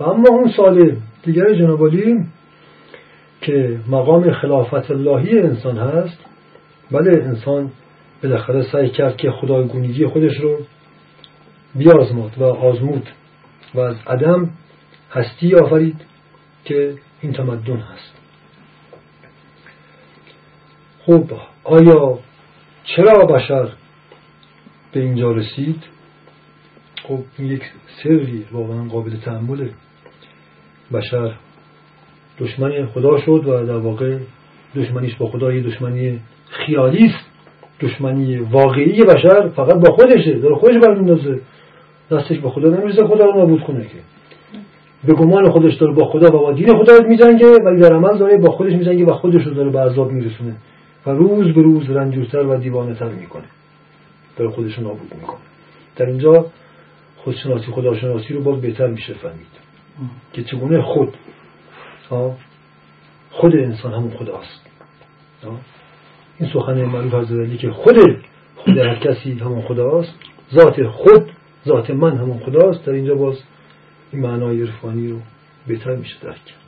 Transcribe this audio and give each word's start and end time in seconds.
و 0.00 0.04
اما 0.04 0.28
اون 0.28 0.52
سال 0.56 0.96
دیگر 1.22 1.54
جنابالی 1.54 2.24
که 3.40 3.78
مقام 3.88 4.32
خلافت 4.32 4.90
اللهی 4.90 5.38
انسان 5.38 5.78
هست 5.78 6.18
بله 6.90 7.24
انسان 7.24 7.70
بالاخره 8.22 8.62
سعی 8.72 8.90
کرد 8.90 9.16
که 9.16 9.30
خدایگونگی 9.30 10.06
خودش 10.06 10.36
رو 10.40 10.58
بیازماد 11.74 12.38
و 12.38 12.44
آزمود 12.44 13.08
و 13.74 13.80
از 13.80 13.96
عدم 14.06 14.50
هستی 15.10 15.54
آفرید 15.54 15.96
که 16.64 16.94
این 17.20 17.32
تمدن 17.32 17.76
هست. 17.76 18.14
خب 21.06 21.24
آیا 21.64 22.18
چرا 22.84 23.24
بشر 23.24 23.68
به 24.92 25.00
اینجا 25.00 25.32
رسید؟ 25.32 25.82
خب 27.02 27.20
یک 27.38 27.62
سری 28.02 28.46
واقعا 28.52 28.84
قابل 28.84 29.16
تحمله 29.16 29.70
بشر. 30.92 31.32
دشمن 32.38 32.86
خدا 32.86 33.20
شد 33.20 33.42
و 33.46 33.66
در 33.66 33.76
واقع 33.76 34.18
دشمنیش 34.76 35.14
با 35.16 35.26
خدا 35.26 35.52
یه 35.52 35.62
دشمنی 35.62 36.20
خیالی 36.48 37.06
است. 37.06 37.30
دشمنی 37.80 38.36
واقعی 38.36 39.02
بشر 39.02 39.48
فقط 39.48 39.74
با 39.74 39.92
خودشه 39.92 40.38
داره 40.38 40.54
خودش 40.54 40.76
برمیندازه 40.76 41.40
دستش 42.10 42.38
با 42.38 42.50
خدا 42.50 42.68
نمی‌رسه 42.68 43.06
خدا 43.06 43.24
رو 43.24 43.38
نابود 43.38 43.62
کنه 43.62 43.82
که. 43.82 43.98
به 45.04 45.12
گمان 45.14 45.50
خودش 45.50 45.74
داره 45.74 45.92
با 45.92 46.04
خدا 46.04 46.26
و 46.26 46.30
با 46.30 46.52
دین 46.52 46.78
خدا 46.78 46.92
میجنگه 47.08 47.46
ولی 47.46 47.80
در 47.80 47.94
عمل 47.94 48.18
داره 48.18 48.36
با 48.36 48.50
خودش 48.50 48.72
میجنگه 48.72 49.04
و 49.04 49.12
خودش 49.12 49.46
رو 49.46 49.54
داره 49.54 49.70
به 49.70 49.80
عذاب 49.80 50.12
میرسونه. 50.12 50.56
و 51.06 51.10
روز 51.10 51.54
به 51.54 51.62
روز 51.62 51.90
رنجورتر 51.90 52.46
و 52.46 52.56
دیوانه 52.56 52.94
تر 52.94 53.08
می‌کنه. 53.08 53.44
داره 54.36 54.50
خودش 54.50 54.74
رو 54.74 54.82
نابود 54.82 55.14
می‌کنه. 55.20 55.38
در 55.96 56.06
اینجا 56.06 56.46
خودشناسی 57.16 57.66
خداشناسی 57.66 58.34
رو 58.34 58.42
باز 58.42 58.60
بهتر 58.60 58.86
میشه 58.86 59.14
فهمید. 59.14 59.59
که 60.32 60.44
چگونه 60.44 60.82
خود 60.82 61.14
خود 63.30 63.56
انسان 63.56 63.92
همون 63.94 64.10
خداست 64.10 64.66
این 66.38 66.50
سخن 66.52 66.84
معروف 66.84 67.14
از 67.14 67.58
که 67.58 67.70
خود 67.70 67.96
خود 68.56 68.78
هر 68.78 68.94
کسی 68.94 69.32
همون 69.32 69.62
خداست 69.62 70.14
ذات 70.54 70.86
خود 70.86 71.30
ذات 71.66 71.90
من 71.90 72.16
همون 72.16 72.38
خداست 72.38 72.86
در 72.86 72.92
اینجا 72.92 73.14
باز 73.14 73.36
این 74.12 74.22
معنای 74.22 74.62
عرفانی 74.62 75.08
رو 75.08 75.18
بهتر 75.66 75.96
میشه 75.96 76.14
درک 76.22 76.44
کرد 76.44 76.60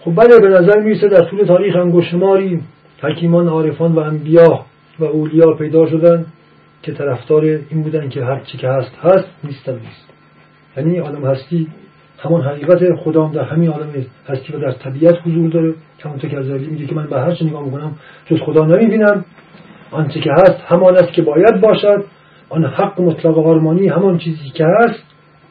خب 0.00 0.14
بله 0.14 0.38
به 0.40 0.48
نظر 0.48 0.80
می‌رسه 0.80 1.08
در 1.08 1.30
طول 1.30 1.44
تاریخ 1.44 1.76
انگشتماری 1.76 2.62
حکیمان 3.02 3.48
عارفان 3.48 3.92
و 3.92 3.98
انبیا 3.98 4.64
و 4.98 5.04
اولیا 5.04 5.52
پیدا 5.52 5.90
شدن 5.90 6.26
که 6.82 6.92
طرفدار 6.92 7.44
این 7.44 7.82
بودن 7.82 8.08
که 8.08 8.24
هر 8.24 8.40
چی 8.40 8.58
که 8.58 8.68
هست 8.68 8.94
هست 9.02 9.28
نیست 9.44 9.68
نیست 9.68 10.06
یعنی 10.76 10.98
عالم 10.98 11.24
هستی 11.26 11.68
همان 12.18 12.42
حقیقت 12.42 12.94
خدام 12.94 13.32
در 13.32 13.44
همین 13.44 13.70
عالم 13.70 13.88
هستی 14.28 14.52
و 14.52 14.58
در 14.58 14.72
طبیعت 14.72 15.14
حضور 15.26 15.50
داره. 15.50 15.74
همونطور 16.04 16.30
که 16.30 16.38
از 16.38 16.46
میگه 16.46 16.86
که 16.86 16.94
من 16.94 17.06
به 17.06 17.20
هر 17.20 17.34
چی 17.34 17.44
نگاه 17.44 17.64
می‌کنم 17.64 17.92
جز 18.26 18.40
خدا 18.40 18.64
نمی‌بینم. 18.64 19.24
آنچه 19.90 20.20
که 20.20 20.30
هست 20.32 20.60
همان 20.66 20.96
است 20.96 21.12
که 21.12 21.22
باید 21.22 21.60
باشد. 21.60 22.04
آن 22.48 22.64
حق 22.64 23.00
مطلق 23.00 23.38
آرمانی 23.38 23.88
همان 23.88 24.18
چیزی 24.18 24.50
که 24.54 24.64
هست. 24.66 25.02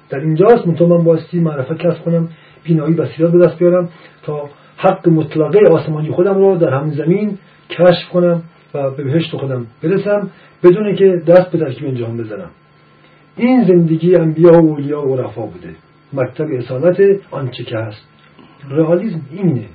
در 0.09 0.19
اینجاست. 0.19 0.67
منتها 0.67 0.87
من 0.87 1.03
باستی 1.03 1.39
معرفت 1.39 1.77
کسب 1.77 2.03
کنم. 2.03 2.29
بینایی 2.63 2.93
بصیرت 2.93 3.31
به 3.31 3.45
دست 3.45 3.57
بیارم. 3.59 3.89
تا 4.23 4.49
حق 4.77 5.09
مطلقه 5.09 5.59
آسمانی 5.71 6.09
خودم 6.09 6.35
رو 6.35 6.57
در 6.57 6.69
همین 6.69 6.93
زمین 6.93 7.37
کشف 7.69 8.09
کنم 8.13 8.41
و 8.73 8.91
به 8.91 9.03
بهشت 9.03 9.35
خودم 9.35 9.65
برسم. 9.83 10.29
بدون 10.63 10.95
که 10.95 11.21
دست 11.27 11.51
به 11.51 11.57
ترکیب 11.57 11.87
انجام 11.87 12.17
بزنم. 12.17 12.49
این 13.37 13.63
زندگی 13.63 14.15
انبیا 14.15 14.51
و 14.51 14.55
اولیا 14.55 15.07
و 15.07 15.15
عرفا 15.15 15.41
بوده. 15.41 15.69
مکتب 16.13 16.47
اصالت 16.51 17.19
آنچه 17.31 17.63
که 17.63 17.77
هست. 17.77 18.07
رئالیسم 18.69 19.21
اینه. 19.31 19.65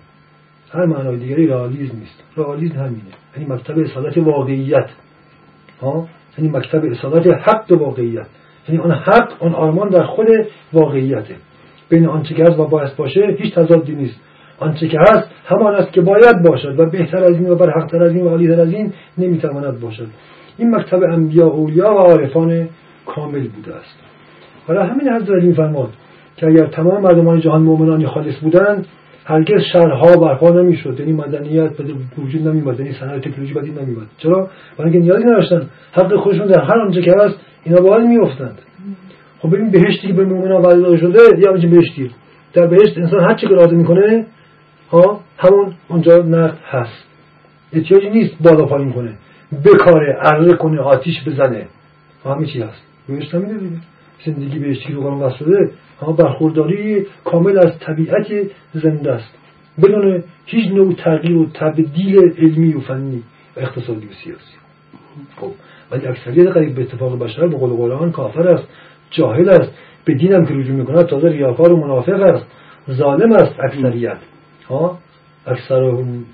هر 0.73 0.87
معنای 0.87 1.17
دیگری 1.17 1.47
رئالیسم 1.47 1.97
نیست. 1.99 2.23
رئالیسم 2.37 2.75
همینه. 2.75 3.03
یعنی 3.37 3.53
مکتب 3.53 3.79
اصالت 3.79 4.19
واقعیت. 4.19 4.89
ها؟ 5.83 6.09
یعنی 6.39 6.51
مکتب 6.51 6.85
اصالت 6.85 7.27
حق 7.27 7.73
واقعیت. 7.73 8.27
یعنی 8.69 8.81
آن 8.81 8.91
حق 8.91 9.33
آن 9.41 9.55
آرمان 9.55 9.89
در 9.89 10.07
خود 10.07 10.27
واقعیته. 10.73 11.37
بین 11.89 12.07
آنچه 12.07 12.35
که 12.35 12.43
هست 12.43 12.59
و 12.59 12.65
باید 12.65 12.97
باشه 12.97 13.37
هیچ 13.39 13.55
تضادی 13.55 13.95
نیست. 13.95 14.21
آنچه 14.59 14.89
که 14.89 14.99
هست 14.99 15.29
همان 15.45 15.75
است 15.75 15.93
که 15.93 16.01
باید 16.01 16.43
باشد 16.49 16.81
و 16.81 16.87
بهتر 16.87 17.25
از 17.25 17.31
این 17.31 17.51
و 17.51 17.55
برحقتر 17.55 18.03
از 18.03 18.13
این 18.13 18.25
و 18.25 18.29
عالیتر 18.29 18.61
از 18.61 18.73
این 18.73 18.93
نمی‌تواند 19.19 19.81
باشد. 19.81 20.09
این 20.59 20.75
مکتب 20.75 21.03
انبیا 21.03 21.47
اولیا 21.47 21.95
و 21.95 21.99
عارفان 21.99 22.69
کامل 23.07 23.49
بوده 23.49 23.75
است. 23.75 23.97
حالا 24.67 24.87
همین 24.87 25.09
حضرت 25.09 25.43
این 25.43 25.55
فرماد 25.55 25.93
که 26.41 26.47
اگر 26.47 26.67
تمام 26.67 27.03
مردمان 27.03 27.41
جهان 27.41 27.63
مؤمنانی 27.63 28.07
خالص 28.07 28.35
بودند 28.43 28.87
هرگز 29.25 29.61
شهرها 29.73 30.17
برپا 30.17 30.51
نمی‌شد. 30.51 31.01
یعنی 31.01 31.13
مدنیت 31.13 31.77
به 31.77 32.23
وجود 32.23 32.49
نمیومد 32.49 32.81
یعنی 32.81 32.93
صنعت 32.93 33.21
تکنولوژی 33.21 33.55
بدید 33.55 33.81
نمیومد 33.81 34.07
چرا؟ 34.19 34.51
برای 34.79 34.93
اینکه 34.93 35.07
نیازی 35.07 35.25
نداشتن. 35.25 35.71
حق 35.93 36.17
خودشون 36.17 36.47
در 36.47 36.65
هر 36.65 36.79
آنچه 36.79 37.03
که 37.03 37.13
هست 37.19 37.37
اینا 37.65 37.81
باید 37.81 38.07
میافتند 38.07 38.59
خب 39.39 39.49
ببین 39.57 39.71
بهشتی 39.71 40.07
که 40.07 40.13
به 40.13 40.25
مؤمنان 40.25 40.63
وعده 40.63 40.97
شده 40.97 41.19
یا 41.39 41.53
همچین 41.53 41.71
بهشتی. 41.71 42.11
در 42.53 42.67
بهشت 42.67 42.99
انسان 42.99 43.21
هر 43.21 43.35
چی 43.35 43.47
که 43.47 43.75
می‌کنه 43.77 44.27
ها 44.91 45.21
همون 45.39 45.73
اونجا 45.89 46.17
نقد 46.17 46.59
هست. 46.71 47.05
احتیاجی 47.73 48.11
نیست 48.11 48.35
بالا 48.43 48.67
پایین 48.67 48.93
کنه. 48.93 49.13
بکاره 49.65 50.19
عرضه 50.21 50.55
کنه 50.55 50.81
آتیش 50.81 51.25
بزنه. 51.27 51.67
همه 52.25 52.47
چی 52.47 52.63
هست. 52.63 52.83
بهشت 53.09 53.35
همینه 53.35 53.59
دیگه 53.59 53.77
زندگی 54.25 54.59
بهشتی 54.59 54.93
رو 54.93 55.03
قرآن 55.03 55.19
وصله. 55.19 55.71
برخورداری 56.19 57.07
کامل 57.25 57.59
از 57.59 57.79
طبیعت 57.81 58.27
زنده 58.75 59.13
است. 59.13 59.35
بدون 59.83 60.25
هیچ 60.47 60.73
نوع 60.73 60.95
تغییر 60.95 61.37
و 61.37 61.47
تبدیل 61.55 62.19
علمی 62.39 62.73
و 62.73 62.81
فنی 62.81 63.23
و 63.57 63.61
اقتصادی 63.61 64.07
و 64.07 64.13
سیاسی. 64.25 64.57
خب 65.37 65.51
ولی 65.91 66.07
اکثریت 66.07 66.49
قریب 66.49 66.75
به 66.75 66.83
اتفاق 66.83 67.19
بشر 67.19 67.47
به 67.47 67.57
قول 67.57 67.71
قرآن 67.71 68.13
کافر 68.13 68.49
است 68.49 68.65
جاهل 69.11 69.49
است 69.49 69.71
به 70.05 70.15
دینم 70.15 70.47
که 70.47 70.55
رجوع 70.55 70.77
می‌کند 70.77 71.07
تازه 71.07 71.29
ریاکار 71.29 71.73
و 71.73 71.77
منافق 71.77 72.21
است. 72.21 72.47
ظالم 72.91 73.33
است 73.33 73.61
اکثریت. 73.61 74.19
ها؟ 74.69 74.99
اکثرهم 75.47 76.25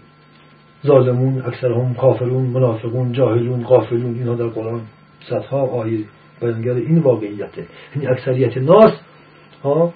ظالمون 0.86 1.42
اکثرهم 1.46 1.94
کافرون 1.94 2.42
منافقون 2.42 3.12
جاهلون 3.12 3.62
غافلون 3.62 4.14
اینها 4.14 4.34
در 4.34 4.46
قرآن 4.46 4.80
صدها 5.28 5.60
آیه 5.60 6.04
بیانگر 6.40 6.74
این 6.74 6.98
واقعیته. 6.98 7.66
یعنی 7.96 8.08
اکثریت 8.08 8.56
ناس 8.56 8.92
ها 9.64 9.92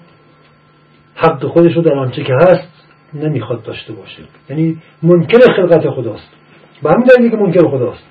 حق 1.15 1.45
خودش 1.45 1.75
رو 1.75 1.81
در 1.81 1.93
آنچه 1.93 2.23
که 2.23 2.33
هست 2.33 2.71
نمی‌خواد 3.13 3.63
داشته 3.63 3.93
باشه. 3.93 4.23
یعنی 4.49 4.77
منکر 5.03 5.39
خلقت 5.55 5.89
خداست. 5.89 6.29
به 6.83 6.89
همین 6.89 7.05
دلیلی 7.05 7.29
که 7.31 7.37
منکر 7.37 7.67
خداست. 7.67 8.03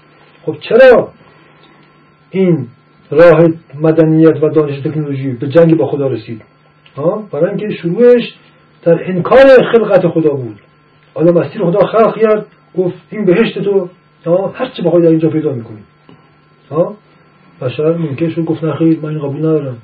خب 0.43 0.57
چرا 0.61 1.09
این 2.31 2.69
راه 3.11 3.45
مدنیت 3.75 4.43
و 4.43 4.49
دانش 4.49 4.81
تکنولوژی 4.81 5.33
به 5.33 5.49
جنگ 5.49 5.77
با 5.77 5.87
خدا 5.87 6.07
رسید؟ 6.07 6.43
ها؟ 6.97 7.29
برای 7.33 7.49
اینکه 7.49 7.77
شروعش 7.77 8.35
در 8.83 9.11
انکار 9.11 9.73
خلقت 9.73 10.09
خدا 10.09 10.31
بود. 10.31 10.61
آدم 11.15 11.41
مستی 11.41 11.59
خدا 11.59 11.87
خلق 11.87 12.19
کرد 12.21 12.47
گفت 12.79 12.97
این 13.11 13.25
بهشت 13.25 13.59
تو. 13.59 13.89
هر 14.55 14.71
چی 14.77 14.83
بخوای 14.83 15.03
در 15.03 15.09
اینجا 15.09 15.29
پیدا 15.29 15.53
می‌کنی. 15.53 15.83
ها؟ 16.71 16.97
بشر 17.63 17.97
منکر 17.97 18.31
شد 18.31 18.45
گفت 18.45 18.65
نخیر 18.65 19.01
من 19.01 19.09
این 19.09 19.19
قبول 19.19 19.39
ندارم 19.39 19.79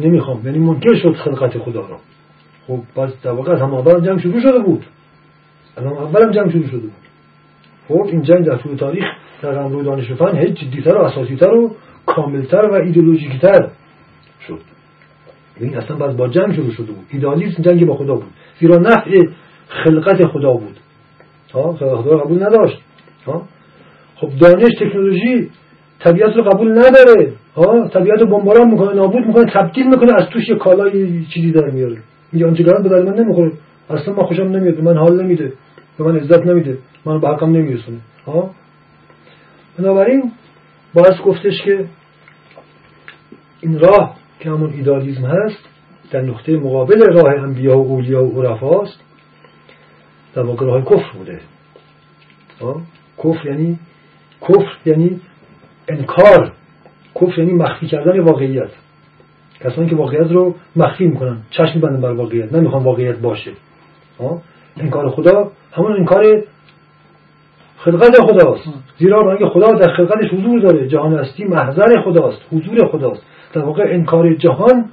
نمی‌خوام 0.00 0.46
یعنی 0.46 0.58
منکر 0.58 0.94
شد 0.94 1.12
خلقت 1.12 1.58
خدا 1.58 1.80
را 1.80 1.98
خب 2.66 2.80
پس 2.96 3.10
در 3.22 3.30
واقع 3.30 3.58
هم 3.58 3.74
اول 3.74 4.06
جنگ 4.06 4.20
شروع 4.20 4.40
شده 4.40 4.58
بود 4.58 4.86
هم 5.78 5.86
اول 5.86 6.32
جنگ 6.32 6.50
شروع 6.50 6.66
شده 6.66 6.78
بود 6.80 6.92
خب 7.88 8.02
این 8.02 8.22
جنگ 8.22 8.46
در 8.46 8.56
طول 8.56 8.76
تاریخ 8.76 9.04
در 9.42 9.52
قمرو 9.52 9.82
دانش 9.82 10.12
فن 10.12 10.38
هیچ 10.38 10.54
جدیتر 10.54 10.96
و 10.96 11.00
اساسیتر 11.00 11.50
و 11.50 11.76
کاملتر 12.06 12.70
و 12.70 12.74
ایدئولوژیکتر 12.74 13.70
شد 14.46 14.60
یعنی 15.60 15.74
اصلا 15.74 15.96
بعد 15.96 16.16
با 16.16 16.28
جنگ 16.28 16.54
شروع 16.54 16.70
شده 16.70 16.92
بود 16.92 17.06
ایدالیسم 17.10 17.62
جنگ 17.62 17.86
با 17.86 17.96
خدا 17.96 18.14
بود 18.14 18.30
زیرا 18.60 18.76
نفع 18.76 19.10
خلقت 19.68 20.26
خدا 20.26 20.52
بود 20.52 20.76
ها 21.54 21.72
خدا 21.72 22.18
قبول 22.18 22.42
نداشت 22.42 22.82
ها 23.26 23.42
خب 24.16 24.30
دانش 24.40 24.74
تکنولوژی 24.80 25.50
طبیعت 26.04 26.36
رو 26.36 26.42
قبول 26.42 26.78
نداره. 26.78 27.32
ها 27.56 27.88
طبیعت 27.88 28.20
رو 28.20 28.26
بمباران 28.26 28.70
می‌کنه 28.70 28.94
نابود 28.94 29.26
می‌کنه 29.26 29.52
تبدیل 29.52 29.86
می‌کنه 29.86 30.12
از 30.14 30.28
توش 30.28 30.48
یه 30.48 30.54
کالای 30.54 31.24
چیزی 31.24 31.52
در 31.52 31.70
میاره. 31.70 31.96
میگه 32.32 32.46
آنچه 32.46 32.62
به 32.62 32.88
در 32.88 33.02
من 33.02 33.14
نمی‌خوره. 33.14 33.52
اصلا 33.90 34.14
ما 34.14 34.24
خوشم 34.24 34.42
نمیاد 34.42 34.80
من 34.80 34.96
حال 34.96 35.22
نمیده 35.22 35.52
به 35.98 36.04
من 36.04 36.16
عزت 36.16 36.46
نمیده 36.46 36.78
من 37.04 37.20
به 37.20 37.28
حقم 37.28 37.50
نمیرسونه. 37.50 37.98
ها 38.26 38.50
بنابراین 39.78 40.32
باید 40.94 41.18
گفتش 41.24 41.62
که 41.64 41.84
این 43.60 43.78
راه 43.78 44.16
که 44.40 44.50
همون 44.50 44.72
ایدالیزم 44.72 45.24
هست 45.24 45.68
در 46.10 46.20
نقطه 46.20 46.56
مقابل 46.56 47.12
راه 47.12 47.42
انبیا 47.42 47.78
و 47.78 47.86
اولیا 47.86 48.24
و 48.24 48.42
عرفاست 48.42 49.00
در 50.34 50.42
واقع 50.42 50.66
راه 50.66 50.84
کفر 50.84 51.18
بوده. 51.18 51.40
کفر 53.18 53.46
یعنی 53.46 53.78
کفر 54.42 54.76
یعنی 54.86 55.20
انکار 55.88 56.52
کفر 57.14 57.38
یعنی 57.38 57.52
مخفی 57.52 57.86
کردن 57.86 58.20
واقعیت. 58.20 58.68
کسانی 59.60 59.88
که 59.88 59.96
واقعیت 59.96 60.30
رو 60.32 60.54
مخفی 60.76 61.06
می‌کنن 61.06 61.36
چشم 61.50 61.80
بندن 61.80 62.00
بر 62.00 62.12
واقعیت 62.12 62.52
نمی‌خوان 62.52 62.82
واقعیت 62.82 63.18
باشه. 63.18 63.50
انکار 64.76 65.10
خدا 65.10 65.50
همون 65.72 65.92
انکار 65.92 66.42
خلقت 67.78 68.20
خداست. 68.20 68.68
زیرا 68.98 69.20
رنگ 69.20 69.48
خدا 69.48 69.66
در 69.66 69.92
خلقتش 69.92 70.30
حضور 70.32 70.60
داره 70.60 70.88
جهان 70.88 71.18
هستی 71.18 71.44
محضر 71.44 72.02
خداست 72.04 72.38
حضور 72.52 72.88
خداست. 72.88 73.22
در 73.52 73.62
واقع 73.62 73.82
انکار 73.86 74.34
جهان 74.34 74.84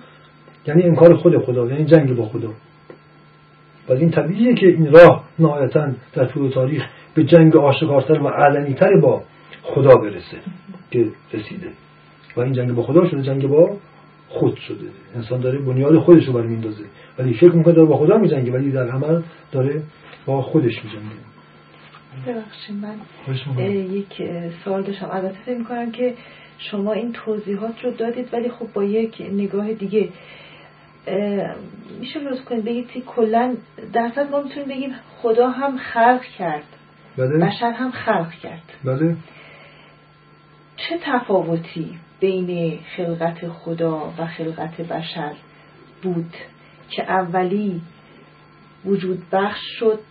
یعنی 0.68 0.84
انکار 0.84 1.16
خود 1.16 1.38
خدا 1.38 1.68
یعنی 1.68 1.86
جنگ 1.86 2.16
با 2.16 2.26
خدا. 2.26 2.50
و 3.90 3.94
این 3.94 4.12
طبیعیه 4.12 4.54
که 4.56 4.68
این 4.68 4.92
راه 4.92 5.24
نهایتا 5.40 5.88
در 6.14 6.26
طول 6.26 6.50
تاریخ 6.50 6.84
به 7.16 7.24
جنگ 7.24 7.56
آشکارتر 7.56 8.22
و 8.22 8.28
علنیتر 8.28 9.00
با 9.02 9.22
خدا 9.64 9.96
برسه. 9.96 10.38
که 10.92 11.08
رسیده. 11.34 11.72
و 12.36 12.40
این 12.42 12.54
جنگ 12.54 12.72
با 12.72 12.84
خدا 12.84 13.10
شده 13.10 13.22
جنگ 13.22 13.48
با 13.48 13.78
خود 14.30 14.56
شده. 14.56 14.86
انسان 15.16 15.42
داره 15.42 15.60
بنیاد 15.60 15.98
خودش 16.00 16.26
رو 16.26 16.34
برمیندازه 16.34 16.84
ولی 17.20 17.34
فکر 17.34 17.52
می‌کنه 17.52 17.74
داره 17.74 17.88
با 17.88 17.98
خدا 17.98 18.18
میجنگه 18.18 18.52
ولی 18.52 18.72
در 18.72 18.90
عمل 18.90 19.22
داره 19.52 19.82
با 20.26 20.42
خودش 20.42 20.84
میجنگه. 20.84 21.22
ببخشید 22.28 22.76
من 22.76 22.96
یک 23.94 24.22
سوال 24.64 24.84
داشتم. 24.84 25.10
البته 25.12 25.38
فکر 25.46 25.58
می‌کنم 25.58 25.92
که 25.92 26.14
شما 26.58 26.94
این 26.94 27.14
توضیحات 27.14 27.86
رو 27.86 27.92
دادید 27.92 28.34
ولی 28.34 28.50
خب 28.50 28.74
با 28.74 28.84
یک 28.84 29.22
نگاه 29.32 29.74
دیگه. 29.74 30.10
میشه 32.00 32.20
روز 32.20 32.42
کنید 32.42 32.66
بگید 32.66 32.92
که 32.92 33.02
کلا 33.02 33.56
درصد 33.94 34.32
ما 34.32 34.42
می‌تونیم 34.42 34.68
بگیم 34.68 34.90
خدا 35.18 35.50
هم 35.50 35.78
خلق 35.78 36.22
کرد. 36.38 36.64
بله. 37.18 37.46
بشر 37.46 37.72
هم 37.72 37.92
خلق 37.92 38.32
کرد. 38.32 38.64
بله. 38.84 39.16
چه 40.90 40.98
تفاوتی 41.02 42.00
بین 42.20 42.80
خلقت 42.98 43.48
خدا 43.48 44.14
و 44.18 44.28
خلقت 44.28 44.82
بشر 44.82 45.34
بود 46.02 46.34
که 46.90 47.04
اولی 47.04 47.82
وجود 48.86 49.24
بخش 49.32 49.62
شد 49.80 50.04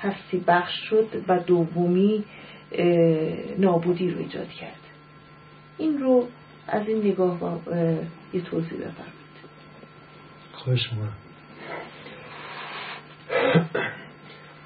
هستی 0.00 0.44
بخش 0.46 0.74
شد 0.90 1.08
و 1.28 1.38
دومی 1.38 2.24
نابودی 3.58 4.10
رو 4.10 4.18
ایجاد 4.18 4.48
کرد. 4.48 4.80
این 5.78 5.98
رو 5.98 6.28
از 6.68 6.88
این 6.88 6.98
نگاه 6.98 7.38
با 7.38 7.60
یه 8.32 8.40
توضیح 8.40 8.78
بفرمایید. 8.78 9.22
خواهش 10.52 10.90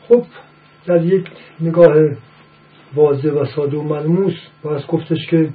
خب 0.08 0.24
در 0.86 1.04
یک 1.04 1.28
نگاه 1.60 1.94
واضح 2.96 3.28
و 3.28 3.44
ساده 3.44 3.76
و 3.76 3.82
ملموس. 3.82 4.34
باید 4.62 4.86
گفتش 4.86 5.26
که 5.30 5.48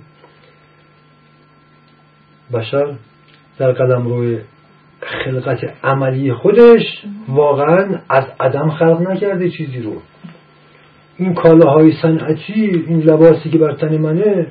بشر 2.53 2.93
در 3.57 3.71
قدم 3.71 4.07
روی 4.07 4.39
خلقت 5.01 5.73
عملی 5.83 6.33
خودش 6.33 7.05
واقعا 7.27 7.99
از 8.09 8.23
عدم 8.39 8.69
خلق 8.69 9.01
نکرده 9.01 9.49
چیزی 9.49 9.79
رو. 9.79 9.93
این 11.17 11.33
کالاهای 11.33 11.91
صنعتی 12.01 12.83
این 12.87 13.01
لباسی 13.01 13.49
که 13.49 13.57
بر 13.57 13.73
تن 13.73 13.97
منه 13.97 14.47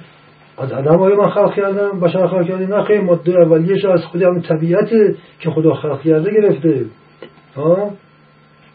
از 0.58 0.72
عدم 0.72 0.98
های 0.98 1.14
من 1.14 1.30
خلق 1.30 1.54
کردم؟ 1.54 2.00
بشر 2.00 2.26
خلق 2.26 2.48
کرده 2.48 2.66
نه 2.66 3.00
ماده 3.00 3.40
اولیش 3.40 3.84
از 3.84 4.04
خود 4.04 4.22
همون 4.22 4.42
طبیعت 4.42 4.90
که 5.40 5.50
خدا 5.50 5.74
خلق 5.74 6.02
کرده 6.02 6.30
گرفته. 6.32 6.84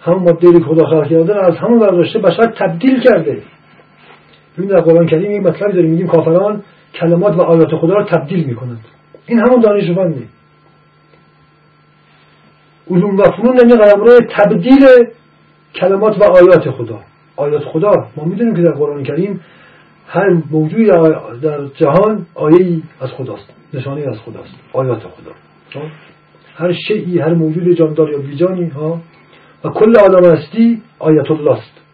همون 0.02 0.24
ماده 0.24 0.60
که 0.60 0.66
خدا 0.66 0.86
خلق 0.86 1.10
کرده 1.10 1.46
از 1.46 1.56
همون 1.58 1.80
برداشته 1.80 2.20
بشر 2.20 2.46
تبدیل 2.46 3.00
کرده. 3.00 3.42
ببین 4.58 4.70
در 4.70 4.82
قرآن 4.82 5.08
کریم 5.08 5.32
این 5.32 5.48
مطلب 5.48 5.72
داریم 5.72 5.92
میگیم 5.92 6.08
کافران 6.08 6.64
کلمات 6.94 7.38
و 7.38 7.42
آیات 7.42 7.76
خدا 7.76 7.94
رو 7.94 8.04
تبدیل 8.04 8.44
می‌کنند. 8.44 8.86
این 9.28 9.40
همون 9.40 9.62
دانشمنده 9.62 10.24
علوم 12.92 13.18
و 13.18 13.24
فنون 13.24 13.58
یعنی 13.58 13.72
قلمرو 13.72 14.20
تبدیل 14.30 14.86
کلمات 15.76 16.22
و 16.22 16.24
آیات 16.24 16.70
خدا. 16.72 17.00
آیات 17.36 17.64
خدا 17.64 17.92
ما 18.18 18.26
می‌دونیم 18.26 18.56
که 18.56 18.62
در 18.62 18.72
قرآن 18.72 19.04
کریم 19.04 19.42
هر 20.08 20.42
موجودی 20.52 20.86
در 21.42 21.66
جهان 21.76 22.26
آیه 22.36 22.82
از 23.02 23.10
خداست 23.12 23.54
نشانه 23.74 24.02
از 24.02 24.18
خداست 24.18 24.54
آیات 24.74 25.00
خدا. 25.00 25.32
هر 26.56 26.74
شیعی 26.88 27.20
هر 27.20 27.34
موجود 27.34 27.74
جاندار 27.74 28.12
یا 28.12 28.18
بیجانی 28.18 28.70
ها؟ 28.70 29.00
و 29.64 29.70
کل 29.70 29.94
آدم 30.00 30.30
هستی 30.30 30.82
آیت 31.00 31.32
الله 31.32 31.52
است. 31.52 31.85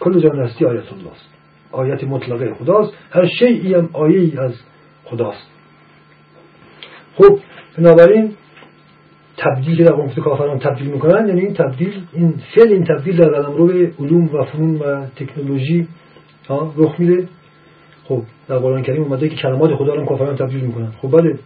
کل 0.00 0.20
جان 0.20 0.38
هستی 0.38 0.64
آیت 0.64 0.92
الله 0.92 1.10
است. 1.12 1.28
آیت 1.72 2.04
مطلقه 2.04 2.54
خداست. 2.54 2.92
هر 3.10 3.26
شیعی 3.38 3.74
هم 3.74 3.88
آیه 3.92 4.40
از 4.40 4.54
خداست. 5.04 5.50
خب 7.16 7.38
بنابراین 7.78 8.32
تبدیل 9.36 9.76
که 9.76 9.84
در 9.84 9.96
گفته 9.96 10.20
کافران 10.20 10.58
تبدیل 10.58 10.86
می‌کنن. 10.86 11.28
یعنی 11.28 11.40
این 11.40 11.54
تبدیل 11.54 12.02
این 12.12 12.34
فعل 12.54 12.72
این 12.72 12.84
تبدیل 12.84 13.16
در 13.16 13.28
قلم 13.28 13.56
رو 13.56 13.66
به 13.66 13.92
علوم 14.00 14.34
و 14.34 14.44
فنون 14.44 14.76
و 14.76 15.06
تکنولوژی 15.06 15.88
رخ 16.76 17.00
میده. 17.00 17.28
خب 18.04 18.22
در 18.48 18.58
قرآن 18.58 18.82
کریم 18.82 19.02
اومده 19.02 19.28
که 19.28 19.36
کلمات 19.36 19.74
خدا 19.74 19.94
رو 19.94 20.06
کافران 20.06 20.36
تبدیل 20.36 20.60
می‌کنن. 20.60 20.92
خب 21.02 21.20
بله. 21.20 21.38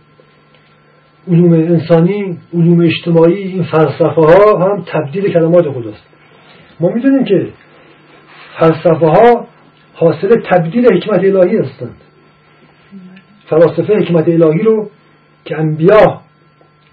علوم 1.29 1.53
انسانی 1.53 2.38
علوم 2.55 2.81
اجتماعی 2.81 3.35
این 3.35 3.62
فلسفه 3.62 4.20
ها 4.20 4.58
هم 4.58 4.85
تبدیل 4.87 5.32
کلمات 5.32 5.69
خداست. 5.69 6.03
ما 6.81 6.88
می‌دونیم 6.88 7.25
که 7.25 7.49
فلسفه 8.60 9.06
ها 9.06 9.46
حاصل 9.94 10.40
تبدیل 10.50 10.86
حکمت 10.94 11.24
الهی 11.24 11.56
هستند. 11.56 11.96
فلاسفه 13.46 13.96
حکمت 13.96 14.28
الهی 14.28 14.62
رو 14.62 14.90
که 15.44 15.58
انبیا 15.58 16.20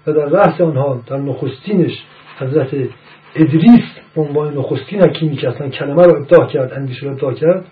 و 0.06 0.12
در 0.12 0.26
رأس 0.26 0.60
آنها 0.60 1.02
در 1.06 1.16
نخستینش 1.16 2.04
حضرت 2.38 2.74
ادریس 3.34 3.84
به 4.14 4.20
عنوان 4.22 4.58
نخستین 4.58 5.02
حکیمی 5.02 5.36
که 5.36 5.48
اصلا 5.48 5.68
کلمه 5.68 6.02
رو 6.02 6.16
ابداع 6.16 6.46
کرد 6.46 6.72
اندیشه 6.72 7.06
رو 7.06 7.12
ابداع 7.12 7.34
کرد 7.34 7.64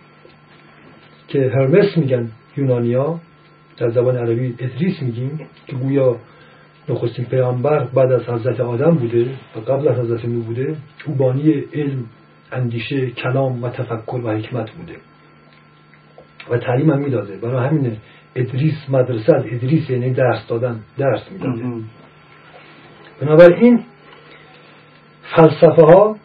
که 1.29 1.51
هرمس 1.55 1.97
میگن 1.97 2.31
یونانیا 2.57 3.21
در 3.77 3.91
زبان 3.91 4.17
عربی 4.17 4.55
ادریس 4.59 5.03
میگیم 5.03 5.41
که 5.67 5.77
گویا 5.77 6.17
نخستین 6.89 7.25
پیامبر 7.25 7.85
بعد 7.85 8.13
از 8.13 8.23
حضرت 8.29 8.61
آدم 8.61 8.91
بوده 8.91 9.27
و 9.57 9.61
قبل 9.61 9.89
از 9.89 9.99
حضرت 9.99 10.25
نو 10.25 10.41
بوده 10.41 10.77
او 11.07 11.15
بانی 11.15 11.51
علم 11.75 12.05
اندیشه 12.53 13.11
کلام 13.11 13.65
و 13.65 13.69
تفکر 13.69 14.21
و 14.25 14.31
حکمت 14.31 14.71
بوده. 14.71 14.97
و 16.51 16.59
تعلیم 16.59 16.91
هم 16.91 16.99
می‌داده. 16.99 17.37
برای 17.37 17.67
همینه 17.67 17.97
ادریس 18.37 18.75
مدرسه 18.89 19.33
ادریس 19.33 19.91
یعنی 19.91 20.11
درس 20.11 20.47
دادن 20.49 20.81
درس 20.99 21.23
می‌داده. 21.33 21.63
بنابراین 23.21 23.85
فلسفه 25.37 25.83
ها 25.83 26.17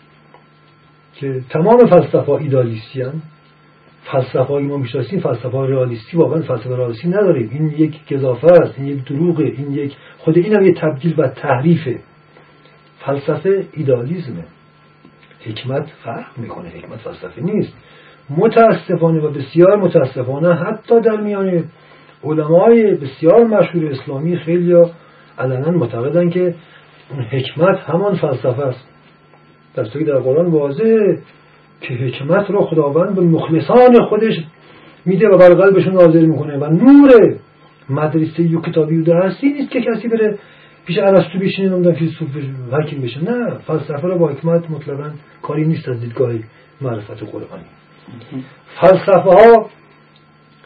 که 1.16 1.42
تمام 1.50 1.78
فلسفه 1.78 2.32
ها 2.32 2.38
ایدالیستی 2.38 3.02
هم 3.02 3.22
فلسفه 4.04 4.40
های 4.40 4.64
ما 4.64 4.78
می‌شناسیم 4.78 5.20
فلسفه 5.20 5.58
های 5.58 5.72
رئالیستی 5.72 6.18
واقعا 6.18 6.42
فلسفه 6.42 6.76
رئالیستی 6.76 7.08
نداریم. 7.08 7.50
این 7.54 7.68
یک 7.68 8.14
گذافه 8.14 8.48
است 8.48 8.74
این 8.78 8.88
یک 8.88 9.06
دروغه 9.06 9.44
این 9.44 9.72
یک 9.72 9.96
خود 10.18 10.38
این 10.38 10.56
هم 10.56 10.64
یک 10.64 10.80
تبدیل 10.80 11.16
و 11.18 11.28
تحریفه. 11.28 12.00
فلسفه 13.00 13.68
ایدالیزمه 13.74 14.44
حکمت 15.46 15.86
فرق 16.04 16.38
می‌کنه. 16.38 16.70
حکمت 16.70 17.00
فلسفه 17.00 17.42
نیست. 17.42 17.74
متاسفانه 18.38 19.20
و 19.20 19.32
بسیار 19.32 19.76
متاسفانه 19.76 20.54
حتی 20.54 21.00
در 21.00 21.22
میان 21.22 21.64
علمای 22.24 22.96
بسیار 22.96 23.44
مشهور 23.44 23.92
اسلامی 23.92 24.38
خیلی 24.38 24.76
علنا 25.40 25.72
معتقدن 25.72 26.30
که 26.30 26.56
حکمت 27.32 27.80
همان 27.80 28.16
فلسفه 28.16 28.62
است. 28.62 28.88
در 29.76 29.84
که 29.84 30.04
در 30.04 30.20
قرآن 30.20 30.46
واضحه 30.46 31.18
که 31.82 31.94
حکمت 31.94 32.50
رو 32.50 32.62
خداوند 32.62 33.16
به 33.16 33.22
مخلصان 33.22 34.06
خودش 34.10 34.34
میده 35.06 35.28
و 35.28 35.38
بر 35.38 35.54
قلبشون 35.54 35.94
نازل 35.94 36.26
می‌کنه. 36.26 36.58
و 36.58 36.66
نور 36.66 37.36
مدرسه 37.90 38.58
و 38.58 38.62
کتابی 38.62 38.98
و 38.98 39.04
درستی 39.04 39.50
نیست 39.54 39.72
که 39.72 39.82
کسی 39.82 40.08
بره 40.08 40.40
پیش 40.86 40.98
ارسطو 40.98 41.40
بشینه 41.40 41.70
نمی‌دونم 41.70 41.96
فیلسوف 41.96 42.30
حکیم 42.72 43.30
نه 43.30 43.58
فلسفه 43.58 44.08
رو 44.08 44.18
با 44.18 44.28
حکمت 44.28 44.70
مطلقا 44.70 45.12
کاری 45.42 45.66
نیست 45.66 45.90
از 45.90 46.00
دیدگاه 46.00 46.34
معرفت 46.82 47.24
قرآنی. 47.24 47.64
فلسفه 48.82 49.22
ها 49.22 49.70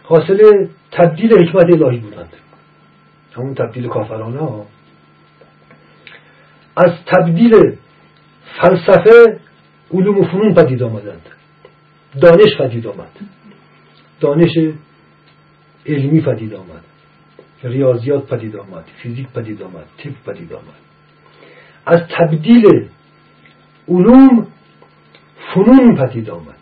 حاصل 0.03 0.67
تبدیل 0.91 1.33
حکمت 1.33 1.65
الهی 1.65 1.99
بودند. 1.99 2.33
همون 3.33 3.55
تبدیل 3.55 3.87
کافرانه 3.87 4.39
ها. 4.39 4.65
از 6.77 6.91
تبدیل 7.05 7.77
فلسفه 8.61 9.39
علوم 9.91 10.17
و 10.17 10.23
فنون 10.23 10.53
پدید 10.53 10.83
آمدند. 10.83 11.21
دانش 12.21 12.57
پدید 12.59 12.87
آمد. 12.87 13.11
دانش 14.19 14.57
علمی 15.85 16.21
پدید 16.21 16.53
آمد. 16.53 16.83
ریاضیات 17.69 18.27
پدید 18.27 18.55
آمد 18.55 18.83
فیزیک 18.97 19.27
پدید 19.27 19.63
آمد 19.63 19.85
تیپ 19.97 20.13
پدید 20.25 20.53
آمد. 20.53 20.81
از 21.85 22.01
تبدیل 22.17 22.89
علوم 23.87 24.47
فنون 25.53 25.95
پدید 25.95 26.29
آمد 26.29 26.55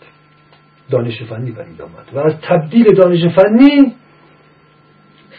دانش 0.89 1.24
فنی 1.24 1.51
پدید 1.51 1.81
آمد. 1.81 2.10
و 2.13 2.19
از 2.19 2.33
تبدیل 2.41 2.95
دانش 2.95 3.36
فنی 3.36 3.95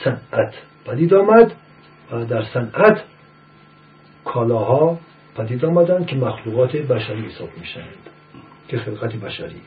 صنعت 0.04 0.54
پدید 0.86 1.14
آمد 1.14 1.52
و 2.12 2.24
در 2.24 2.44
صنعت 2.44 3.02
کالاها 4.24 4.98
پدید 5.36 5.64
آمدن 5.64 6.04
که 6.04 6.16
مخلوقات 6.16 6.76
بشری 6.76 7.26
حساب 7.26 7.48
میشند 7.60 8.10
که 8.68 8.78
خلقت 8.78 9.16
بشری. 9.16 9.60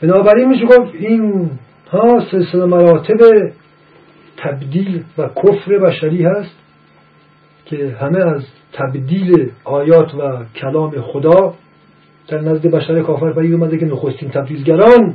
بنابراین 0.00 0.48
میشه 0.48 0.64
گفت 0.64 0.94
این 0.94 1.50
ها 1.92 2.26
سلسله 2.30 2.64
مراتب 2.64 3.16
تبدیل 4.36 5.04
و 5.18 5.28
کفر 5.28 5.78
بشری 5.78 6.24
هست 6.24 6.56
که 7.64 7.96
همه 8.00 8.18
از 8.18 8.44
تبدیل 8.72 9.50
آیات 9.64 10.14
و 10.14 10.44
کلام 10.54 11.00
خدا 11.00 11.54
در 12.28 12.40
نزد 12.40 12.66
بشر 12.66 13.02
کافر 13.02 13.32
پدید 13.32 13.52
اومده 13.52 13.78
که 13.78 13.86
نخستین 13.86 14.30
تبدیلگران 14.30 15.14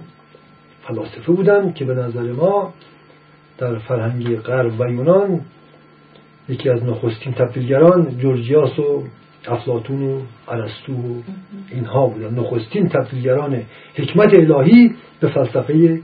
فلاسفه 0.88 1.32
بودن 1.32 1.74
که 1.74 1.86
به 1.86 1.94
نظر 1.94 2.32
ما 2.32 2.74
در 3.58 3.78
فرهنگ 3.78 4.36
غرب 4.36 4.80
و 4.80 4.90
یونان 4.90 5.42
یکی 6.50 6.70
از 6.70 6.84
نخستین 6.84 7.34
تبدیلگران 7.34 8.18
جورجیاس 8.18 8.80
و 8.80 9.04
افلاتون 9.48 10.04
و 10.04 10.22
ارسطو 10.48 10.94
و 10.94 11.22
اینها 11.72 12.08
بودن. 12.08 12.40
نخستین 12.40 12.90
تبدیلگران 12.90 13.64
حکمت 13.96 14.34
الهی 14.34 14.96
به 15.20 15.28
فلسفه 15.28 16.02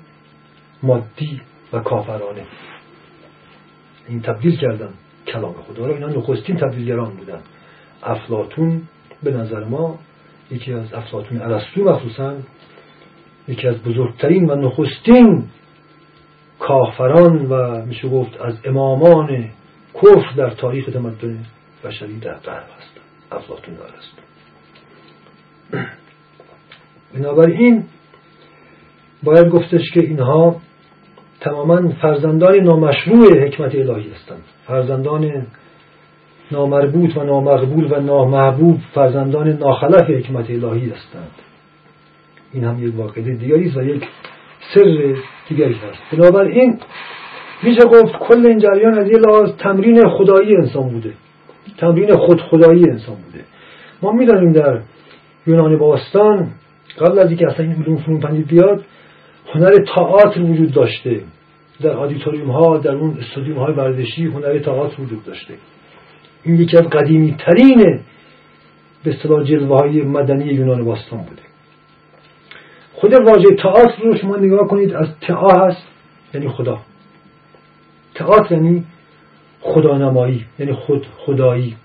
مادی 0.83 1.41
و 1.73 1.79
کافرانه. 1.79 2.41
این 4.07 4.21
تبدیل 4.21 4.57
کردن 4.57 4.89
کلام 5.27 5.53
خدا 5.53 5.85
را. 5.85 5.93
اینا 5.93 6.07
نخستین 6.07 6.57
تبدیلگران 6.57 7.15
بودن. 7.15 7.39
افلاتون 8.03 8.81
به 9.23 9.31
نظر 9.31 9.63
ما 9.63 9.99
یکی 10.51 10.73
از 10.73 10.93
افلاتون 10.93 11.41
ارسطو 11.41 11.83
مخصوصا 11.83 12.35
یکی 13.47 13.67
از 13.67 13.83
بزرگترین 13.83 14.49
و 14.49 14.55
نخستین 14.55 15.43
کافران 16.59 17.45
و 17.45 17.85
میشه 17.85 18.09
گفت 18.09 18.41
از 18.41 18.57
امامان 18.65 19.49
کفر 19.93 20.31
در 20.37 20.49
تاریخ 20.49 20.85
تمدن 20.85 21.45
بشری 21.83 22.19
در 22.19 22.33
غرب 22.33 22.65
هستند. 22.77 23.03
افلاطون 23.31 23.75
است 23.97 24.17
بنابراین 27.13 27.83
باید 29.23 29.49
گفتش 29.49 29.91
که 29.93 29.99
اینها 29.99 30.61
تماما 31.39 31.89
فرزندان 32.01 32.55
نامشروع 32.55 33.45
حکمت 33.45 33.75
الهی 33.75 34.11
هستند. 34.11 34.43
فرزندان 34.67 35.47
نامربوط 36.51 37.17
و 37.17 37.23
نامقبول 37.23 37.93
و 37.93 37.99
نامحبوب 37.99 38.79
فرزندان 38.93 39.47
ناخلف 39.47 40.09
حکمت 40.09 40.49
الهی 40.49 40.89
هستند. 40.89 41.31
این 42.53 42.63
هم 42.63 42.87
یک 42.87 42.95
واقعه 42.95 43.23
دیگری 43.23 43.73
و 43.75 43.83
یک 43.83 44.03
سر 44.73 45.15
دیگری 45.49 45.73
هست 45.73 45.99
بنابراین 46.17 46.79
میشه 47.63 47.81
گفت 47.85 48.13
کل 48.19 48.45
این 48.45 48.59
جریان 48.59 48.99
از 48.99 49.07
یه 49.07 49.17
لحاظ 49.17 49.49
تمرین 49.59 50.09
خدایی 50.09 50.55
انسان 50.55 50.89
بوده. 50.89 51.13
تمرین 51.77 52.15
خود 52.15 52.41
خدایی 52.41 52.89
انسان 52.89 53.15
بوده. 53.15 53.43
ما 54.01 54.11
می‌دانیم 54.11 54.53
در 54.53 54.79
یونان 55.47 55.77
باستان 55.77 56.47
قبل 56.99 57.19
از 57.19 57.27
اینکه 57.29 57.47
اصلا 57.47 57.65
این 57.65 57.83
علوم 57.83 57.97
فنون 57.97 58.19
پندید 58.19 58.47
بیاد 58.47 58.83
هنر 59.53 59.71
تئاتر 59.95 60.41
وجود 60.41 60.71
داشته. 60.71 61.21
در 61.81 61.97
آدیتوریوم 61.97 62.51
ها 62.51 62.77
در 62.77 62.95
اون 62.95 63.17
استودیوم 63.19 63.57
های 63.57 63.73
ورزشی 63.73 64.25
هنر 64.25 64.59
تئاتر 64.59 65.01
وجود 65.01 65.25
داشته. 65.25 65.53
این 66.43 66.55
یکی 66.55 66.77
از 66.77 66.83
قدیمی 66.83 67.35
ترین 67.39 67.99
به 69.03 69.15
اصطلاح 69.15 69.43
جلوه 69.43 69.79
های 69.79 70.01
مدنی 70.01 70.45
یونان 70.45 70.85
باستان 70.85 71.19
بوده. 71.19 71.41
خود 72.93 73.13
واژه 73.13 73.55
تئاتر 73.63 74.03
رو 74.03 74.17
شما 74.17 74.35
نگاه 74.35 74.67
کنید 74.67 74.93
از 74.93 75.07
تئا 75.21 75.49
هست 75.49 75.87
یعنی 76.33 76.49
خدا. 76.49 76.79
تئاتر 78.15 78.55
یعنی 78.55 78.83
خدانمایی 79.61 80.45
یعنی 80.59 80.73
خود 80.73 81.05
خدایی. 81.17 81.75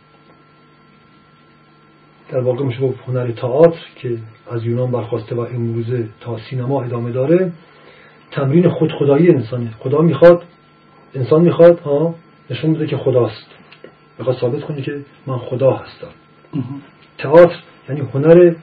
در 2.32 2.40
واقع 2.40 2.64
میشه 2.64 2.80
گفت 2.80 2.98
هنر 3.08 3.30
تئاتر 3.30 3.80
که 3.96 4.18
از 4.50 4.64
یونان 4.64 4.90
برخواسته 4.90 5.34
و 5.34 5.40
امروزه 5.40 6.08
تا 6.20 6.38
سینما 6.50 6.82
ادامه 6.82 7.10
داره. 7.10 7.52
تمرین 8.30 8.68
خود 8.68 8.92
خدایی 8.92 9.28
انسانه. 9.30 9.70
خدا 9.78 10.00
می‌خواد 10.00 10.44
انسان 11.14 11.42
می‌خواد 11.42 11.80
ها 11.80 12.14
نشون 12.50 12.72
بده 12.74 12.86
که 12.86 12.96
خداست. 12.96 13.46
می‌خواد 14.18 14.36
ثابت 14.36 14.62
کنه 14.62 14.82
که 14.82 15.00
من 15.26 15.38
خدا 15.38 15.72
هستم. 15.72 16.08
تئاتر 17.18 17.56
یعنی 17.88 18.00
هنر 18.14 18.54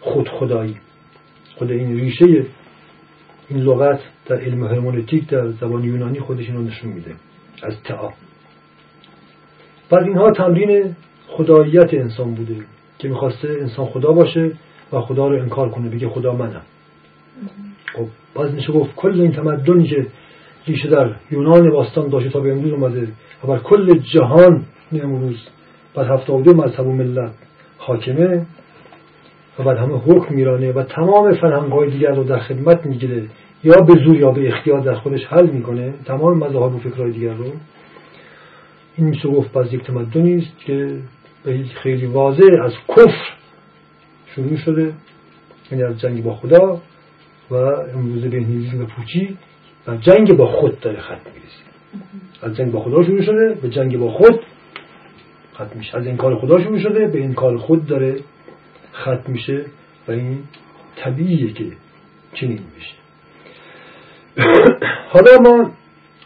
خود 0.00 0.28
خدایی 0.28 0.76
خود 1.56 1.70
این 1.70 2.00
ریشه 2.00 2.46
این 3.48 3.60
لغت 3.60 4.00
در 4.26 4.36
علم 4.36 4.64
هرمونتیک 4.64 5.28
در 5.28 5.48
زبان 5.50 5.84
یونانی 5.84 6.20
خودش 6.20 6.46
اینو 6.46 6.62
نشون 6.62 6.92
میده. 6.92 7.14
از 7.62 7.82
تعا 7.84 8.12
بعد 9.90 10.02
اینها 10.02 10.30
تمرین 10.30 10.96
خداییت 11.28 11.94
انسان 11.94 12.34
بوده. 12.34 12.56
که 13.02 13.08
می‌خواسته 13.08 13.48
انسان 13.60 13.86
خدا 13.86 14.12
باشه 14.12 14.52
و 14.92 15.00
خدا 15.00 15.28
رو 15.28 15.42
انکار 15.42 15.70
کنه 15.70 15.88
بگه 15.88 16.08
خدا 16.08 16.32
منم. 16.32 16.62
خب 17.94 18.06
باز 18.34 18.54
میشه 18.54 18.72
گفت 18.72 18.94
کل 18.96 19.20
این 19.20 19.32
تمدنی 19.32 19.88
که 19.88 20.06
ریشه 20.66 20.88
در 20.88 21.14
یونان 21.30 21.70
باستان 21.70 22.08
داشته 22.08 22.30
تا 22.30 22.40
به 22.40 22.52
امروز 22.52 22.72
اومده 22.72 23.08
و 23.44 23.46
بر 23.46 23.58
کل 23.58 23.98
جهان 23.98 24.64
امروز 24.92 25.36
بر 25.94 26.12
هفتاد 26.14 26.48
مذهب 26.48 26.86
و 26.86 26.92
ملت 26.92 27.32
حاکمه 27.78 28.46
و 29.58 29.62
بعد 29.62 29.78
همه 29.78 29.94
حکم 29.94 30.34
میرانه 30.34 30.72
و 30.72 30.82
تمام 30.82 31.34
فرهنگ 31.34 31.92
دیگر 31.92 32.14
رو 32.14 32.24
در 32.24 32.38
خدمت 32.38 32.86
می‌گیره. 32.86 33.22
یا 33.64 33.80
به 33.80 34.04
زور 34.04 34.16
یا 34.16 34.30
به 34.30 34.48
اختیار 34.48 34.80
در 34.80 34.94
خودش 34.94 35.24
حل 35.24 35.46
می‌کنه. 35.50 35.94
تمام 36.04 36.38
مذاهب 36.38 36.74
و 36.74 36.78
فکرهای 36.78 37.10
دیگر 37.10 37.34
رو. 37.34 37.52
این 38.96 39.06
میشه 39.06 39.28
گفت 39.28 39.52
باز 39.52 39.74
یک 39.74 39.82
تمدنی 39.82 40.36
است 40.36 40.58
که 40.66 40.96
خیلی 41.82 42.06
واضح 42.06 42.62
از 42.64 42.72
کفر 42.88 43.32
شروع 44.34 44.56
شده 44.56 44.94
یعنی 45.70 45.84
از 45.84 46.00
جنگ 46.00 46.22
با 46.24 46.34
خدا 46.34 46.80
و 47.50 47.54
امروزه 47.94 48.28
به 48.28 48.38
و 48.82 48.86
پوچی 48.86 49.36
و 49.86 49.96
جنگ 49.96 50.36
با 50.36 50.46
خود 50.46 50.80
داره 50.80 51.00
ختم 51.00 51.30
می‌رسه 51.34 51.70
از 52.42 52.56
جنگ 52.56 52.72
با 52.72 52.80
خدا 52.80 53.02
شروع 53.02 53.22
شده 53.22 53.58
به 53.62 53.68
جنگ 53.68 53.98
با 53.98 54.10
خود 54.10 54.40
ختم 55.54 55.78
میشه. 55.78 55.96
از 55.96 56.16
کار 56.16 56.38
خدا 56.38 56.60
شروع 56.60 56.78
شده 56.78 57.06
به 57.06 57.18
این 57.18 57.34
کار 57.34 57.56
خود 57.56 57.86
داره 57.86 58.16
ختم 58.94 59.32
میشه 59.32 59.64
و 60.08 60.12
این 60.12 60.38
طبیعیه 60.96 61.52
که 61.52 61.64
چنین 62.34 62.60
میشه. 62.76 62.94
حالا 65.12 65.38
ما 65.40 65.70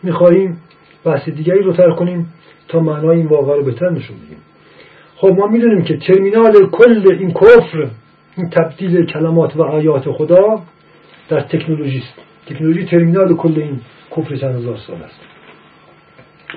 می‌خواهیم 0.02 0.60
بحث 1.04 1.28
دیگری 1.28 1.62
رو 1.62 1.72
تر 1.72 1.90
کنیم 1.90 2.32
تا 2.68 2.80
معنای 2.80 3.16
این 3.16 3.26
واقعه 3.26 3.56
رو 3.56 3.64
بهتر 3.64 3.90
نشون 3.90 4.16
بدیم. 4.16 4.38
خب 5.24 5.32
ما 5.38 5.46
می‌دونیم 5.46 5.84
که 5.84 5.96
ترمینال 5.96 6.70
کل 6.70 7.12
این 7.18 7.30
کفر 7.30 7.90
این 8.36 8.50
تبدیل 8.50 9.06
کلمات 9.06 9.56
و 9.56 9.62
آیات 9.62 10.10
خدا 10.10 10.62
در 11.28 11.40
تکنولوژی 11.40 11.98
است. 11.98 12.14
تکنولوژی 12.46 12.84
ترمینال 12.84 13.36
کل 13.36 13.60
این 13.60 13.80
کفر 14.16 14.36
چند 14.36 14.54
هزار 14.54 14.76
سال 14.76 15.02
است. 15.02 15.20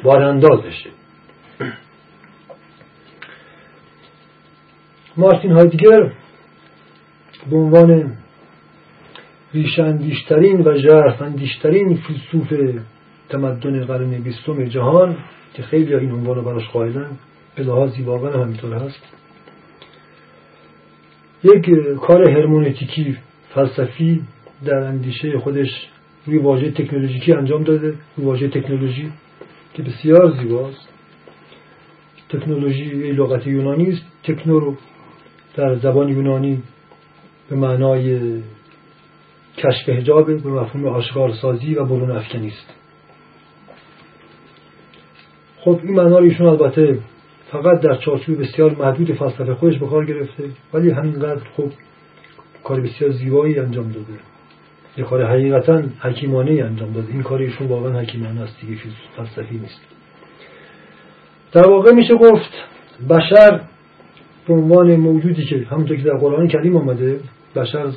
بار 0.03 0.21
اندازشه 0.21 0.89
مارتین 5.17 5.51
هایدگر 5.51 6.11
به 7.49 7.57
عنوان 7.57 8.17
ریشاندیشترین 9.53 10.61
و 10.61 10.77
ژرفاندیشترین 10.77 11.97
فیلسوف 12.07 12.53
تمدن 13.29 13.85
قرن 13.85 14.09
بیستم 14.09 14.65
جهان 14.65 15.17
که 15.53 15.63
خیلی 15.63 15.95
این 15.95 16.11
عنوان 16.11 16.35
رو 16.35 16.41
براش 16.41 16.67
قائلن 16.69 17.17
به 17.57 17.63
لحاظی 17.63 18.01
واقعا 18.01 18.43
همینطور 18.43 18.73
هست. 18.73 19.03
یک 21.43 21.69
کار 22.01 22.29
هرمونتیکی 22.29 23.17
فلسفی 23.49 24.21
در 24.65 24.77
اندیشه 24.77 25.39
خودش 25.39 25.87
روی 26.25 26.37
واژه 26.37 26.71
تکنولوژیکی 26.71 27.33
انجام 27.33 27.63
داده 27.63 27.95
روی 28.17 28.25
واژه 28.25 28.47
تکنولوژی 28.47 29.11
که 29.73 29.83
بسیار 29.83 30.31
زیباست. 30.41 30.89
تکنولوژی 32.29 33.11
لغت 33.11 33.47
یونانی 33.47 33.91
است. 33.91 34.05
تکنو 34.23 34.75
در 35.55 35.75
زبان 35.75 36.09
یونانی 36.09 36.63
به 37.49 37.55
معنای 37.55 38.19
کشف 39.57 39.89
هجاب 39.89 40.43
به 40.43 40.49
مفهوم 40.49 40.87
آشکار 40.87 41.33
سازی 41.33 41.75
و 41.75 41.85
برون 41.85 42.11
افکنی 42.11 42.47
است. 42.47 42.73
خب 45.59 45.79
این 45.83 45.95
معنا 45.95 46.19
رو 46.19 46.23
ایشون 46.23 46.47
البته 46.47 46.99
فقط 47.51 47.81
در 47.81 47.95
چارچوب 47.95 48.41
بسیار 48.41 48.75
محدود 48.79 49.13
فلسفه 49.13 49.53
خودش 49.53 49.77
به 49.77 50.05
گرفته 50.05 50.43
ولی 50.73 50.91
همینقدر 50.91 51.41
خب 51.57 51.71
کار 52.63 52.81
بسیار 52.81 53.11
زیبایی 53.11 53.59
انجام 53.59 53.91
داده. 53.91 54.19
یه 54.97 55.03
کار 55.03 55.25
حقیقتا 55.25 55.83
حکیمانه 55.99 56.51
انجام 56.51 56.91
داده. 56.93 57.07
این 57.13 57.23
کار 57.23 57.39
ایشون 57.39 57.67
واقعا 57.67 57.99
حکیمانه 57.99 58.41
است 58.41 58.61
دیگه 58.61 58.81
فلسفی 59.17 59.57
نیست. 59.57 59.81
در 61.51 61.67
واقع 61.67 61.91
میشه 61.91 62.15
گفت 62.15 62.51
بشر 63.09 63.61
به 64.47 64.53
عنوان 64.53 64.95
موجودی 64.95 65.45
که 65.45 65.65
همونطور 65.69 65.97
که 65.97 66.03
در 66.03 66.17
قرآن 66.17 66.47
کریم 66.47 66.77
آمده 66.77 67.19
بشر 67.55 67.87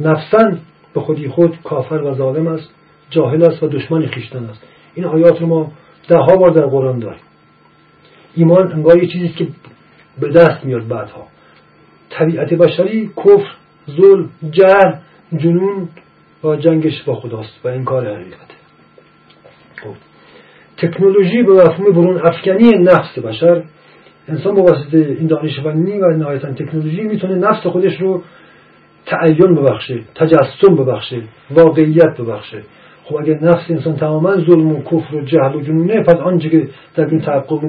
نفسا 0.00 0.56
به 0.94 1.00
خودی 1.00 1.28
خود 1.28 1.58
کافر 1.64 2.02
و 2.02 2.14
ظالم 2.14 2.46
است 2.46 2.70
جاهل 3.10 3.42
است 3.42 3.62
و 3.62 3.68
دشمن 3.68 4.06
خیشتن 4.06 4.44
است. 4.44 4.62
این 4.94 5.04
آیات 5.04 5.40
رو 5.40 5.46
ما 5.46 5.72
ده 6.08 6.16
ها 6.16 6.36
بار 6.36 6.50
در 6.50 6.66
قرآن 6.66 6.98
داریم. 6.98 7.20
ایمان 8.34 8.72
انگار 8.72 9.02
یه 9.02 9.08
چیزی 9.08 9.28
که 9.28 9.46
به 10.20 10.28
دست 10.28 10.64
میاد 10.64 10.88
بعدها. 10.88 11.26
طبیعت 12.10 12.54
بشری 12.54 13.10
کفر 13.16 13.50
ظلم 13.90 14.28
جهل 14.50 14.94
جنون 15.36 15.88
و 16.44 16.56
جنگش 16.56 17.02
با 17.02 17.14
خداست 17.14 17.60
و 17.64 17.68
این 17.68 17.84
کار 17.84 18.14
حقیقته. 18.14 18.54
خب. 19.76 19.94
تکنولوژی 20.76 21.42
به 21.42 21.52
مفهوم 21.52 21.92
برون 21.92 22.20
افکنی 22.26 22.70
نفس 22.70 23.18
بشر. 23.18 23.62
انسان 24.28 24.54
با 24.54 24.62
واسطه 24.62 25.16
این 25.18 25.26
دانش 25.26 25.60
فنی 25.60 26.00
و 26.00 26.06
نهایتا 26.06 26.52
تکنولوژی 26.52 27.02
می‌تونه 27.02 27.34
نفس 27.34 27.66
خودش 27.66 28.00
رو 28.00 28.22
تعین 29.06 29.54
ببخشه 29.54 30.00
تجسم 30.14 30.76
ببخشه 30.76 31.22
واقعیت 31.50 32.16
ببخشه. 32.18 32.62
خب 33.04 33.16
اگر 33.16 33.34
نفس 33.34 33.70
انسان 33.70 33.96
تماما 33.96 34.36
ظلم 34.36 34.72
و 34.72 34.82
کفر 34.82 35.14
و 35.14 35.24
جهل 35.24 35.54
و 35.54 35.60
جنونه 35.60 36.02
پس 36.02 36.14
آنچه 36.14 36.48
که 36.48 36.68
در 36.96 37.06
این 37.06 37.20
تحقق 37.20 37.64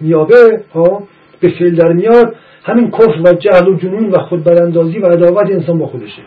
میابه 0.00 0.62
ها 0.74 1.02
به 1.40 1.48
فعل 1.48 1.74
در 1.74 1.92
میاد. 1.92 2.34
همین 2.62 2.90
کفر 2.90 3.20
و 3.24 3.32
جهل 3.32 3.68
و 3.68 3.76
جنون 3.76 4.10
و 4.10 4.18
خود 4.18 4.44
براندازی 4.44 4.98
و 4.98 5.06
عداوت 5.06 5.50
انسان 5.50 5.78
با 5.78 5.86
خودشه. 5.86 6.22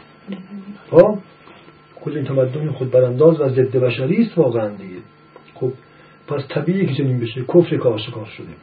ها 0.92 1.18
کل 2.06 2.15
این 2.15 2.25
تمدن 2.25 2.72
خود 2.72 2.92
برانداز 2.92 3.42
و 3.42 3.50
ضد 3.50 3.77
بشری 3.77 4.22
است 4.22 4.38
واقعا 4.38 4.68
دیگه. 4.70 5.00
خب 5.53 5.72
پس 6.27 6.42
طبیعی 6.50 6.86
که 6.86 6.94
چنین 6.94 7.20
بشه 7.20 7.42
کفر 7.42 7.77
که 7.77 8.00
شده. 8.38 8.53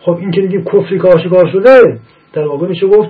خب 0.00 0.16
این 0.16 0.30
که 0.30 0.40
میگیم 0.40 0.64
کفری 0.64 0.98
که 0.98 1.50
شده 1.52 2.00
در 2.32 2.46
واقع 2.46 2.68
میشه 2.68 2.86
گفت 2.86 3.08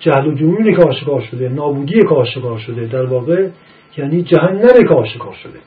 جهل 0.00 0.26
و 0.26 0.34
جنونی 0.34 0.76
که 0.76 0.82
آشکار 0.82 1.20
شده 1.20 1.48
نابودی 1.48 2.00
که 2.00 2.14
آشکار 2.14 2.58
شده. 2.58 2.86
در 2.86 3.06
واقع 3.06 3.48
یعنی 3.96 4.22
جهنم 4.22 4.88
که 4.88 4.94
آشکار 4.94 5.34
شده. 5.42 5.58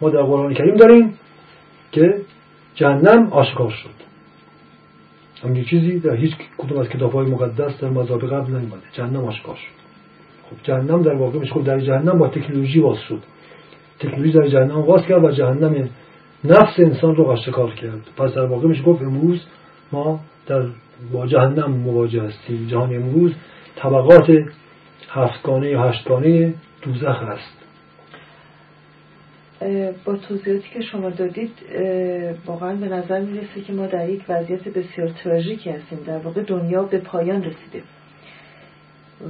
ما 0.00 0.10
در 0.10 0.22
قرآن 0.22 0.54
کریم 0.54 0.76
داریم 0.76 1.18
که 1.92 2.14
جهنم 2.74 3.28
آشکار 3.32 3.70
شد. 3.70 3.96
همین 5.44 5.64
چیزی 5.64 5.98
در 5.98 6.14
هیچ 6.14 6.32
کدوم 6.58 6.78
از 6.78 6.88
کتاب 6.88 7.12
های 7.12 7.26
مقدس 7.26 7.80
در 7.80 7.88
مذاب 7.88 8.26
قبل 8.26 8.52
نیومده. 8.52 8.82
جهنم 8.92 9.24
آشکار 9.24 9.56
شد. 9.56 9.76
خب 10.50 10.56
جهنم 10.62 11.02
در 11.02 11.14
واقع 11.14 11.38
میشه. 11.38 11.62
در 11.62 11.80
جهنم 11.80 12.18
با 12.18 12.28
تکنولوژی 12.28 12.80
واس 12.80 12.98
شد. 12.98 13.22
تکنولوژی 13.98 14.32
در 14.32 14.48
جهنم 14.48 14.80
واس 14.80 15.02
کرد 15.02 15.24
و 15.24 15.30
جهنم 15.30 15.88
نفس 16.44 16.78
انسان 16.78 17.16
رو 17.16 17.24
آشکار 17.24 17.74
کرد. 17.74 18.06
پس 18.16 18.34
در 18.34 18.46
واقع 18.46 18.68
میشه 18.68 18.82
گفت 18.82 19.02
امروز 19.02 19.40
ما 19.92 20.20
در 20.46 20.62
با 21.12 21.26
جهنم 21.26 21.70
مواجه 21.70 22.22
هستیم. 22.22 22.66
جهان 22.70 22.96
امروز 22.96 23.32
طبقات 23.76 24.30
هفتگانه 25.08 25.70
یا 25.70 25.82
هشتگانه 25.82 26.54
دوزخ 26.82 27.22
است 27.22 27.55
با 30.04 30.16
توضیحاتی 30.16 30.68
که 30.74 30.80
شما 30.80 31.10
دادید 31.10 31.52
واقعا 32.46 32.74
به 32.74 32.88
نظر 32.88 33.20
می‌رسه 33.20 33.60
که 33.66 33.72
ما 33.72 33.86
در 33.86 34.08
یک 34.08 34.22
وضعیت 34.28 34.68
بسیار 34.68 35.08
تراژیکی 35.08 35.70
هستیم. 35.70 35.98
در 36.06 36.18
واقع 36.18 36.42
دنیا 36.42 36.82
به 36.82 36.98
پایان 36.98 37.42
رسیده. 37.44 37.82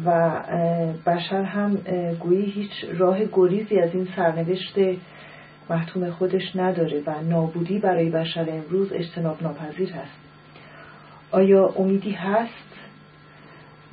و 0.04 0.40
بشر 1.06 1.42
هم 1.42 1.78
گویی 2.21 2.45
هیچ 2.45 2.71
راه 2.99 3.19
گریزی 3.32 3.78
از 3.78 3.95
این 3.95 4.08
سرنوشت 4.17 4.78
محتوم 5.71 6.10
خودش 6.10 6.56
نداره 6.56 7.02
و 7.06 7.23
نابودی 7.23 7.78
برای 7.78 8.10
بشر 8.10 8.47
امروز 8.50 8.93
اجتناب 8.93 9.43
ناپذیر 9.43 9.93
هست. 9.93 10.19
آیا 11.30 11.67
امیدی 11.67 12.10
هست 12.10 12.78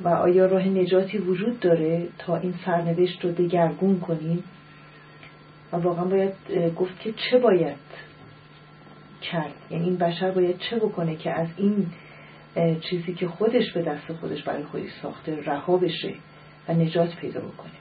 و 0.03 0.07
آیا 0.07 0.45
راه 0.45 0.67
نجاتی 0.67 1.17
وجود 1.17 1.59
داره 1.59 2.07
تا 2.17 2.37
این 2.37 2.53
سرنوشت 2.65 3.25
رو 3.25 3.31
دگرگون 3.31 3.99
کنیم؟ 3.99 4.43
و 5.73 5.77
واقعا 5.77 6.05
باید 6.05 6.33
گفت 6.75 6.99
که 6.99 7.13
چه 7.13 7.37
باید 7.37 7.75
کرد؟ 9.21 9.53
یعنی 9.71 9.83
این 9.85 9.97
بشر 9.97 10.31
باید 10.31 10.57
چه 10.57 10.75
بکنه 10.75 11.15
که 11.15 11.31
از 11.31 11.47
این 11.57 11.85
چیزی 12.81 13.13
که 13.13 13.27
خودش 13.27 13.71
به 13.71 13.81
دست 13.81 14.13
خودش 14.13 14.43
برای 14.43 14.63
خودش 14.63 14.89
ساخته 15.01 15.41
رها 15.45 15.77
بشه 15.77 16.13
و 16.69 16.73
نجات 16.73 17.15
پیدا 17.15 17.39
بکنه؟ 17.39 17.71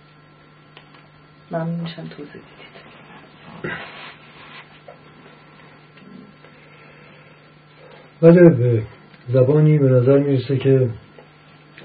ممنون 1.51 1.81
میشم 1.81 2.07
توضیح 2.07 2.27
بدید. 2.27 2.73
بله 8.21 8.51
به 8.51 8.83
زبانی 9.29 9.79
به 9.79 9.89
نظر 9.89 10.19
می‌رسه 10.19 10.57
که 10.57 10.91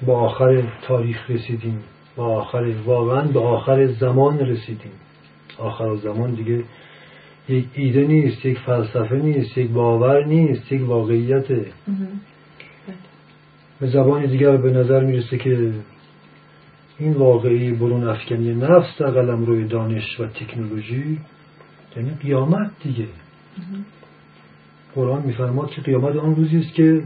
با 0.06 0.20
آخر 0.20 0.64
تاریخ 0.82 1.30
رسیدیم. 1.30 1.84
با 2.16 2.26
آخر 2.26 2.74
واقعا 2.86 3.22
به 3.22 3.40
آخر 3.40 3.86
زمان 3.86 4.40
رسیدیم. 4.40 4.92
آخر 5.60 5.96
زمان 5.96 6.34
دیگه 6.34 6.64
یک 7.50 7.66
ایده 7.74 8.08
نیست 8.08 8.46
یک 8.46 8.60
فلسفه 8.60 9.16
نیست 9.16 9.58
یک 9.58 9.70
باور 9.70 10.26
نیست 10.26 10.72
یک 10.72 10.90
واقعیته 10.90 11.66
به 13.80 13.88
زبان 13.88 14.26
دیگر 14.26 14.58
به 14.58 14.72
نظر 14.72 15.04
می‌رسه 15.04 15.38
که 15.38 15.74
این 17.00 17.14
واقعی 17.14 17.72
برون 17.72 18.08
افکنی 18.08 18.54
نفس 18.54 18.98
در 19.00 19.10
قلم 19.10 19.46
روی 19.46 19.68
دانش 19.68 20.20
و 20.20 20.28
تکنولوژی 20.28 21.20
یعنی 21.96 22.10
قیامت 22.22 22.72
دیگه. 22.84 23.08
قرآن 24.96 25.24
میفرماد 25.24 25.70
که 25.70 25.82
قیامت 25.82 26.16
آن 26.16 26.36
روزی 26.36 26.58
است 26.58 26.74
که 26.74 27.04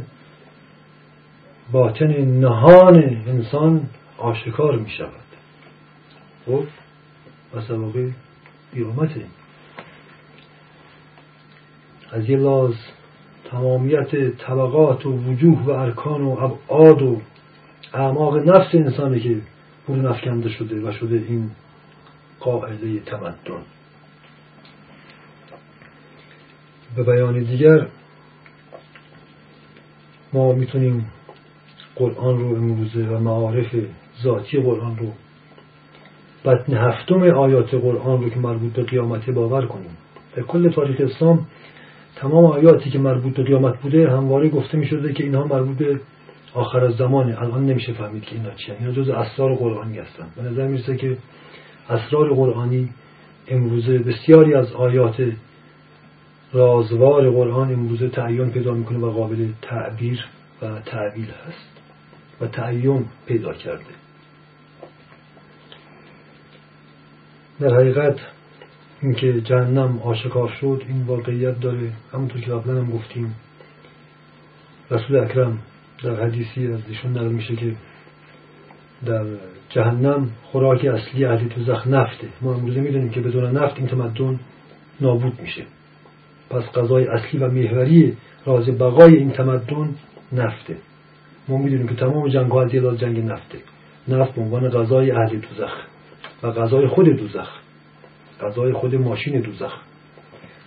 باطن 1.72 2.08
نهان 2.22 2.96
انسان 3.28 3.90
آشکار 4.18 4.78
می 4.78 4.90
شود 4.90 5.12
خب 6.46 6.64
و 7.56 7.62
قیامته 8.74 9.26
از 12.12 12.30
یه 12.30 12.38
لاز 12.38 12.74
تمامیت 13.52 14.38
طبقات 14.38 15.06
و 15.06 15.10
وجوه 15.10 15.66
و 15.66 15.70
ارکان 15.70 16.22
و 16.22 16.30
ابعاد 16.30 17.02
و 17.02 17.22
اعماق 17.94 18.38
نفس 18.38 18.76
انسانی 18.76 19.20
که 19.20 19.42
برون 19.88 20.06
افکنده 20.06 20.50
شده 20.50 20.90
و 20.90 20.92
شده 20.92 21.26
این 21.28 21.52
قاعده 22.40 23.00
تمدن. 23.00 23.64
به 26.96 27.04
بیان 27.04 27.44
دیگر 27.44 27.88
ما 30.34 30.54
می‌تونیم 30.54 31.12
قرآن 31.96 32.40
رو 32.40 32.56
امروزه 32.56 33.08
و 33.08 33.20
معارف 33.20 33.76
ذاتی 34.24 34.62
قرآن 34.62 34.98
رو 34.98 35.12
بطن 36.46 36.74
هفتم 36.74 37.24
آیات 37.24 37.74
قرآن 37.74 38.24
رو 38.24 38.30
که 38.30 38.40
مربوط 38.40 38.74
به 38.74 38.84
قیامت 38.84 39.30
باور 39.30 39.66
کنیم. 39.66 39.98
در 40.36 40.44
کل 40.44 40.70
تاریخ 40.70 41.02
اسلام 41.02 41.46
تمام 42.16 42.46
آیاتی 42.46 42.90
که 42.90 43.00
مربوط 43.00 43.34
به 43.34 43.44
قیامت 43.44 43.80
بوده 43.82 44.12
همواره 44.12 44.50
گفته 44.50 44.78
می 44.78 44.86
شده 44.86 45.14
که 45.14 45.24
اینها 45.24 45.44
مربوط 45.44 45.78
به 45.78 46.00
آخر 46.54 46.86
از 46.86 46.96
زمانه. 46.96 47.42
الان 47.42 47.66
نمیشه 47.66 47.94
فهمید 47.94 48.24
که 48.24 48.36
اینا 48.36 48.52
چیه. 48.52 48.76
اینا 48.80 48.92
جز 48.92 49.10
اسرار 49.10 49.56
قرآنی 49.56 49.98
هستن. 49.98 50.28
به 50.36 50.42
نظر 50.50 50.68
می‌رسه 50.68 50.98
که 50.98 51.18
اسرار 51.90 52.34
قرآنی 52.34 52.90
امروزه 53.48 53.98
بسیاری 53.98 54.54
از 54.54 54.74
آیات 54.74 55.16
رازوار 56.54 57.30
قرآن 57.30 57.74
امروزه 57.74 58.10
تعیین 58.10 58.50
پیدا 58.50 58.74
می‌کنه 58.74 58.98
و 59.00 59.12
قابل 59.12 59.48
تعبیر 59.62 60.26
و 60.62 60.80
تعبیل 60.86 61.28
هست 61.48 61.82
و 62.42 62.48
تعین 62.48 63.06
پیدا 63.26 63.54
کرده. 63.54 64.01
در 67.62 67.76
حقیقت 67.76 68.20
اینکه 69.02 69.42
جهنم 69.42 70.00
آشکار 70.00 70.54
شد 70.62 70.84
این 70.88 71.04
واقعیت 71.04 71.60
داره. 71.60 71.92
همونطور 72.14 72.42
که 72.42 72.52
قبلا 72.52 72.74
هم 72.74 72.92
گفتیم 72.92 73.36
رسول 74.92 75.20
اکرم 75.20 75.60
در 76.04 76.16
حدیثی 76.16 76.68
از 76.68 76.80
ایشون 76.90 77.12
نقل 77.12 77.28
میشه 77.28 77.56
که 77.56 77.76
در 79.06 79.26
جهنم 79.70 80.30
خوراک 80.44 80.86
اصلی 80.86 81.26
اهل 81.26 81.48
دوزخ 81.48 81.88
نفته. 81.88 82.28
ما 82.42 82.54
امروزه 82.54 82.80
می‌دونیم 82.80 83.10
که 83.10 83.22
بدون 83.22 83.58
نفت 83.58 83.78
این 83.78 83.88
تمدن 83.88 84.40
نابود 85.02 85.42
میشه. 85.42 85.64
پس 86.50 86.64
غذای 86.64 87.08
اصلی 87.08 87.40
و 87.40 87.48
محوری 87.48 88.18
راز 88.46 88.70
بقای 88.70 89.16
این 89.16 89.32
تمدن 89.32 89.96
نفته. 90.32 90.78
ما 91.48 91.58
می‌دونیم 91.58 91.88
که 91.88 91.96
تمام 91.96 92.28
جنگ 92.28 92.52
ها 92.52 92.62
از 92.62 93.00
جنگ 93.00 93.20
نفته. 93.20 93.58
نفت 94.08 94.36
به 94.36 94.42
عنوان 94.42 94.70
غذای 94.70 95.12
اهل 95.12 95.30
دوزخ. 95.30 95.91
و 96.44 96.52
غذای 96.52 96.88
خود 96.88 97.06
دوزخ. 97.10 97.50
غذای 98.42 98.74
خود 98.74 98.96
ماشین 98.96 99.40
دوزخ. 99.40 99.74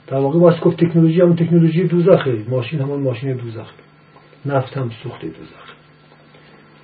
در 0.06 0.16
واقع 0.16 0.38
باید 0.38 0.60
گفت 0.60 0.84
تکنولوژی 0.84 1.20
هم 1.20 1.34
تکنولوژی 1.34 1.84
دوزخه. 1.84 2.38
ماشین 2.48 2.80
همان 2.80 3.00
ماشین 3.00 3.32
دوزخ. 3.32 3.70
نفت 4.46 4.76
هم 4.76 4.90
سوخت 5.02 5.22
دوزخ. 5.22 5.74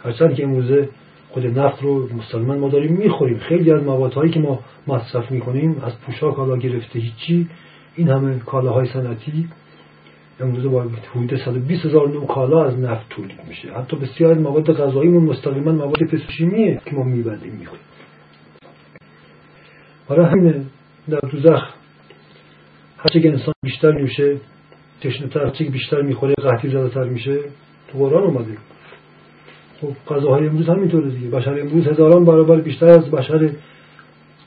هرچند 0.05 0.35
که 0.35 0.45
امروزه 0.45 0.89
خود 1.31 1.47
نفت 1.47 1.83
رو 1.83 2.09
مسلمان 2.17 2.59
ما 2.59 2.69
داریم 2.69 2.93
می‌خوریم. 2.97 3.39
خیلی 3.39 3.73
از 3.73 3.83
موادهایی 3.83 4.31
که 4.31 4.41
ما 4.41 4.61
مصرف 4.89 5.31
می‌کنیم 5.31 5.83
از 5.83 6.01
پوشاک 6.01 6.35
حالا 6.35 6.57
گرفته 6.57 6.99
هیچی 6.99 7.49
این 7.97 8.09
همه 8.09 8.39
کالاهای 8.39 8.87
صنعتی 8.87 9.49
امروزه 10.41 10.69
با 10.69 10.85
حدود 11.15 11.37
120 11.37 11.87
هزار 11.87 12.09
نوع 12.09 12.27
کالا 12.27 12.65
از 12.65 12.79
نفت 12.79 13.09
تولید 13.09 13.41
میشه. 13.49 13.73
حتی 13.73 13.97
بسیار 13.97 14.35
مواد 14.39 14.73
غذاییمون 14.73 15.25
مستقیما 15.25 15.73
مواد 15.73 16.05
پتروشیمیه 16.05 16.81
که 16.87 16.95
ما 16.95 17.03
میبندیم 17.03 17.53
می‌کنیم 17.53 17.81
برای 20.11 20.27
همین 20.27 20.67
در 21.11 21.21
دوزخ 21.21 21.63
هرچه 22.99 23.21
که 23.21 23.29
انسان 23.29 23.55
بیشتر 23.63 23.93
نوشه 23.93 24.37
تشنه 25.01 25.51
که 25.53 25.65
بیشتر 25.65 26.03
می‌خوره 26.03 26.35
قحطی 26.35 26.69
زده 26.69 27.05
میشه 27.05 27.39
تو 27.89 27.99
قرآن 27.99 28.23
اومده. 28.23 28.57
خب 29.81 30.15
غذاهای 30.15 30.47
امروز 30.47 30.69
همینطوره 30.69 31.11
دیگه. 31.11 31.29
بشر 31.29 31.61
امروز 31.61 31.87
هزاران 31.87 32.25
برابر 32.25 32.61
بیشتر 32.61 32.87
از 32.87 33.11
بشر 33.11 33.51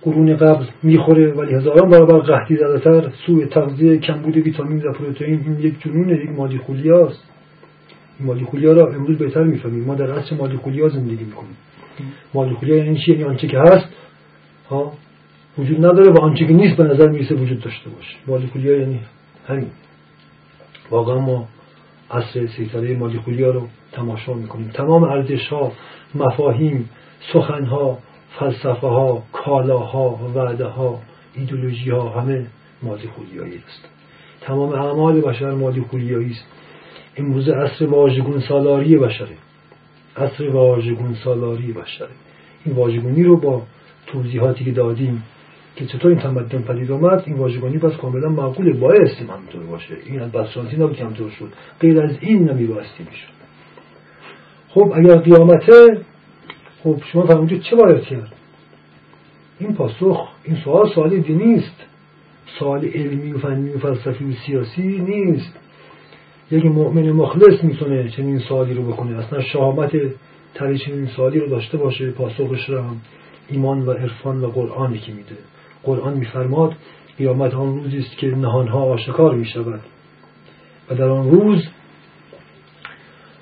قرون 0.02 0.38
قبل 0.38 0.65
می‌خوره 0.84 1.34
ولی 1.34 1.56
هزاران 1.56 1.89
برابر 1.89 2.19
قحطی 2.19 2.56
زده 2.56 2.80
تر 2.80 3.10
سوء 3.26 3.45
تغذیه 3.45 3.97
کمبود 3.97 4.38
ویتامین 4.38 4.84
و 4.84 4.93
پروتئین 4.93 5.39
این 5.45 5.60
یک 5.60 5.84
جنونه 5.84 6.23
یک 6.23 6.30
مالی 6.30 6.58
خولیاست. 6.58 7.23
این 8.19 8.28
مالی 8.28 8.45
خولیا 8.45 8.73
را 8.73 8.88
امروز 8.88 9.17
بهتر 9.17 9.43
می‌فهمیم. 9.43 9.84
ما 9.84 9.95
در 9.95 10.12
عصر 10.12 10.36
مالی 10.36 10.58
خولیا 10.58 10.89
زندگی 10.89 11.23
می‌کنیم. 11.23 11.58
مالی 12.34 12.54
خولیا 12.54 12.76
یعنی 12.76 12.99
چی؟ 13.06 13.12
یعنی 13.12 13.23
آنچه 13.23 13.47
که 13.47 13.60
هست. 13.60 13.89
ها؟ 14.69 14.93
وجود 15.57 15.85
نداره 15.85 16.11
و 16.11 16.21
آنچه 16.21 16.45
که 16.45 16.53
نیست 16.53 16.77
به 16.77 16.83
نظر 16.83 17.07
می‌رسه 17.07 17.35
وجود 17.35 17.59
داشته 17.59 17.89
باشه. 17.89 18.15
مالی 18.27 18.47
خولیا 18.47 18.77
یعنی 18.77 18.99
همین. 19.47 19.67
واقعا 20.91 21.19
ما 21.19 21.47
عصر 22.11 22.47
سیطره 22.47 22.97
مالی 22.97 23.19
خولیا 23.19 23.51
رو 23.51 23.67
تماشا 23.91 24.33
می‌کنیم. 24.33 24.69
تمام 24.73 25.03
ارزش 25.03 25.47
ها 25.47 25.71
مفاهیم 26.15 26.89
سخن 27.33 27.65
ها 27.65 27.99
فلسفه 28.39 28.87
ها 28.87 29.23
کالاها 29.33 30.19
وعده 30.35 30.65
ها 30.65 30.99
ایدولوژی 31.35 31.89
ها 31.89 32.09
همه 32.09 32.45
مالی 32.83 33.07
خولیایی 33.07 33.63
است. 33.67 33.89
تمام 34.41 34.69
اعمال 34.69 35.21
بشر 35.21 35.51
مالی 35.51 35.81
خولیایی 35.81 36.31
است. 36.31 36.45
امروز 37.17 37.49
عصر 37.49 37.85
واژگون 37.85 38.39
سالاری 38.39 38.97
بشره. 38.97 39.37
عصر 40.17 40.49
واژگون 40.49 41.15
سالاری 41.23 41.71
بشره. 41.71 42.09
این 42.65 42.75
واژگونی 42.75 43.23
رو 43.23 43.37
با 43.37 43.61
توضیحاتی 44.07 44.65
که 44.65 44.71
دادیم 44.71 45.23
که 45.75 45.86
چطور 45.86 46.12
این 46.12 46.19
تمدن 46.19 46.62
پدید 46.62 46.91
آمد 46.91 47.23
این 47.25 47.38
واژگانی 47.38 47.77
پس 47.77 47.97
کاملا 47.97 48.29
معقول 48.29 48.79
باعث 48.79 49.12
همینطور 49.17 49.63
باشه. 49.63 49.97
این 50.05 50.19
از 50.19 50.31
بسانتی 50.31 50.75
نبود 50.75 50.95
که 50.95 51.05
همطور 51.05 51.29
شد. 51.29 51.49
غیر 51.79 52.01
از 52.01 52.17
این 52.19 52.49
نمیباستی 52.49 53.03
می‌شد. 53.09 53.33
خب 54.69 54.93
اگر 54.95 55.17
قیامته 55.17 56.01
خب 56.83 56.97
شما 57.12 57.25
فرمودید 57.25 57.62
چه 57.62 57.75
باید 57.75 58.03
کرد؟ 58.03 58.33
این 59.59 59.73
پاسخ 59.73 60.29
این 60.43 60.57
سوال 60.63 60.89
سوالی 60.95 61.19
دینی 61.19 61.55
است 61.55 61.86
سوال 62.59 62.86
علمی 62.86 63.33
و 63.33 63.38
فنی 63.38 63.69
و 63.69 63.77
فلسفی 63.77 64.25
و 64.25 64.33
سیاسی 64.45 64.99
نیست. 64.99 65.59
یک 66.51 66.65
مؤمن 66.65 67.12
مخلص 67.12 67.63
می‌تونه 67.63 68.09
چنین 68.09 68.39
سوالی 68.39 68.73
رو 68.73 68.83
بکنه 68.83 69.17
اصلا 69.17 69.41
شهامت 69.41 69.91
تری 70.53 70.77
چنین 70.77 71.07
سوالی 71.07 71.39
رو 71.39 71.47
داشته 71.47 71.77
باشه 71.77 72.12
پاسخش 72.12 72.69
رو 72.69 72.81
هم 72.81 73.01
ایمان 73.49 73.81
و 73.81 73.91
عرفان 73.91 74.41
و 74.41 74.47
قرآنی 74.47 74.99
که 74.99 75.12
میده. 75.12 75.36
قرآن 75.84 76.17
میفرماد 76.17 76.74
قیامت 77.17 77.54
آن 77.54 77.76
روزی 77.76 77.98
است 77.98 78.17
که 78.17 78.28
نهانها 78.28 78.84
آشکار 78.84 79.36
می‌شود. 79.36 79.82
و 80.89 80.96
در 80.96 81.10
آن 81.10 81.32
روز 81.32 81.67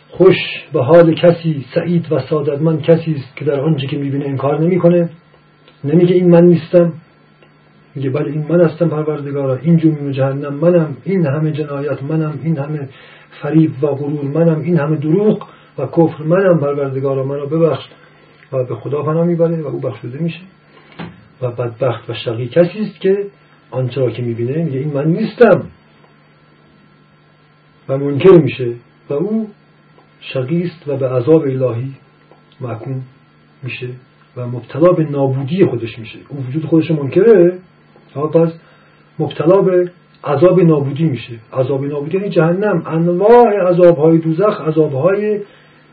خوش 0.10 0.36
به 0.74 0.84
حال 0.84 1.16
کسی 1.16 1.66
سعید 1.76 2.12
و 2.12 2.20
سعادتمند 2.20 2.82
کسی 2.82 3.16
است 3.16 3.36
که 3.36 3.46
در 3.46 3.60
آنچه 3.60 3.88
که 3.88 3.98
می‌بینه 3.98 4.26
انکار 4.26 4.62
نمی‌کنه. 4.62 5.10
نمیگه 5.84 6.16
این 6.16 6.30
من 6.30 6.44
نیستم. 6.44 6.94
میگه 7.96 8.10
بله 8.10 8.32
این 8.32 8.46
من 8.50 8.62
هستم 8.62 8.90
پروردگارا. 8.90 9.56
این 9.56 9.78
جمعی 9.78 10.14
جهنم 10.14 10.54
منم. 10.54 10.98
این 11.04 11.26
همه 11.26 11.52
جنایت 11.52 12.04
منم. 12.04 12.40
این 12.44 12.58
همه 12.58 12.90
فریب 13.42 13.84
و 13.84 13.88
غرور 13.88 14.26
منم. 14.26 14.62
این 14.62 14.80
همه 14.80 14.96
دروغ 14.96 15.48
و 15.78 15.86
کفر 15.86 16.24
منم 16.24 16.60
پروردگارا. 16.60 17.24
منو 17.24 17.48
ببخش. 17.48 17.86
و 18.52 18.64
به 18.64 18.76
خدا 18.76 19.04
پناه 19.04 19.26
می‌بره 19.26 19.62
و 19.62 19.68
او 19.68 19.80
بخشوده 19.80 20.24
میشه. 20.24 20.40
و 21.42 21.52
بدبخت 21.52 22.10
و 22.10 22.14
شقی. 22.14 22.48
کسی 22.48 22.80
است 22.80 23.02
که 23.02 23.26
آنچه 23.72 24.02
را 24.02 24.12
که 24.12 24.22
می‌بینه 24.22 24.64
میگه 24.64 24.80
این 24.80 24.94
من 24.94 25.08
نیستم. 25.08 25.64
و 27.90 27.98
منکر 27.98 28.42
میشه. 28.42 28.74
و 29.10 29.14
او 29.14 29.50
شقی 30.20 30.64
است 30.64 30.88
و 30.88 30.98
به 30.98 31.10
عذاب 31.10 31.42
الهی 31.42 31.92
محکوم 32.62 33.02
میشه 33.64 33.88
و 34.38 34.48
مبتلا 34.48 34.92
به 34.92 35.04
نابودی 35.04 35.66
خودش 35.66 36.00
میشه. 36.00 36.20
او 36.30 36.46
وجود 36.48 36.66
خودش 36.66 36.92
منکره 36.92 37.60
پس 38.34 38.54
مبتلا 39.20 39.62
به 39.62 39.92
عذاب 40.24 40.62
نابودی 40.62 41.04
میشه. 41.04 41.34
عذاب 41.54 41.86
نابودی 41.86 42.18
یعنی 42.18 42.30
جهنم. 42.30 42.84
انواع 42.86 43.70
عذاب 43.70 43.98
های 43.98 44.18
دوزخ 44.18 44.62
عذاب 44.62 44.94
های 44.94 45.40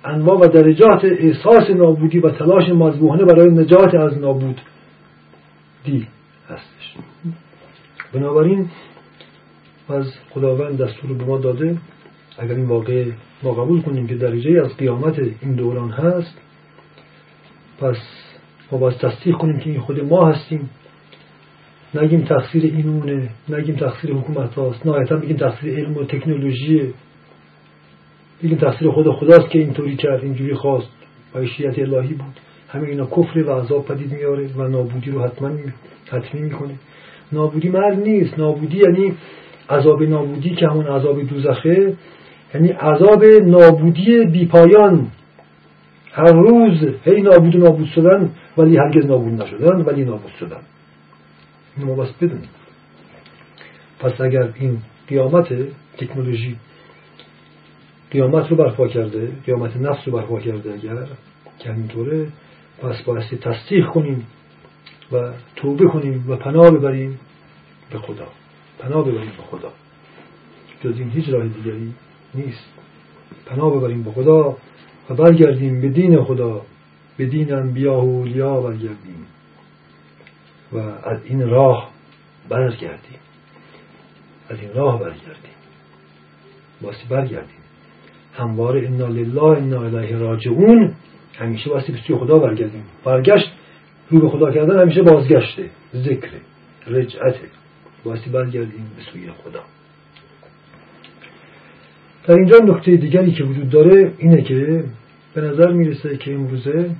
انواع 0.04 0.38
و 0.38 0.46
درجات 0.46 1.04
احساس 1.04 1.70
نابودی 1.70 2.18
و 2.18 2.30
تلاش 2.30 2.68
مذبوحانه 2.68 3.24
برای 3.24 3.50
نجات 3.50 3.94
از 3.94 4.18
نابود. 4.18 4.60
دی 5.84 6.06
هستش. 6.48 6.94
بنابراین 8.12 8.70
از 9.88 10.06
خداوند 10.30 10.82
دستور 10.82 11.12
به 11.12 11.24
ما 11.24 11.38
داده 11.38 11.78
اگر 12.38 12.54
این 12.54 12.66
واقع 12.66 13.10
ما 13.42 13.52
قبول 13.52 13.82
کنیم 13.82 14.06
که 14.06 14.14
درجه 14.14 14.62
از 14.64 14.76
قیامت 14.76 15.18
این 15.18 15.54
دوران 15.54 15.90
هست 15.90 16.38
پس 17.80 17.96
ما 18.72 18.78
باید 18.78 18.96
تصدیق 18.96 19.36
کنیم 19.36 19.58
که 19.58 19.70
این 19.70 19.80
خود 19.80 20.00
ما 20.00 20.28
هستیم. 20.28 20.70
نگیم 21.94 22.24
تقصیر 22.24 22.62
اینونه 22.64 23.30
نگیم 23.48 23.76
تقصیر 23.76 24.12
حکومت 24.12 24.54
هاست 24.54 24.86
نهایتا 24.86 25.16
بگیم 25.16 25.36
تقصیر 25.36 25.78
علم 25.78 25.96
و 25.96 26.04
تکنولوژی. 26.04 26.94
بگیم 28.42 28.58
تقصیر 28.58 28.90
خود 28.90 29.12
خداست 29.12 29.50
که 29.50 29.58
اینطوری 29.58 29.96
کرد 29.96 30.24
اینجوری 30.24 30.54
خواست 30.54 30.88
و 31.34 31.46
شیعت 31.46 31.78
الهی 31.78 32.14
بود. 32.14 32.40
همه 32.68 32.88
اینا 32.88 33.06
کفر 33.06 33.38
و 33.38 33.60
عذاب 33.60 33.84
پدید 33.84 34.12
میاره 34.12 34.48
و 34.56 34.68
نابودی 34.68 35.10
رو 35.10 35.22
حتما 35.22 35.50
حتمی 36.10 36.40
می‌کنه. 36.40 36.74
نابودی 37.32 37.68
مرد 37.68 37.98
نیست. 37.98 38.38
نابودی 38.38 38.78
یعنی 38.78 39.14
عذاب 39.70 40.02
نابودی 40.02 40.54
که 40.54 40.68
همون 40.68 40.86
عذاب 40.86 41.22
دوزخه 41.22 41.94
یعنی 42.54 42.68
عذاب 42.68 43.24
نابودی 43.24 44.24
بیپایان 44.24 45.06
هر 46.12 46.32
روز 46.32 46.88
هی 47.04 47.22
نابود 47.22 47.56
و 47.56 47.58
نابود 47.58 47.86
شدن 47.86 48.30
ولی 48.58 48.76
هرگز 48.76 49.06
نابود 49.06 49.42
نشدن 49.42 49.80
ولی 49.80 50.04
نابود 50.04 50.32
شدن. 50.40 50.60
اینو 51.76 51.94
ما 51.94 52.02
بس 52.02 52.12
بدونیم. 52.12 52.48
پس 54.00 54.20
اگر 54.20 54.48
این 54.54 54.78
قیامت 55.08 55.48
تکنولوژی 55.98 56.56
قیامت 58.10 58.50
رو 58.50 58.56
برپا 58.56 58.88
کرده 58.88 59.28
قیامت 59.46 59.76
نفس 59.76 59.98
رو 60.06 60.12
برپا 60.12 60.40
کرده 60.40 60.72
اگر 60.72 61.06
که 61.58 61.70
همینطوره 61.70 62.26
پس 62.82 63.02
بایستی 63.02 63.36
تصدیق 63.36 63.86
کنیم 63.86 64.26
و 65.12 65.32
توبه 65.56 65.88
کنیم 65.88 66.24
و 66.28 66.36
پناه 66.36 66.70
ببریم 66.70 67.18
به 67.90 67.98
خدا. 67.98 68.28
پناه 68.78 69.04
ببریم 69.04 69.32
به 69.36 69.42
خدا. 69.42 69.72
جز 70.84 70.98
این 70.98 71.10
هیچ 71.10 71.28
راه 71.28 71.48
دیگری 71.48 71.94
نیست. 72.34 72.64
پناه 73.46 73.76
ببریم 73.76 74.02
به 74.02 74.12
خدا 74.12 74.56
و 75.10 75.14
برگردیم 75.14 75.80
به 75.80 75.88
دین 75.88 76.24
خدا. 76.24 76.62
به 77.16 77.26
دین 77.26 77.54
انبیا 77.54 77.94
و 77.94 78.04
اولیا 78.04 78.60
برگردیم. 78.60 79.26
و 80.72 80.78
از 80.78 81.18
این 81.24 81.48
راه 81.48 81.90
برگردیم. 82.48 83.18
از 84.50 84.60
این 84.60 84.74
راه 84.74 85.00
برگردیم. 85.00 85.58
باسی 86.80 87.06
برگردیم. 87.08 87.58
هموار 88.34 88.76
انا 88.78 89.06
لله 89.06 89.42
انا 89.42 89.82
الیه 89.82 90.16
راجعون. 90.16 90.94
همیشه 91.38 91.70
باسی 91.70 91.92
به 91.92 91.98
سوی 92.06 92.16
خدا 92.16 92.38
برگردیم. 92.38 92.84
برگشت 93.04 93.52
رو 94.10 94.20
به 94.20 94.28
خدا 94.28 94.52
کردن 94.52 94.80
همیشه 94.80 95.02
بازگشته. 95.02 95.70
ذکر 95.94 96.28
رجعته 96.86 97.40
باسی 98.04 98.30
برگردیم 98.30 98.90
به 98.96 99.02
سوی 99.12 99.30
خدا. 99.30 99.60
در 102.26 102.34
اینجا 102.34 102.56
نکته 102.56 102.96
دیگری 102.96 103.32
که 103.32 103.44
وجود 103.44 103.70
داره 103.70 104.12
اینه 104.18 104.42
که 104.42 104.84
به 105.34 105.40
نظر 105.40 105.72
می‌رسه 105.72 106.16
که 106.16 106.34
امروزه 106.34 106.90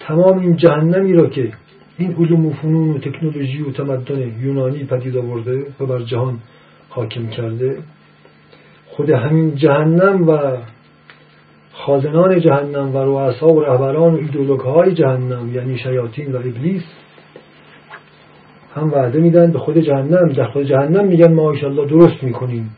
تمام 0.00 0.38
این 0.38 0.56
جهنمی 0.56 1.12
را 1.12 1.30
که 1.30 1.52
این 1.98 2.14
علوم 2.14 2.46
و 2.46 2.52
فنون 2.52 2.90
و 2.90 2.98
تکنولوژی 2.98 3.62
و 3.62 3.70
تمدن 3.70 4.40
یونانی 4.40 4.84
پدید 4.84 5.16
آورده 5.16 5.66
و 5.80 5.86
بر 5.86 6.02
جهان 6.02 6.38
حاکم 6.88 7.26
کرده 7.26 7.78
خود 8.86 9.10
همین 9.10 9.54
جهنم 9.54 10.28
و 10.28 10.56
خازنان 11.88 12.40
جهنم 12.40 12.96
و 12.96 12.98
رؤسا 12.98 13.48
و 13.48 13.60
رهبران 13.60 14.14
و 14.14 14.16
ایدولوگ 14.16 14.60
های 14.60 14.94
جهنم 14.94 15.54
یعنی 15.54 15.78
شیاطین 15.78 16.32
و 16.32 16.36
ابلیس 16.36 16.82
هم 18.74 18.92
وعده 18.92 19.20
میدن 19.20 19.52
به 19.52 19.58
خود 19.58 19.78
جهنم. 19.78 20.28
در 20.28 20.44
خود 20.44 20.62
جهنم 20.62 21.06
میگن 21.06 21.32
ما 21.32 21.50
الله 21.50 21.86
درست 21.86 22.22
می‌کنیم. 22.22 22.70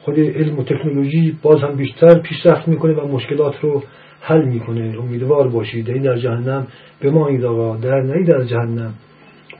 خود 0.00 0.20
علم 0.20 0.58
و 0.58 0.62
تکنولوژی 0.62 1.38
باز 1.42 1.60
هم 1.60 1.76
بیشتر 1.76 2.18
پیشرفت 2.18 2.68
می‌کنه 2.68 2.92
و 2.92 3.08
مشکلات 3.08 3.54
رو 3.60 3.82
حل 4.20 4.44
می‌کنه. 4.44 4.96
امیدوار 5.00 5.48
باشید. 5.48 5.90
این 5.90 6.02
در 6.02 6.16
جهنم 6.16 6.66
به 7.00 7.10
ما 7.10 7.28
این 7.28 7.44
آقا. 7.44 7.76
در 7.76 8.00
نهید 8.00 8.26
در 8.26 8.44
جهنم. 8.44 8.94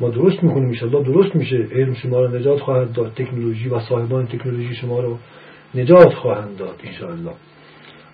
ما 0.00 0.08
درست 0.08 0.42
می‌کنیم 0.42 0.68
انشاءالله. 0.68 1.02
درست 1.02 1.36
میشه. 1.36 1.68
علم 1.72 1.94
شما 1.94 2.20
رو 2.20 2.36
نجات 2.36 2.60
خواهد 2.60 2.92
داد. 2.92 3.12
تکنولوژی 3.16 3.68
و 3.68 3.80
صاحبان 3.80 4.26
تکنولوژی 4.26 4.74
شما 4.74 5.00
رو 5.00 5.18
نجات 5.74 6.14
خواهند 6.14 6.56
داد 6.56 6.80
انشاءالله. 6.84 7.32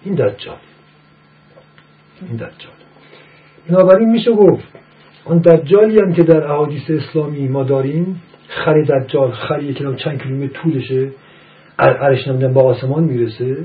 این 0.05 0.15
دجال 0.15 0.57
این 2.29 2.37
دجال. 2.37 2.51
بنابراین 3.69 4.11
میشه 4.11 4.33
گفت 4.33 4.65
آن 5.25 5.39
دجالی 5.39 5.99
هم 5.99 6.13
که 6.13 6.23
در 6.23 6.45
احادیث 6.45 6.91
اسلامی 6.91 7.49
ما 7.49 7.63
داریم 7.63 8.23
خری 8.49 8.85
دجال 8.85 9.31
خری 9.31 9.75
که 9.75 9.95
چند 9.97 10.23
کیلومتر 10.23 10.53
طولشه 10.63 11.11
عرش 11.79 12.29
نمیدن 12.29 12.53
با 12.53 12.63
آسمان 12.63 13.05
می‌رسه. 13.05 13.57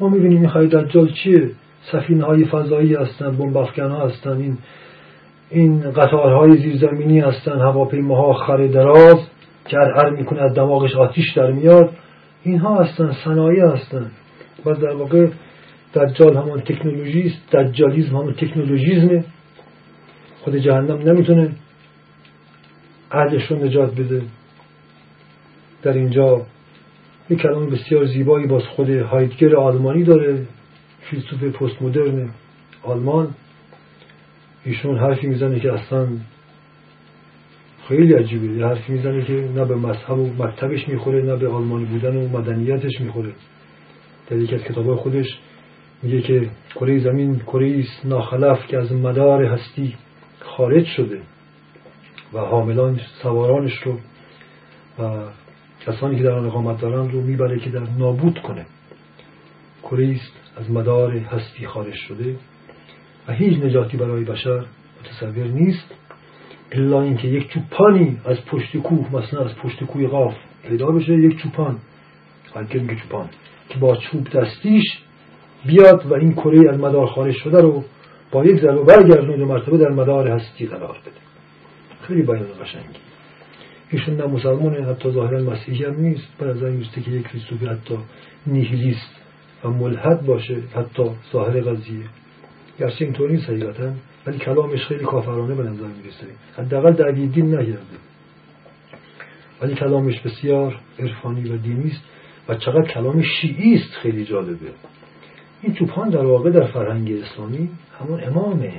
ما 0.00 0.08
می‌بینیم 0.08 0.38
این 0.38 0.48
خری 0.48 0.68
دجال 0.68 1.08
چیه؟ 1.08 1.50
سفینه 1.92 2.24
های 2.24 2.44
فضایی 2.44 2.94
هستن 2.94 3.36
بمب 3.36 3.56
ها 3.56 4.06
هستن 4.06 4.36
این 4.36 4.58
این 5.50 5.90
قطارهای 5.90 6.56
زیرزمینی 6.56 7.20
هستن 7.20 7.58
هواپیماها 7.58 8.32
خر 8.32 8.66
دراز 8.66 9.18
که 9.64 9.76
ار 9.78 10.10
می‌کنه 10.10 10.42
از 10.42 10.54
دماغش 10.54 10.96
آتیش 10.96 11.32
در 11.32 11.50
میاد. 11.50 11.90
اینها 12.42 12.78
هستن 12.82 13.12
صنایع 13.24 13.66
هستن. 13.66 14.10
و 14.66 14.74
در 14.74 14.94
واقع 14.94 15.26
دجال 15.94 16.36
همون 16.36 16.60
تکنولوژی 16.60 17.22
است. 17.22 17.56
دجالیزم 17.56 18.16
همون 18.16 18.32
تکنولوژیزمه. 18.32 19.24
خود 20.40 20.56
جهنم 20.56 20.98
نمی‌تونه 21.08 21.52
عهدش 23.10 23.50
رو 23.50 23.64
نجات 23.64 23.94
بده. 23.94 24.22
در 25.82 25.92
اینجا 25.92 26.46
یک 27.30 27.38
کلام 27.38 27.70
بسیار 27.70 28.06
زیبایی 28.06 28.46
باز 28.46 28.62
خود 28.62 28.90
هایدگر 28.90 29.56
آلمانی 29.56 30.04
داره. 30.04 30.46
فیلسوف 31.00 31.42
پست 31.42 31.82
مدرن 31.82 32.30
آلمان. 32.82 33.34
ایشون 34.64 34.98
حرفی 34.98 35.26
می‌زنه 35.26 35.60
که 35.60 35.72
اصلا 35.72 36.08
خیلی 37.88 38.14
عجیبه. 38.14 38.46
یه 38.46 38.66
حرفی 38.66 38.92
می‌زنه 38.92 39.24
که 39.24 39.32
نه 39.32 39.64
به 39.64 39.76
مذهب 39.76 40.18
و 40.18 40.44
مکتبش 40.44 40.88
می‌خوره 40.88 41.22
نه 41.22 41.36
به 41.36 41.48
آلمانی 41.48 41.84
بودن 41.84 42.16
و 42.16 42.28
مدنیتش 42.28 43.00
می‌خوره. 43.00 43.32
در 44.30 44.36
یکی 44.36 44.54
از 44.54 44.62
کتابهای 44.62 44.96
خودش 44.96 45.38
میگه 46.02 46.22
که 46.22 46.50
کره 46.74 46.98
زمین 46.98 47.38
کره 47.38 47.78
است 47.78 48.06
ناخلف 48.06 48.66
که 48.66 48.78
از 48.78 48.92
مدار 48.92 49.44
هستی 49.44 49.94
خارج 50.40 50.86
شده 50.86 51.20
و 52.32 52.38
حاملان 52.38 53.00
سوارانش 53.22 53.82
رو 53.82 53.98
و 54.98 55.24
کسانی 55.86 56.16
که 56.16 56.22
در 56.22 56.32
آن 56.32 56.46
اقامت 56.46 56.80
دارن 56.80 57.10
رو 57.10 57.20
می‌بره 57.20 57.58
که 57.58 57.70
در 57.70 57.82
نابود 57.98 58.38
کنه. 58.38 58.66
کره 59.82 60.08
است 60.08 60.32
از 60.56 60.70
مدار 60.70 61.16
هستی 61.16 61.66
خارج 61.66 61.94
شده 61.94 62.36
و 63.28 63.32
هیچ 63.32 63.58
نجاتی 63.58 63.96
برای 63.96 64.24
بشر 64.24 64.64
متصور 65.00 65.46
نیست 65.46 65.94
الا 66.72 67.02
اینکه 67.02 67.28
یک 67.28 67.48
چوپانی 67.48 68.18
از 68.24 68.44
پشت 68.44 68.76
کوه 68.76 69.14
مثلا 69.14 69.44
از 69.44 69.56
پشت 69.56 69.84
کوه 69.84 70.06
قاف 70.06 70.34
پیدا 70.68 70.86
بشه 70.86 71.12
یک 71.12 71.36
چوپان. 71.42 71.78
میگه 72.56 72.96
چوپان 72.96 73.28
که 73.68 73.78
با 73.78 73.96
چوب 73.96 74.28
دستیش 74.28 74.84
بیاد 75.66 76.06
و 76.06 76.14
این 76.14 76.32
کره 76.32 76.70
از 76.70 76.80
مدار 76.80 77.06
خارج 77.06 77.34
شده 77.34 77.60
رو 77.60 77.84
با 78.32 78.44
یک 78.44 78.60
ضربه 78.60 78.82
برگردونه 78.82 79.44
مرتبه 79.44 79.78
در 79.78 79.88
مدار 79.88 80.28
هستی 80.28 80.66
قرار 80.66 80.96
بده. 81.02 81.20
خیلی 82.02 82.22
بیان 82.22 82.46
قشنگی 82.62 82.98
ایشون 83.90 84.16
نه 84.16 84.26
مسلمانه 84.26 84.86
حتی 84.86 85.10
ظاهرا 85.10 85.40
مسیحی 85.40 85.84
هم 85.84 86.00
نیست. 86.00 86.28
به 86.38 86.46
نظر 86.46 86.70
میسته 86.70 87.00
که 87.00 87.10
یک 87.10 87.28
فیلسوفی 87.28 87.66
حتی 87.66 87.94
نیهیلیست 88.46 89.10
و 89.64 89.68
ملحد 89.68 90.26
باشه 90.26 90.56
حتی 90.74 91.10
ظاهر 91.32 91.60
قضیه. 91.60 92.04
گرچه 92.78 93.04
اینطور 93.04 93.30
نیست 93.30 93.44
حقیقتا 93.50 93.92
ولی 94.26 94.38
کلامش 94.38 94.86
خیلی 94.86 95.04
کافرانه 95.04 95.54
به 95.54 95.62
نظر 95.62 95.86
می‌رسه. 95.86 96.26
حداقل 96.58 96.92
در 96.92 97.10
دین 97.10 97.46
نگرده. 97.46 97.96
ولی 99.62 99.74
کلامش 99.74 100.20
بسیار 100.20 100.76
عرفانی 100.98 101.48
و 101.48 101.56
دینی 101.56 101.90
است 101.90 102.02
و 102.48 102.54
چقدر 102.54 102.92
کلام 102.94 103.22
شیعی 103.22 103.74
است 103.74 103.92
خیلی 104.02 104.24
جالبه. 104.24 104.66
این 105.62 105.74
توپان 105.74 106.08
در 106.08 106.24
واقع 106.24 106.50
در 106.50 106.66
فرهنگ 106.66 107.12
اسلامی 107.12 107.68
همون 108.00 108.24
امامه. 108.24 108.72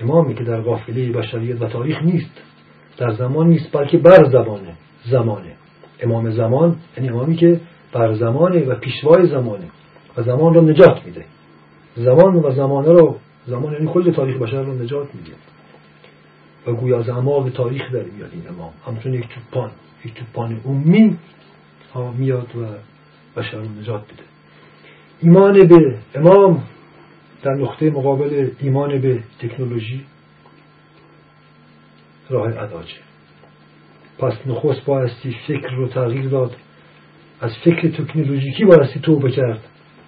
امامی 0.00 0.34
که 0.34 0.44
در 0.44 0.60
قافله 0.60 1.12
بشریت 1.12 1.62
و 1.62 1.68
تاریخ 1.68 2.02
نیست. 2.02 2.42
در 2.96 3.12
زمان 3.12 3.48
نیست 3.48 3.72
بلکه 3.72 3.98
بر 3.98 4.24
زبانه. 4.24 4.74
زمانه. 5.10 5.52
امام 6.00 6.30
زمان 6.30 6.76
یعنی 6.96 7.08
امامی 7.08 7.36
که 7.36 7.60
بر 7.92 8.14
زمانه 8.14 8.64
و 8.64 8.74
پیشوای 8.74 9.26
زمانه 9.26 9.66
و 10.16 10.22
زمان 10.22 10.54
رو 10.54 10.60
نجات 10.60 11.06
میده. 11.06 11.24
زمان 11.96 12.34
و 12.34 12.50
زمانه 12.50 12.88
رو 12.88 13.16
زمان 13.46 13.72
یعنی 13.72 13.86
کل 13.92 14.12
تاریخ 14.12 14.36
بشر 14.36 14.62
رو 14.62 14.82
نجات 14.82 15.14
میده. 15.14 15.32
و 16.66 16.72
گویا 16.72 16.98
از 16.98 17.08
اعماق 17.08 17.50
تاریخ 17.50 17.92
در 17.92 18.02
میاد 18.02 18.30
این 18.32 18.48
امام. 18.48 18.72
همچون 18.86 19.14
یک 19.14 19.28
توپان. 19.28 19.70
یک 20.04 20.14
توپان 20.14 20.60
امی 20.66 21.18
ها 21.94 22.12
میاد 22.12 22.56
و 22.56 22.66
بشر 23.40 23.56
رو 23.56 23.68
نجات 23.80 24.04
بده 24.04 24.33
ایمان 25.20 25.66
به 25.68 25.98
امام 26.14 26.62
در 27.42 27.54
نقطه 27.54 27.90
مقابل 27.90 28.50
ایمان 28.60 29.00
به 29.00 29.18
تکنولوژی 29.38 30.04
راه 32.30 32.52
علاجه. 32.52 32.96
پس 34.18 34.32
نخست 34.46 34.84
بایستی 34.84 35.36
فکر 35.46 35.70
رو 35.70 35.88
تغییر 35.88 36.28
داد. 36.28 36.56
از 37.40 37.56
فکر 37.64 37.88
تکنولوژیکی 37.88 38.64
بایستی 38.64 39.00
توبه 39.00 39.30
کرد. 39.30 39.60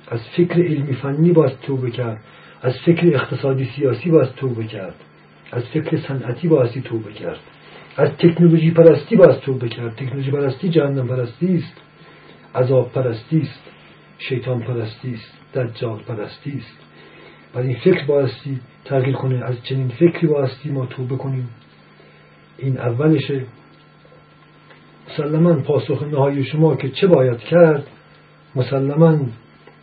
از 0.09 0.21
فکر 0.37 0.63
علمی 0.63 0.95
فنی 0.95 1.33
باید 1.33 1.61
توبه 1.61 1.91
کرد. 1.91 2.21
از 2.63 2.75
فکر 2.87 3.07
اقتصادی 3.07 3.71
سیاسی 3.77 4.11
باید 4.11 4.35
توبه 4.35 4.65
کرد. 4.65 4.95
از 5.53 5.63
فکر 5.65 5.97
صنعتی 5.97 6.49
بایستی 6.49 6.81
توبه 6.81 7.13
کرد. 7.13 7.41
از 7.97 8.11
تکنولوژی 8.11 8.71
پرستی 8.71 9.17
باید 9.17 9.41
توبه 9.41 9.69
کرد. 9.69 9.95
تکنولوژی 9.95 10.31
پرستی 10.31 10.69
جهنم 10.69 11.09
پرستی 11.09 11.55
است. 11.55 11.81
عذاب 12.55 12.93
پرستی 12.93 13.41
است. 13.41 13.76
شیطان 14.19 14.63
پرستی 14.63 15.15
است 15.15 15.55
دجال 15.55 15.99
پرستی 15.99 16.53
است. 16.59 16.77
و 17.55 17.59
این 17.59 17.77
فکر 17.77 18.07
بایستی 18.07 18.61
تغییر 18.85 19.17
کنه 19.17 19.45
از 19.45 19.55
چنین 19.63 19.89
فکری 19.89 20.27
بایستی 20.27 20.71
ما 20.71 20.87
توبه 20.87 21.17
کنیم. 21.17 21.49
این 22.59 22.79
اولشه. 22.79 23.45
مسلما 25.11 25.55
پاسخ 25.55 26.03
نهایی 26.03 26.45
شما 26.45 26.77
که 26.77 26.89
چه 26.89 27.07
باید 27.07 27.39
کرد؟ 27.39 27.87
مسلما 28.57 29.19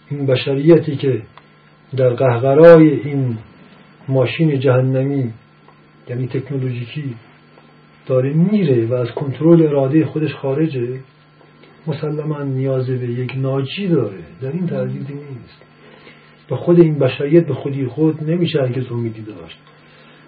این 0.10 0.26
بشریتی 0.26 0.96
که 0.96 1.22
در 1.98 2.10
قهقرای 2.10 2.90
این 2.90 3.38
ماشین 4.08 4.60
جهنمی 4.60 5.34
یعنی 6.10 6.28
تکنولوژیکی 6.28 7.16
داره 8.06 8.34
میره 8.34 8.86
و 8.86 8.94
از 8.94 9.12
کنترل 9.12 9.68
اراده 9.68 10.06
خودش 10.06 10.34
خارجه. 10.34 11.00
مسلما 11.88 12.44
نیاز 12.44 12.88
به 12.88 13.10
یک 13.10 13.34
ناجی 13.38 13.88
داره. 13.88 14.18
در 14.42 14.52
این 14.52 14.68
تردیدی 14.68 15.14
نیست. 15.14 15.64
به 16.50 16.56
خود 16.56 16.80
این 16.80 17.00
بشریت 17.00 17.48
به 17.48 17.54
خودی 17.54 17.86
خود 17.86 18.24
نمیشه 18.32 18.60
هرگز 18.60 18.92
امیدی 18.92 19.22
داشت. 19.22 19.58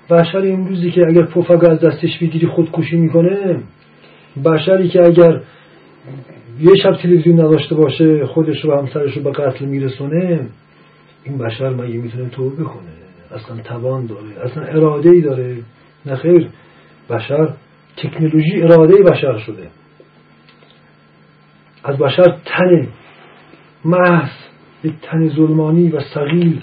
بشر 0.09 0.53
امروزی 0.53 0.91
که 0.91 1.01
اگر 1.07 1.25
پفک 1.25 1.63
از 1.63 1.79
دستش 1.79 2.19
بگیری 2.21 2.47
خودکشی 2.47 2.97
می‌کنه 2.97 3.59
بشری 4.45 4.89
که 4.89 4.99
اگر 5.05 5.41
یه 6.59 6.75
شب 6.83 6.95
تلویزیون 6.95 7.39
نداشته 7.39 7.75
باشه 7.75 8.25
خودش 8.25 8.65
رو 8.65 8.77
همسرش 8.77 9.17
رو 9.17 9.23
به 9.23 9.31
قتل 9.31 9.65
میرسونه 9.65 10.47
این 11.23 11.37
بشر 11.37 11.69
مگه 11.69 11.97
می‌تونه 11.97 12.29
توبه 12.29 12.63
کنه 12.63 12.89
اصلا 13.31 13.57
توان 13.63 14.05
داره. 14.05 14.43
اصلا 14.43 14.63
اراده 14.63 15.09
ای 15.09 15.21
داره 15.21 15.57
نخیر 16.05 16.49
بشر 17.09 17.53
تکنولوژی 17.97 18.61
اراده 18.61 19.03
بشر 19.03 19.37
شده. 19.37 19.67
از 21.86 21.98
بشر 21.98 22.38
تن 22.45 22.88
محض 23.86 24.30
یک 24.84 24.93
تن 25.02 25.30
ظلمانی 25.30 25.89
و 25.89 26.00
صغیر 26.00 26.62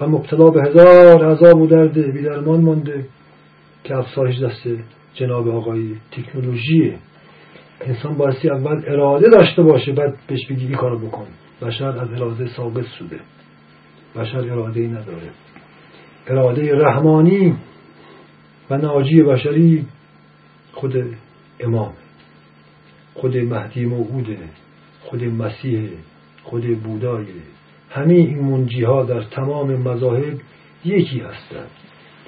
و 0.00 0.06
مبتلا 0.06 0.50
به 0.50 0.62
هزار 0.62 1.30
عذاب 1.30 1.60
و 1.60 1.66
درد 1.66 2.12
بیدرمان 2.12 2.60
مانده 2.60 3.04
که 3.84 3.96
افسارش 3.96 4.38
دست 4.42 4.68
جناب 5.14 5.48
آقای 5.48 5.94
تکنولوژیه 6.12 6.98
انسان 7.80 8.14
بایستی 8.14 8.50
اول 8.50 8.82
اراده 8.86 9.28
داشته 9.28 9.62
باشه 9.62 9.92
بعد 9.92 10.14
بهش 10.26 10.46
بگی 10.46 10.66
این 10.66 10.74
کارو 10.74 10.98
بکن. 10.98 11.26
بشر 11.62 11.88
از 11.88 12.12
اراده 12.12 12.48
ثابت 12.56 12.86
شده. 12.98 13.20
بشر 14.16 14.38
اراده 14.38 14.80
نداره. 14.80 15.30
اراده 16.26 16.74
رحمانی 16.74 17.56
و 18.70 18.76
ناجی 18.76 19.22
بشری 19.22 19.86
خود 20.72 21.16
امام 21.60 21.92
خود 23.20 23.36
مهدی 23.36 23.84
موعوده 23.84 24.38
خود 25.02 25.24
مسیح 25.24 25.90
خود 26.42 26.82
بودای. 26.82 27.26
همه 27.90 28.14
این 28.14 28.38
منجی 28.38 28.84
ها 28.84 29.04
در 29.04 29.22
تمام 29.22 29.72
مذاهب 29.72 30.40
یکی 30.84 31.20
هستند. 31.20 31.70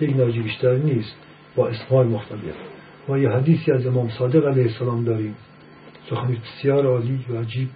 یک 0.00 0.16
ناجی 0.16 0.40
بیشتر 0.40 0.76
نیست 0.76 1.14
با 1.57 1.68
اسمهای 1.68 2.07
مختلف. 2.07 2.55
ما 3.09 3.18
یه 3.18 3.31
حدیثی 3.31 3.72
از 3.72 3.87
امام 3.87 4.09
صادق 4.09 4.46
علیه 4.46 4.62
السلام 4.62 5.05
داریم. 5.05 5.35
سخنی 6.11 6.37
بسیار 6.37 6.87
عالی 6.87 7.24
و 7.29 7.37
عجیب. 7.37 7.68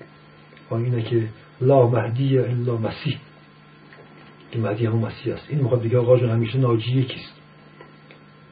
و 0.71 0.75
اینه 0.75 1.03
که 1.03 1.29
لا 1.61 1.89
مهدی 1.89 2.39
الا 2.39 2.77
مسیح. 2.77 3.19
که 4.53 4.59
مهدی 4.59 4.87
هم 4.87 4.97
مسیح 4.97 5.35
است. 5.35 5.47
این 5.49 5.61
می‌خواد 5.61 5.83
بگه 5.83 5.99
آقا 5.99 6.17
همیشه 6.17 6.59
ناجی 6.59 6.93
یکیست 6.93 7.35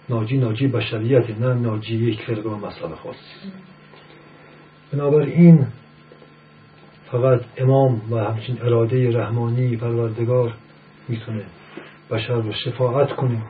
ناجی 0.08 0.38
ناجی 0.38 0.66
بشریت 0.66 1.30
نه 1.30 1.54
ناجی 1.54 1.96
یک 1.96 2.22
فرقه 2.22 2.50
و 2.50 2.66
مسئله 2.66 2.94
خاصی. 2.94 3.52
بنابراین 4.92 5.66
فقط 7.10 7.40
امام 7.56 8.02
و 8.10 8.16
همچین 8.16 8.62
اراده 8.62 9.10
رحمانی 9.10 9.76
پروردگار 9.76 10.54
می‌تونه 11.08 11.44
بشر 12.10 12.34
رو 12.34 12.52
شفاعت 12.52 13.12
کنه 13.12 13.42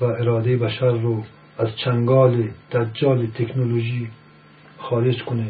و 0.00 0.04
اراده 0.04 0.56
بشر 0.56 0.90
رو 0.90 1.22
از 1.58 1.68
چنگال 1.84 2.48
دجال 2.72 3.26
تکنولوژی 3.26 4.08
خارج 4.78 5.22
کنه 5.22 5.46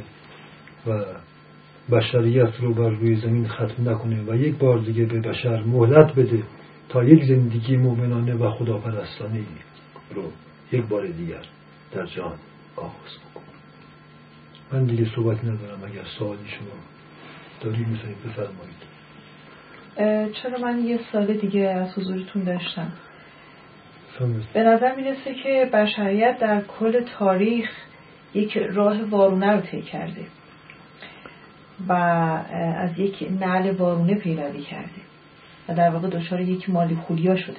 و 0.86 1.04
بشریت 1.90 2.60
رو 2.60 2.74
بر 2.74 2.88
روی 2.88 3.16
زمین 3.16 3.48
ختم 3.48 3.88
نکنه 3.90 4.22
و 4.26 4.36
یک 4.36 4.56
بار 4.56 4.78
دیگه 4.78 5.04
به 5.04 5.20
بشر 5.20 5.62
مهلت 5.62 6.14
بده 6.14 6.42
تا 6.88 7.04
یک 7.04 7.24
زندگی 7.24 7.76
مؤمنانه 7.76 8.34
و 8.34 8.50
خداپرستانه 8.50 9.40
رو 10.14 10.22
یک 10.72 10.84
بار 10.84 11.06
دیگر 11.06 11.42
در 11.92 12.06
جهان 12.06 12.38
آغاز 12.76 13.16
بکنه. 13.30 13.55
من 14.72 14.84
دیگه 14.84 15.06
صحبت 15.16 15.44
ندارم 15.44 15.84
اگر 15.84 16.04
سوالی 16.18 16.48
شما 16.48 16.68
دارید 17.60 17.88
می‌تونید 17.88 18.16
بفرمایید. 18.22 18.96
چرا 20.32 20.58
من 20.58 20.84
یه 20.84 21.00
سال 21.12 21.26
دیگه 21.26 21.60
از 21.60 21.98
حضورتون 21.98 22.44
داشتم؟ 22.44 22.92
به 24.52 24.62
نظر 24.62 24.94
می‌رسه 24.94 25.34
که 25.42 25.70
بشریت 25.72 26.38
در 26.38 26.60
کل 26.60 27.04
تاریخ 27.18 27.70
یک 28.34 28.56
راه 28.56 29.02
وارونه 29.02 29.52
رو 29.52 29.60
طی 29.60 29.82
کرده 29.82 30.26
و 31.88 31.92
از 31.92 32.98
یک 32.98 33.28
نعل 33.40 33.70
وارونه 33.70 34.14
پیروی 34.14 34.62
کرده 34.62 35.00
و 35.68 35.74
در 35.74 35.90
واقع 35.90 36.08
دچار 36.08 36.40
یک 36.40 36.70
مالی 36.70 36.94
خولیا 36.94 37.36
شده. 37.36 37.56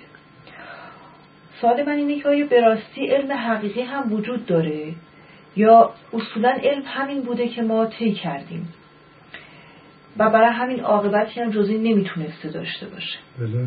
سوال 1.62 1.84
من 1.84 1.93
اینه 1.93 2.20
که 2.22 2.30
آیا 2.30 2.46
به 2.46 2.62
راستی 2.62 3.08
علم 3.08 3.32
حقیقی 3.32 3.82
هم 3.82 4.13
وجود 4.13 4.46
داره؟ 4.46 4.93
یا 5.58 5.91
اصولا 6.13 6.58
علم 6.63 6.84
همین 6.86 7.22
بوده 7.22 7.48
که 7.48 7.62
ما 7.62 7.86
طی 7.86 8.12
کردیم. 8.12 8.74
و 10.17 10.30
برای 10.30 10.54
همین 10.54 10.80
عاقبتی 10.80 11.39
هم 11.41 11.52
جزی 11.52 11.78
نمی‌تونسته 11.78 12.50
داشته 12.50 12.86
باشه. 12.86 13.20
بله. 13.39 13.65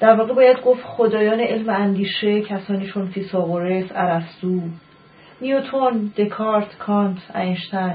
در 0.00 0.14
واقع 0.14 0.34
باید 0.34 0.60
گفت 0.60 0.82
خدایان 0.84 1.40
علم 1.40 1.68
اندیشه 1.68 2.40
کسانی 2.40 2.86
چون 2.86 3.06
فیساغورس، 3.06 3.84
ارسطو 3.94 4.60
نیوتون، 5.40 6.12
دکارت، 6.16 6.78
کانت، 6.78 7.18
اینشتین 7.36 7.94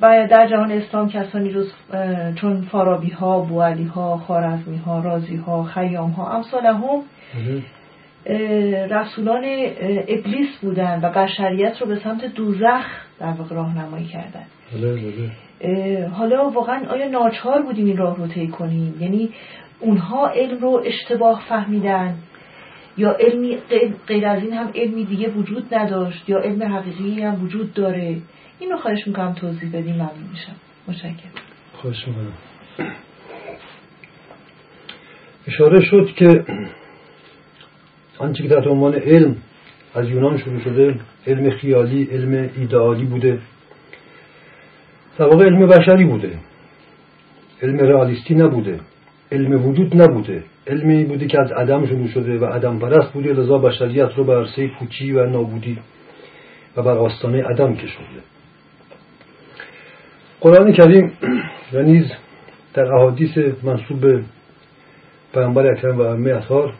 و 0.00 0.26
در 0.30 0.48
جهان 0.48 0.72
اسلام 0.72 1.08
کسانی 1.10 1.54
جز 1.54 1.72
چون 2.34 2.62
فارابی 2.62 3.10
ها، 3.10 3.40
بوالی 3.40 3.84
ها، 3.84 4.16
خارزمی 4.16 4.76
ها، 4.76 5.00
رازی 5.00 5.36
ها، 5.36 5.64
خیام 5.64 6.10
ها 6.10 6.32
امثال 6.36 6.66
هم 6.66 7.02
رسولان 8.90 9.44
ابلیس 10.08 10.58
بودن 10.62 11.00
و 11.02 11.12
بشریت 11.12 11.80
رو 11.80 11.86
به 11.86 11.98
سمت 11.98 12.24
دوزخ 12.24 12.84
در 13.20 13.30
واقع 13.30 13.54
راهنمایی 13.54 14.06
کردن. 14.06 14.44
بله، 14.72 14.94
بله. 14.94 16.08
حالا 16.08 16.50
واقعا 16.50 16.86
آیا 16.88 17.08
ناچار 17.08 17.62
بودیم 17.62 17.86
این 17.86 17.96
راه 17.96 18.16
رو 18.16 18.26
طی 18.26 18.48
کنیم 18.48 18.94
یعنی 19.00 19.30
اونها 19.80 20.28
علم 20.28 20.58
رو 20.58 20.82
اشتباه 20.84 21.42
فهمیدن 21.48 22.14
یا 22.96 23.12
علمی 23.12 23.58
غیر 24.06 24.26
از 24.26 24.42
این 24.42 24.52
هم 24.52 24.70
علمی 24.74 25.04
دیگه 25.04 25.28
وجود 25.28 25.74
نداشت 25.74 26.28
یا 26.28 26.38
علم 26.38 26.62
حقیقی 26.76 27.22
هم 27.22 27.44
وجود 27.44 27.74
داره؟ 27.74 28.16
این 28.58 28.70
رو 28.70 28.76
خواهش 28.76 29.06
می‌کنم 29.06 29.32
توضیح 29.32 29.68
بدیم 29.68 29.94
ممنون 29.94 30.28
میشم. 30.30 30.56
متشکرم. 30.88 31.32
خواهش 31.72 32.08
می‌کنم. 32.08 32.32
اشاره 35.48 35.84
شد 35.84 36.12
که 36.16 36.44
آنچه 38.18 38.42
که 38.42 38.48
در 38.48 38.68
عنوان 38.68 38.94
علم 38.94 39.36
از 39.94 40.08
یونان 40.08 40.38
شروع 40.38 40.60
شده 40.60 40.94
علم 41.26 41.50
خیالی 41.50 42.08
علم 42.12 42.50
ایدئالی 42.56 43.04
بوده. 43.04 43.38
در 45.18 45.26
علم 45.26 45.66
بشری 45.66 46.04
بوده. 46.04 46.38
علم 47.62 47.78
رئالیستی 47.78 48.34
نبوده. 48.34 48.80
علم 49.32 49.66
وجود 49.66 50.02
نبوده. 50.02 50.42
علمی 50.66 51.04
بوده 51.04 51.26
که 51.26 51.40
از 51.40 51.52
عدم 51.52 51.86
شروع 51.86 52.08
شده 52.08 52.38
و 52.38 52.44
عدم 52.44 52.78
پرست 52.78 53.12
بوده 53.12 53.32
لذا 53.32 53.58
بشریت 53.58 54.10
رو 54.16 54.24
بر 54.24 54.38
عرصه 54.38 54.68
پوچی 54.68 55.12
و 55.12 55.26
نابودی 55.26 55.78
و 56.76 56.82
بر 56.82 56.98
آستانه 56.98 57.42
عدم 57.42 57.74
کشونده. 57.74 58.20
قرآن 60.40 60.72
کریم 60.72 61.12
و 61.72 61.82
نیز 61.82 62.12
در 62.74 62.94
احادیث 62.94 63.38
منصوب 63.62 64.00
به 64.00 64.22
پیامبر 65.34 65.66
اکرم 65.66 65.98
و 65.98 66.00
ائمه 66.00 66.30
اطهار 66.30 66.74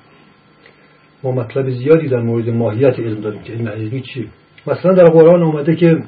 ما 1.22 1.32
مطلب 1.32 1.70
زیادی 1.70 2.08
در 2.08 2.20
مورد 2.20 2.48
ماهیت 2.50 2.98
علم 2.98 3.20
داریم 3.20 3.42
که 3.42 3.52
علم 3.52 3.68
حقیقی 3.68 4.00
چیه 4.00 4.26
مثلا 4.66 4.92
در 4.92 5.04
قرآن 5.04 5.42
آمده 5.42 5.76
که 5.76 6.02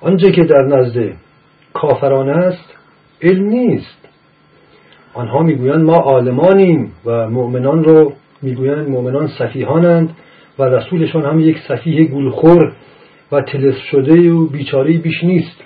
آنچه 0.00 0.32
که 0.32 0.44
در 0.44 0.62
نزد 0.62 1.12
کافران 1.72 2.28
است 2.28 2.74
علم 3.22 3.44
نیست. 3.44 4.08
آنها 5.14 5.42
می‌گویند 5.42 5.84
ما 5.84 5.96
عالمانیم 5.96 6.92
و 7.04 7.30
مؤمنان 7.30 7.84
رو 7.84 8.12
می‌گویند 8.42 8.88
مؤمنان 8.88 9.28
صفیحانند 9.38 10.16
و 10.58 10.62
رسولشان 10.62 11.22
هم 11.22 11.40
یک 11.40 11.58
صفیح 11.68 12.08
گولخور 12.08 12.72
و 13.32 13.40
تلس 13.40 13.76
شده 13.90 14.32
و 14.32 14.46
بیچاره 14.46 14.98
بیش 14.98 15.24
نیست. 15.24 15.64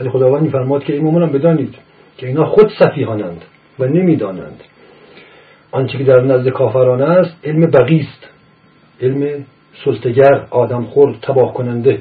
ولی 0.00 0.10
خداوند 0.10 0.42
میفرماد 0.42 0.84
که 0.84 0.92
این 0.92 1.02
مؤمنان 1.02 1.32
بدانید 1.32 1.74
که 2.16 2.26
اینا 2.26 2.44
خود 2.44 2.70
صفیحانند 2.78 3.42
و 3.78 3.84
نمی‌دانند. 3.84 4.62
آنچه 5.74 5.98
که 5.98 6.04
در 6.04 6.20
نزد 6.20 6.48
کافران 6.48 7.02
است 7.02 7.36
علم 7.44 7.70
بقی 7.70 8.00
است. 8.00 8.28
علم 9.00 9.44
سلطگر 9.84 10.46
آدمخور 10.50 11.16
تباه 11.22 11.54
کننده 11.54 12.00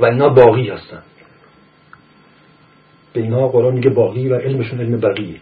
و 0.00 0.04
اینا 0.04 0.28
باقی 0.28 0.68
هستند. 0.68 1.02
به 3.12 3.20
اینا 3.20 3.48
قرآن 3.48 3.74
میگه 3.74 3.90
باقی 3.90 4.28
و 4.28 4.34
علمشون 4.34 4.80
علم 4.80 5.00
بقیه. 5.00 5.36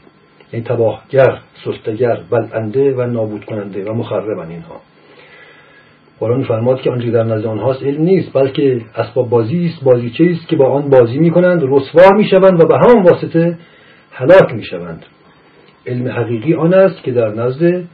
یعنی 0.52 0.64
تباهگر 0.64 1.38
سستگر 1.64 2.20
بلنده 2.30 2.94
و 2.94 3.06
نابود 3.06 3.44
کننده 3.44 3.85
و 3.85 3.94
مخربن 3.94 4.48
اینها. 4.48 4.80
قرآن 6.20 6.44
فرماد 6.44 6.80
که 6.80 6.90
آنچه 6.90 7.11
در 7.11 7.24
نزد 7.24 7.46
آنهاست 7.46 7.82
علم 7.82 8.02
نیست 8.02 8.32
بلکه 8.32 8.80
اسباب 8.96 9.28
بازی 9.28 9.66
است. 9.66 9.85
بازیچه 9.85 10.24
است 10.24 10.48
که 10.48 10.56
با 10.56 10.70
آن 10.70 10.90
بازی 10.90 11.18
می‌کنند؟ 11.18 11.62
رسوا 11.62 12.16
می‌شوند 12.16 12.61
و 12.62 12.66
به 12.66 12.76
همان 12.76 13.02
واسطه 13.02 13.58
هلاک 14.12 14.54
می‌شوند. 14.54 15.06
علم 15.87 16.09
حقیقی 16.09 16.55
آن 16.55 16.75
است 16.75 17.03
که 17.03 17.12
در 17.12 17.29
نزد 17.29 17.85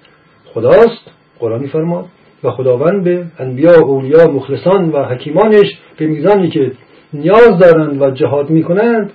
خداست 0.44 1.11
قرآن 1.38 1.66
فرماد 1.66 2.07
و 2.42 2.51
خداوند 2.51 3.05
به 3.05 3.27
انبیا 3.38 3.81
و 3.81 3.90
اولیا 3.90 4.27
مخلصان 4.27 4.90
و 4.90 5.05
حکیمانش 5.05 5.79
به 5.96 6.07
میزانی 6.07 6.51
که 6.51 6.72
نیاز 7.12 7.59
دارند 7.59 8.03
و 8.03 8.11
جهاد 8.11 8.51
می‌کنند 8.51 9.12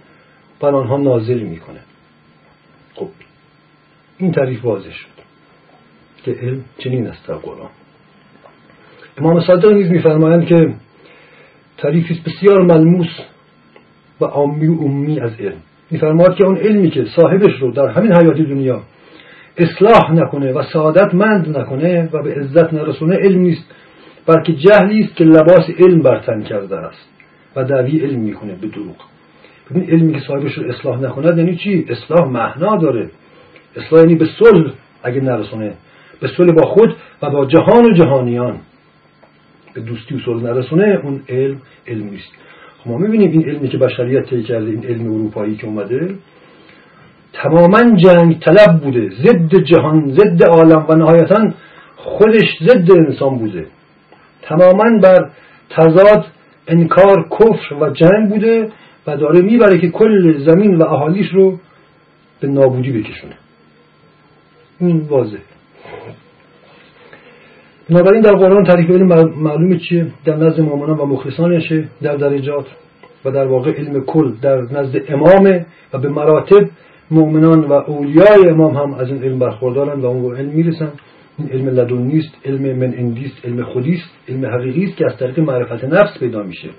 بر 0.60 0.76
آنها 0.76 0.98
نازل 0.98 1.40
می‌کنه 1.40 1.80
خب 2.96 3.08
این 4.18 4.32
تعریف 4.32 4.66
واضح 4.66 4.92
شد 4.92 5.08
که 6.24 6.32
علم 6.32 6.64
چنین 6.78 7.08
است 7.08 7.28
در 7.28 7.36
قرآن. 7.36 7.70
امام 9.18 9.40
صادق 9.40 9.72
نیز 9.72 9.92
میفرمایند 9.92 10.46
که 10.46 10.74
تعریفی 11.78 12.22
بسیار 12.26 12.62
ملموس 12.62 13.20
و 14.22 14.26
عامی 14.26 14.68
و 14.68 14.76
عمومی 14.76 15.20
از 15.20 15.32
علم. 15.40 15.62
میفرماید 15.94 16.34
که 16.34 16.46
اون 16.46 16.58
علمی 16.58 16.90
که 16.90 17.06
صاحبش 17.16 17.60
رو 17.62 17.72
در 17.72 17.88
همین 17.88 18.14
حیات 18.14 18.38
دنیا 18.38 18.82
اصلاح 19.58 20.12
نکنه 20.12 20.54
و 20.54 20.64
سعادت 20.64 21.14
مند 21.14 21.58
نکنه 21.58 22.10
و 22.14 22.24
به 22.24 22.34
عزت 22.34 22.74
نرسونه 22.74 23.16
علم 23.16 23.42
نیست 23.42 23.64
بلکه 24.28 24.54
جهلی 24.54 25.04
است 25.04 25.16
که 25.16 25.24
لباس 25.24 25.70
علم 25.80 26.02
برتن 26.02 26.42
کرده 26.42 26.78
است 26.78 27.10
و 27.56 27.64
دعوی 27.64 28.00
علم 28.00 28.20
می‌کنه 28.20 28.56
به 28.62 28.68
دروغ. 28.68 28.96
ببین 29.72 29.90
علمی 29.90 30.14
که 30.14 30.20
صاحبش 30.20 30.58
رو 30.58 30.70
اصلاح 30.70 31.02
نکند 31.02 31.38
یعنی 31.38 31.56
چی؟ 31.56 31.86
اصلاح 31.90 32.30
معنا 32.30 32.76
داره. 32.76 33.10
اصلاح 33.76 34.02
یعنی 34.02 34.16
به 34.16 34.26
صلح 34.40 34.74
اگه 35.04 35.22
نرسونه 35.22 35.74
به 36.20 36.28
صلح 36.38 36.52
با 36.52 36.64
خود 36.66 36.96
و 37.22 37.30
با 37.30 37.46
جهان 37.46 37.86
و 37.86 37.94
جهانیان. 37.94 38.60
به 39.74 39.82
دوستی 39.82 40.16
و 40.16 40.20
صلح 40.20 40.44
نرسونه 40.44 41.00
اون 41.04 41.22
علم 41.30 41.62
علم 41.88 42.10
نیست. 42.10 42.32
ما 42.86 42.98
می‌بینیم 42.98 43.32
این 43.32 43.50
علمی 43.50 43.70
که 43.70 43.78
بشریت 43.78 44.30
طی 44.30 44.44
کرده 44.44 44.66
این 44.66 44.86
علم 44.86 45.14
اروپایی 45.14 45.56
که 45.56 45.68
اومده 45.68 46.16
تماما 47.34 47.96
جنگ 47.96 48.40
طلب 48.40 48.82
بوده. 48.84 49.10
ضد 49.10 49.56
جهان 49.56 50.12
ضد 50.12 50.44
عالم 50.44 50.86
و 50.90 50.96
نهایتا 50.96 51.54
خودش 51.96 52.58
ضد 52.62 52.92
انسان 52.92 53.38
بوده. 53.38 53.68
تماما 54.42 55.00
بر 55.04 55.30
تضاد 55.70 56.26
انکار 56.68 57.30
کفر 57.30 57.76
و 57.76 57.90
جنگ 57.90 58.30
بوده 58.30 58.72
و 59.08 59.18
داره 59.18 59.42
می‌بره 59.42 59.78
که 59.80 59.90
کل 59.90 60.46
زمین 60.46 60.76
و 60.76 60.84
اهالیش 60.84 61.30
رو 61.34 61.60
به 62.40 62.48
نابودی 62.48 62.92
بکشونه. 62.92 63.36
این 64.80 65.00
واضح 65.00 65.53
بنابراین 67.90 68.22
در 68.22 68.36
قرآن 68.36 68.64
تعریف 68.64 68.90
علم 68.90 69.08
معلومه 69.38 69.78
چیه؟ 69.78 70.08
در 70.26 70.36
نزد 70.36 70.62
مؤمنان 70.62 70.98
و 70.98 71.06
مخلصانشه 71.06 71.90
در 72.02 72.16
درجات 72.16 72.66
و 73.26 73.32
در 73.32 73.46
واقع 73.46 73.72
علم 73.72 74.06
کل 74.06 74.32
در 74.42 74.62
نزد 74.62 74.96
امامه 75.08 75.66
و 75.94 75.98
به 75.98 76.10
مراتب 76.10 76.70
مؤمنان 77.12 77.60
و 77.60 77.74
اولیای 77.74 78.50
امام 78.50 78.78
هم 78.78 78.94
از 78.94 79.08
این 79.10 79.24
علم 79.24 79.40
برخوردارند 79.40 80.04
و 80.04 80.08
اون 80.08 80.36
علم 80.36 80.50
می‌رسن. 80.50 80.92
این 81.40 81.50
علم 81.50 81.68
لدن 81.68 81.98
نیست 81.98 82.32
علم 82.46 82.78
من 82.78 82.94
اندیست 82.98 83.46
علم 83.46 83.64
خودیست 83.64 84.10
علم 84.30 84.46
حقیقی 84.46 84.92
که 84.92 85.06
از 85.06 85.18
طریق 85.18 85.40
معرفت 85.40 85.84
نفس 85.84 86.20
پیدا 86.20 86.44
میشه. 86.44 86.70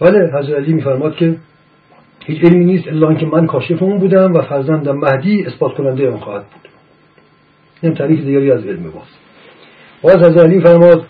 بله 0.00 0.30
حضرت 0.38 0.58
علی 0.58 0.72
میفرماد 0.72 1.16
که 1.16 1.36
هیچ 2.26 2.44
علمی 2.44 2.64
نیست 2.64 2.88
الا 2.88 3.14
که 3.14 3.26
من 3.26 3.46
کاشف 3.46 3.82
اون 3.82 3.98
بودم 3.98 4.34
و 4.34 4.42
فرزندم 4.42 4.96
مهدی 4.96 5.44
اثبات 5.46 5.74
کننده 5.74 6.04
اون 6.04 6.20
خواهد 6.20 6.42
بود. 6.42 6.70
این 7.82 7.94
تعریف 7.94 8.20
دیگری 8.20 8.50
از 8.50 8.66
علم 8.66 8.82
باز. 8.82 9.23
باز 10.04 10.16
از 10.16 10.36
علی 10.36 10.60
فرماد 10.60 11.06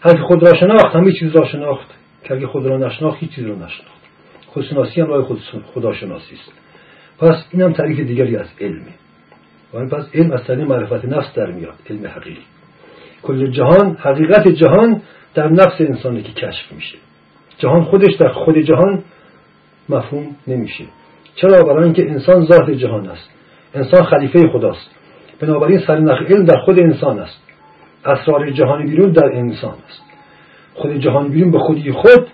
هر 0.00 0.16
خود 0.16 0.42
را 0.42 0.54
شناخت 0.54 0.96
همه 0.96 1.12
چیز 1.12 1.36
را 1.36 1.46
شناخت 1.46 1.86
که 2.24 2.46
خود 2.46 2.66
را 2.66 2.78
نشناخت 2.78 3.18
هیچ 3.20 3.30
چیز 3.34 3.46
را 3.46 3.54
نشناخت. 3.54 3.98
خودشناسی 4.46 5.00
هم 5.00 5.06
راه 5.06 5.24
خود 5.24 5.40
خداشناسی 5.74 6.34
است. 6.34 6.52
پس 7.18 7.44
این 7.50 7.62
هم 7.62 7.72
تعریف 7.72 8.00
دیگری 8.00 8.36
از 8.36 8.46
علمه 8.60 8.92
و 9.74 9.86
پس 9.86 10.04
علم 10.14 10.32
از 10.32 10.44
طریق 10.44 10.68
معرفت 10.68 11.04
نفس 11.04 11.34
در 11.34 11.46
میاد 11.46 11.74
علم 11.90 12.06
حقیقی. 12.06 12.42
کل 13.22 13.50
جهان 13.50 13.96
حقیقت 14.00 14.48
جهان 14.48 15.02
در 15.34 15.48
نفس 15.48 15.80
انسانی 15.80 16.22
که 16.22 16.32
کشف 16.32 16.72
میشه. 16.72 16.98
جهان 17.58 17.84
خودش 17.84 18.14
در 18.14 18.32
خود 18.32 18.58
جهان 18.58 19.02
مفهوم 19.88 20.36
نمیشه. 20.46 20.84
چرا؟ 21.34 21.62
برای 21.62 21.84
اینکه 21.84 22.10
انسان 22.10 22.44
ذات 22.44 22.70
جهان 22.70 23.08
است. 23.08 23.30
انسان 23.74 24.04
خلیفه 24.04 24.48
خداست. 24.52 24.90
بنابراین 25.40 25.80
سرنخ 25.86 26.22
علم 26.22 26.44
در 26.44 26.58
خود 26.64 26.78
انسان 26.78 27.18
است. 27.18 27.47
اسرار 28.04 28.50
جهانی 28.50 28.90
بیرون 28.90 29.12
در 29.12 29.24
انسان 29.24 29.74
است. 29.88 30.02
خود 30.74 30.98
جهانی 31.00 31.28
بیرون 31.28 31.50
به 31.50 31.58
خودی 31.58 31.92
خود 31.92 32.26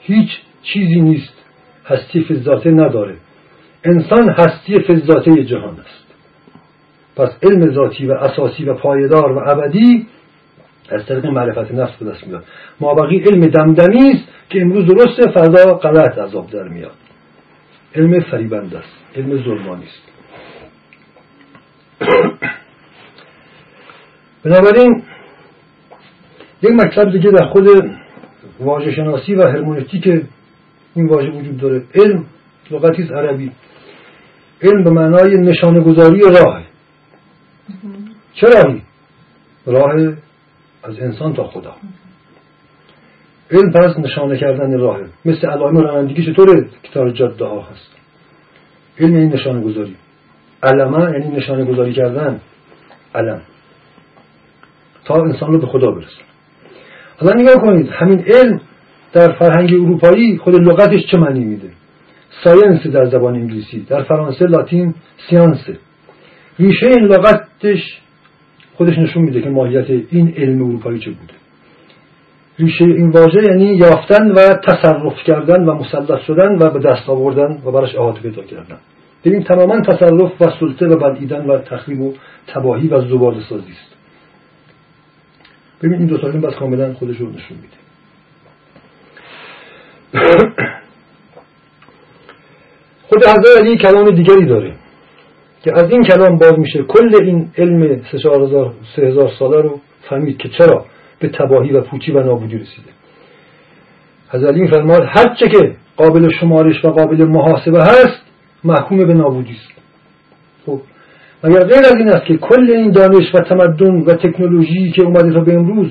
هیچ 0.00 0.28
چیزی 0.62 1.00
نیست. 1.00 1.34
هستی 1.86 2.24
فضاته 2.24 2.70
نداره. 2.70 3.16
انسان 3.84 4.28
هستی 4.28 4.80
فضاته 4.80 5.44
جهان 5.44 5.80
است. 5.80 6.06
پس 7.16 7.28
علم 7.42 7.72
ذاتی 7.72 8.06
و 8.06 8.12
اساسی 8.12 8.64
و 8.64 8.74
پایدار 8.74 9.32
و 9.32 9.50
ابدی 9.50 10.06
از 10.90 11.06
طریق 11.06 11.26
معرفت 11.26 11.72
نفس 11.72 11.96
به 11.96 12.06
دست 12.06 12.26
میاد. 12.26 12.44
مابقی 12.80 13.18
علم 13.18 13.46
دمدمی 13.46 14.10
است 14.10 14.24
که 14.50 14.60
امروز 14.60 14.86
درسته 14.86 15.30
فردا 15.30 15.74
غلط 15.74 16.18
عذاب 16.18 16.50
در 16.50 16.68
میاد. 16.68 16.94
علم 17.94 18.20
فریبند 18.20 18.74
است. 18.74 18.96
علم 19.16 19.42
ظلمانی 19.42 19.84
است. 19.84 20.10
بنابراین 24.44 25.02
یک 26.62 26.70
مطلب 26.70 27.12
دیگه 27.12 27.30
در 27.30 27.46
خود 27.46 27.68
واژه 28.60 28.92
شناسی 28.92 29.34
و 29.34 29.42
هرمونتیک 29.42 30.24
این 30.94 31.06
واژه 31.06 31.30
وجود 31.30 31.56
داره. 31.56 31.82
علم 31.94 32.26
لغتی 32.70 33.02
عربی. 33.02 33.52
علم 34.62 34.84
به 34.84 34.90
معنای 34.90 35.36
نشانه 35.36 35.80
گذاری 35.80 36.20
راه. 36.20 36.62
چه 38.34 38.46
راهی؟ 38.46 38.82
راه 39.66 40.14
از 40.82 40.98
انسان 40.98 41.34
تا 41.34 41.44
خدا. 41.44 41.74
علم 43.50 43.72
پس 43.72 43.98
نشانه 43.98 44.38
کردن 44.38 44.78
راهه 44.78 45.06
مثل 45.24 45.46
علائم 45.46 45.78
رانندگی 45.78 46.32
چطوره؟ 46.32 46.68
کتاب 46.82 47.10
جاده 47.10 47.44
ها 47.44 47.60
هست. 47.60 47.90
علم 48.98 49.14
این 49.14 49.28
نشانه 49.28 49.60
گذاری 49.60 49.96
علمه 50.62 51.12
یعنی 51.12 51.36
نشانه 51.36 51.64
گذاری 51.64 51.92
کردن. 51.92 52.40
علم. 53.14 53.42
انسان 55.12 55.52
رو 55.52 55.58
به 55.58 55.66
خدا 55.66 55.90
برسون 55.90 56.24
حالا 57.20 57.40
نگاه 57.40 57.54
کنید 57.54 57.88
همین 57.88 58.24
علم 58.26 58.60
در 59.12 59.32
فرهنگ 59.32 59.74
اروپایی 59.74 60.38
خود 60.38 60.54
لغتش 60.54 61.06
چه 61.06 61.18
معنی 61.18 61.44
میده؟ 61.44 61.70
ساینس 62.44 62.86
در 62.86 63.04
زبان 63.04 63.34
انگلیسی 63.34 63.80
در 63.88 64.02
فرانسه 64.02 64.46
لاتین 64.46 64.94
سیانس 65.30 65.68
ریشه 66.58 66.86
این 66.86 67.04
لغتش 67.04 68.00
خودش 68.76 68.98
نشون 68.98 69.22
میده 69.22 69.40
که 69.40 69.50
ماهیت 69.50 69.90
این 70.10 70.34
علم 70.36 70.62
اروپایی 70.62 70.98
چه 70.98 71.10
بوده. 71.10 71.32
ریشه 72.58 72.84
این 72.84 73.10
واژه 73.10 73.42
یعنی 73.50 73.64
یافتن 73.64 74.30
و 74.30 74.36
تصرف 74.68 75.22
کردن 75.26 75.64
و 75.64 75.74
مسلط 75.74 76.20
شدن 76.26 76.58
و 76.58 76.70
به 76.70 76.78
دست 76.78 77.08
آوردن 77.08 77.62
و 77.64 77.70
براش 77.70 77.94
احاطه 77.94 78.20
پیدا 78.20 78.42
کردن. 78.42 78.78
ببین 79.24 79.42
تماما 79.42 79.80
تصرف 79.80 80.40
و 80.40 80.44
سلطه 80.60 80.86
و 80.86 80.96
بلعیدن 80.96 81.46
و 81.46 81.58
تخریب 81.58 82.00
و 82.00 82.14
تباهی 82.46 82.88
و 82.88 83.00
زباله 83.00 83.40
سازی 83.48 83.72
است. 83.72 83.99
ببین 85.82 85.94
این 85.94 86.06
دو 86.06 86.18
تا 86.18 86.28
بس 86.28 86.54
کاملا 86.54 86.94
خودش 86.94 87.16
رو 87.16 87.30
نشون 87.30 87.56
میده. 87.56 87.80
خود 93.08 93.22
حضرت 93.22 93.60
علی 93.60 93.76
کلام 93.76 94.10
دیگری 94.10 94.46
داره 94.46 94.74
که 95.62 95.72
از 95.72 95.90
این 95.90 96.04
کلام 96.04 96.36
باز 96.36 96.58
میشه 96.58 96.82
کل 96.82 97.24
این 97.24 97.50
علم 97.58 98.02
سه 98.96 99.06
هزار 99.06 99.30
ساله 99.38 99.62
رو 99.62 99.80
فهمید 100.08 100.38
که 100.38 100.48
چرا 100.48 100.86
به 101.18 101.28
تباهی 101.28 101.72
و 101.72 101.80
پوچی 101.80 102.12
و 102.12 102.20
نابودی 102.20 102.58
رسیده. 102.58 102.90
حضرت 104.28 104.54
علی 104.54 104.68
فرماد 104.68 105.02
هرچه 105.08 105.48
که 105.48 105.76
قابل 105.96 106.30
شمارش 106.40 106.84
و 106.84 106.88
قابل 106.88 107.24
محاسبه 107.24 107.82
هست 107.82 108.22
محکوم 108.64 109.06
به 109.06 109.14
نابودی 109.14 109.52
است. 109.52 109.79
مگر 111.44 111.64
غیر 111.64 111.84
از 111.84 111.96
این 111.96 112.08
است 112.08 112.24
که 112.24 112.36
کل 112.36 112.70
این 112.70 112.90
دانش 112.90 113.34
و 113.34 113.38
تمدن 113.38 113.94
و 113.94 114.14
تکنولوژی 114.14 114.90
که 114.90 115.02
اومده 115.02 115.32
تا 115.32 115.40
به 115.40 115.54
امروز 115.54 115.90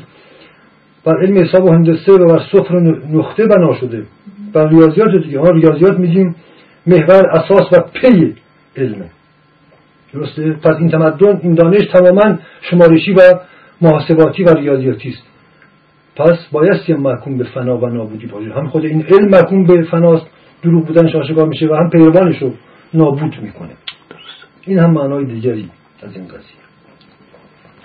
بر 1.05 1.21
علم 1.21 1.43
حساب 1.43 1.65
و 1.65 1.71
هندسه 1.71 2.11
و 2.11 2.25
بر 2.25 2.41
صفر 2.51 2.79
نقطه 3.13 3.45
بنا 3.45 3.73
شده. 3.73 4.03
بر 4.53 4.69
ریاضیات 4.69 5.23
دیگه. 5.23 5.39
ها 5.39 5.49
ریاضیات 5.49 5.99
میگیم 5.99 6.35
محور 6.87 7.29
اساس 7.31 7.73
و 7.73 7.83
پی 7.93 8.35
علمه. 8.77 9.09
درسته؟ 10.13 10.51
پس 10.51 10.75
این 10.79 10.89
تمدن 10.89 11.39
این 11.43 11.53
دانش 11.53 11.85
تماما 11.93 12.37
شمارشی 12.61 13.11
و 13.11 13.19
محاسباتی 13.81 14.43
و 14.43 14.53
ریاضیاتی 14.53 15.09
است. 15.09 15.23
پس 16.15 16.47
بایستی 16.51 16.93
محکوم 16.93 17.37
به 17.37 17.43
فنا 17.43 17.77
و 17.77 17.85
نابودی 17.85 18.25
باشه. 18.25 18.53
هم 18.53 18.67
خود 18.67 18.85
این 18.85 19.05
علم 19.05 19.29
محکوم 19.29 19.65
به 19.65 19.83
فناست 19.83 20.25
دروغ 20.63 20.85
بودنش 20.85 21.15
آشکار 21.15 21.47
میشه 21.47 21.67
و 21.67 21.73
هم 21.73 21.89
پیروانش 21.89 22.41
رو 22.41 22.53
نابود 22.93 23.35
می‌کنه. 23.41 23.69
این 24.61 24.79
هم 24.79 24.91
معنای 24.91 25.25
دیگری 25.25 25.69
از 26.03 26.15
این 26.15 26.27
قضیه. 26.27 26.59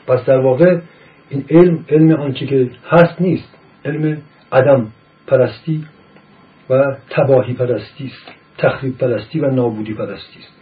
پس 0.06 0.24
در 0.24 0.38
واقع 0.38 0.80
این 1.28 1.44
علم 1.50 1.84
علم 1.88 2.12
آنچه 2.12 2.46
که 2.46 2.70
هست 2.90 3.20
نیست 3.20 3.48
علم 3.84 4.22
عدم 4.52 4.92
پرستی 5.26 5.86
و 6.70 6.96
تباهی 7.10 7.54
پرستی 7.54 8.04
است 8.04 8.32
تخریب 8.58 8.98
پرستی 8.98 9.40
و 9.40 9.50
نابودی 9.50 9.94
پرستی 9.94 10.38
است. 10.38 10.52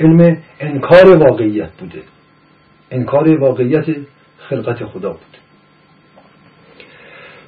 علم 0.00 0.42
انکار 0.60 1.18
واقعیت 1.18 1.70
بوده. 1.80 2.02
انکار 2.90 3.40
واقعیت 3.40 3.86
خلقت 4.38 4.84
خدا 4.84 5.10
بود. 5.10 5.20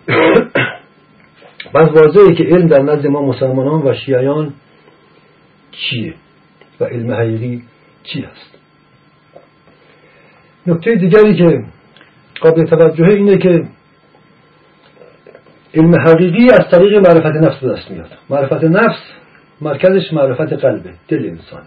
بس 1.75 1.89
واضحه 1.89 2.35
که 2.35 2.45
علم 2.45 2.67
در 2.67 2.83
نزد 2.83 3.07
ما 3.07 3.23
مسلمانان 3.23 3.83
و 3.83 3.95
شیعیان 3.95 4.55
چیه؟ 5.71 6.15
و 6.81 6.85
علم 6.85 7.13
حقیقی 7.13 7.63
چی 8.03 8.21
هست 8.21 8.59
نکته 10.67 10.95
دیگری 10.95 11.37
که 11.37 11.65
قابل 12.41 12.67
توجهه 12.67 13.09
اینه 13.09 13.39
که 13.39 13.69
علم 15.75 15.95
حقیقی 15.95 16.51
از 16.51 16.71
طریق 16.71 16.95
معرفت 16.95 17.37
نفس 17.37 17.65
دست 17.65 17.91
میاد. 17.91 18.11
معرفت 18.31 18.65
نفس 18.65 19.01
مرکزش 19.61 20.13
معرفت 20.13 20.53
قلبه 20.53 20.91
دل 21.09 21.27
انسان. 21.27 21.63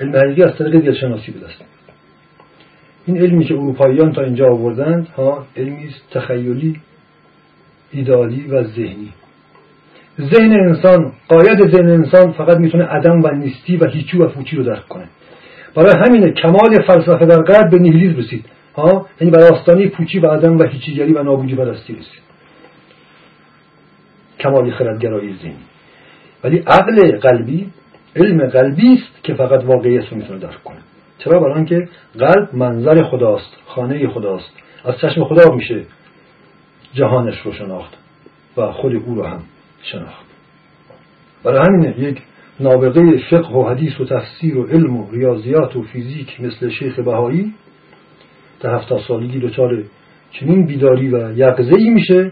علم 0.00 0.16
حقیقی 0.16 0.42
از 0.42 0.56
طریق 0.58 0.80
دلشناسی 0.80 1.32
به 1.32 1.38
دست 1.38 1.60
میاد. 1.60 1.96
این 3.06 3.16
علمی 3.16 3.44
که 3.44 3.54
اروپاییان 3.54 4.12
تا 4.12 4.22
اینجا 4.22 4.46
آوردند 4.46 5.08
ها 5.08 5.46
علمی 5.56 5.90
تخیلی 6.10 6.80
ایدالی 7.90 8.46
و 8.46 8.62
ذهنی. 8.64 9.12
ذهن 10.20 10.52
انسان 10.52 11.12
قاید 11.28 11.70
ذهن 11.70 11.88
انسان 11.88 12.32
فقط 12.32 12.56
می‌تونه 12.56 12.84
عدم 12.84 13.22
و 13.22 13.28
نیستی 13.28 13.76
و 13.76 13.86
هیچی 13.86 14.18
و 14.18 14.28
فوچی 14.28 14.56
رو 14.56 14.62
درک 14.62 14.88
کنه. 14.88 15.08
برای 15.74 15.92
همینه 16.06 16.30
کمال 16.30 16.82
فلسفه 16.86 17.26
در 17.26 17.42
غرب 17.42 17.70
به 17.70 17.78
نیهیلیسم 17.78 18.18
رسید. 18.18 18.44
ها؟ 18.76 19.06
یعنی 19.20 19.30
بر 19.30 19.42
آستانه 19.52 19.88
پوچی 19.88 20.18
و 20.18 20.26
عدم 20.26 20.58
و 20.58 20.62
هیچیگری 20.62 21.12
و 21.12 21.22
نابودی 21.22 21.54
پرستی 21.54 21.92
رسید. 21.92 22.22
کمال 24.40 24.70
خردگرایی 24.70 25.36
ذهنی. 25.42 25.56
ولی 26.44 26.58
عقل 26.58 27.18
قلبی 27.18 27.70
علم 28.16 28.46
قلبی 28.46 28.94
است 28.94 29.24
که 29.24 29.34
فقط 29.34 29.64
واقعیت 29.64 30.08
رو 30.08 30.16
می‌تونه 30.16 30.38
درک 30.38 30.64
کنه. 30.64 30.78
چرا؟ 31.18 31.40
برای 31.40 31.54
اینکه 31.54 31.88
قلب 32.18 32.54
منظر 32.54 33.02
خداست 33.02 33.56
خانه 33.66 34.08
خداست. 34.08 34.50
از 34.84 34.98
چشم 34.98 35.24
خدا 35.24 35.54
میشه 35.54 35.82
جهانش 36.94 37.40
رو 37.40 37.52
شناخت 37.52 37.94
و 38.56 38.72
خود 38.72 38.94
او 38.94 39.14
رو 39.14 39.24
هم 39.24 39.42
شناخت. 39.82 40.26
برای 41.44 41.60
همینه 41.68 42.00
یک 42.00 42.22
نابغه 42.60 43.18
فقه 43.30 43.54
و 43.54 43.68
حدیث 43.68 44.00
و 44.00 44.04
تفسیر 44.04 44.58
و 44.58 44.66
علم 44.66 44.96
و 44.96 45.10
ریاضیات 45.10 45.76
و 45.76 45.82
فیزیک 45.82 46.40
مثل 46.40 46.68
شیخ 46.68 46.98
بهایی 46.98 47.54
در 48.60 48.74
هفته 48.74 48.98
سالگی 49.08 49.38
دچار 49.38 49.82
چنین 50.32 50.66
بیداری 50.66 51.08
و 51.08 51.38
یقزهی 51.38 51.90
میشه 51.90 52.30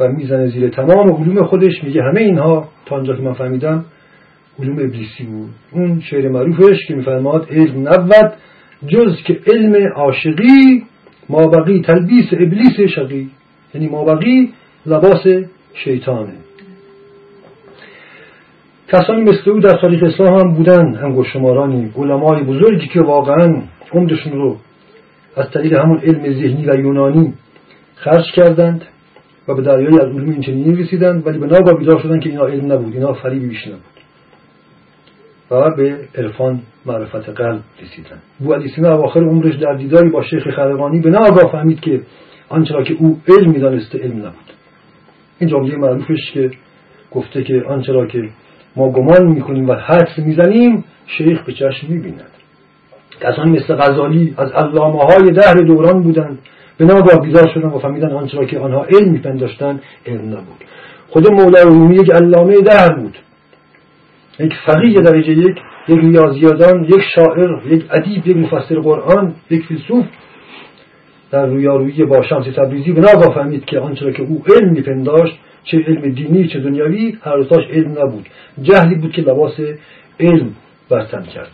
و 0.00 0.08
می‌زنه 0.08 0.46
زیر 0.46 0.68
تمام 0.68 1.12
علوم 1.12 1.46
خودش. 1.46 1.84
میگه 1.84 2.02
همه 2.02 2.20
اینها 2.20 2.68
تا 2.86 2.96
آنجا 2.96 3.16
که 3.16 3.22
من 3.22 3.32
فهمیدم 3.32 3.84
علوم 4.58 4.78
ابلیسی 4.78 5.24
بود. 5.24 5.50
اون 5.72 6.00
شعر 6.00 6.28
معروفش 6.28 6.86
که 6.88 6.94
میفرماد 6.94 7.46
علم 7.50 7.88
نبود 7.88 8.32
جز 8.86 9.16
که 9.26 9.40
علم 9.46 9.92
عاشقی 9.94 10.82
مابقی 11.28 11.82
تلبیس 11.82 12.26
ابلیس 12.32 12.80
شقی. 12.80 13.30
یعنی 13.74 13.88
مابقی 13.88 14.52
لباس 14.86 15.26
شیطانه. 15.74 16.32
کسانی 18.92 19.22
مثل 19.22 19.50
او 19.50 19.60
در 19.60 19.78
تاریخ 19.80 20.02
اسلام 20.02 20.40
هم 20.40 20.54
بودن 20.54 21.04
انگوش 21.04 21.32
شمارانی 21.32 21.92
علمای 21.96 22.42
بزرگی 22.42 22.86
که 22.86 23.00
واقعا 23.00 23.62
عمدشون 23.92 24.32
رو 24.32 24.56
از 25.36 25.50
طریق 25.50 25.72
همون 25.72 25.98
علم 25.98 26.22
ذهنی 26.22 26.66
و 26.66 26.80
یونانی 26.80 27.34
خرج 27.94 28.24
کردند 28.34 28.84
و 29.48 29.54
به 29.54 29.62
دریایی 29.62 30.00
از 30.00 30.06
علوم 30.06 30.30
اینچنینی 30.30 30.82
رسیدند 30.82 31.26
ولی 31.26 31.38
به 31.38 31.46
ناگاه 31.46 31.78
بیدار 31.78 32.00
شدند 32.02 32.22
که 32.22 32.30
اینا 32.30 32.46
علم 32.46 32.72
نبود 32.72 32.94
اینا 32.94 33.12
فریبی 33.12 33.46
بیش 33.46 33.66
نبود. 33.66 33.82
و 35.50 35.76
به 35.76 35.96
عرفان 36.14 36.60
معرفت 36.86 37.28
قلب 37.28 37.60
رسیدند. 37.82 38.22
بو 38.40 38.54
علی 38.54 38.68
سینا 38.68 38.94
اواخر 38.94 39.20
عمرش 39.20 39.54
در 39.54 39.74
دیداری 39.74 40.10
با 40.10 40.22
شیخ 40.22 40.50
خرقانی 40.50 41.00
به 41.00 41.10
ناگاه 41.10 41.52
فهمید 41.52 41.80
که 41.80 42.00
آنچه 42.48 42.74
را 42.74 42.84
که 42.84 42.94
او 42.98 43.20
علم 43.28 43.50
می‌دانسته 43.50 43.98
علم 43.98 44.18
نبود. 44.18 44.52
این 45.38 45.50
جمله 45.50 45.76
معروفش 45.76 46.32
که 46.32 46.50
گفته 47.12 47.44
که 47.44 47.62
آنچه 47.68 47.92
را 47.92 48.06
که 48.06 48.28
ما 48.76 48.90
گمان 48.90 49.26
می‌کنیم 49.26 49.68
و 49.68 49.74
حدس 49.74 50.18
می‌زنیم 50.18 50.84
شیخ 51.06 51.44
به 51.44 51.52
چشم 51.52 51.86
می‌بیند. 51.88 52.30
کسانی 53.20 53.50
مثل 53.50 53.74
غزالی 53.74 54.34
از 54.38 54.50
علامه 54.52 54.98
های 54.98 55.30
دهر 55.30 55.54
دوران 55.54 56.02
بودند. 56.02 56.38
ناگاه 56.80 57.20
بیدار 57.20 57.48
شدن 57.54 57.68
و 57.68 57.78
فهمیدن 57.78 58.12
آنچه 58.12 58.38
را 58.38 58.44
که 58.44 58.58
آنها 58.58 58.84
علم 58.84 59.12
میپنداشتن 59.12 59.80
علم 60.06 60.28
نبود. 60.28 60.64
خود 61.08 61.32
مولا 61.32 61.62
رومی 61.62 61.96
یک 61.96 62.10
علامه 62.10 62.56
دهر 62.56 62.94
بود. 62.94 63.18
یک 64.38 64.52
فقیه 64.66 65.00
درجه 65.00 65.32
یک 65.32 65.56
یک 65.88 65.98
ریاضیادان 66.00 66.84
یک 66.84 67.02
شاعر 67.14 67.66
یک 67.66 67.84
ادیب 67.90 68.26
یک 68.26 68.36
مفسر 68.36 68.74
قرآن 68.74 69.34
یک 69.50 69.66
فیلسوف. 69.66 70.04
در 71.30 71.46
رویارویی 71.46 72.04
با 72.04 72.22
شمس 72.22 72.44
تبریزی 72.56 72.92
ناگاه 72.92 73.34
فهمید 73.34 73.64
که 73.64 73.78
آنچه 73.78 74.12
که 74.12 74.22
او 74.22 74.42
علم 74.46 74.72
میپنداشت 74.72 75.38
چه 75.64 75.78
علم 75.78 76.00
دینی 76.00 76.48
چه 76.48 76.60
دنیوی 76.60 77.18
هر 77.22 77.34
روزاش 77.34 77.64
علم 77.72 77.90
نبود. 77.90 78.28
جهلی 78.62 78.94
بود 78.94 79.12
که 79.12 79.22
لباس 79.22 79.54
علم 80.20 80.50
برتن 80.90 81.22
کرد. 81.22 81.50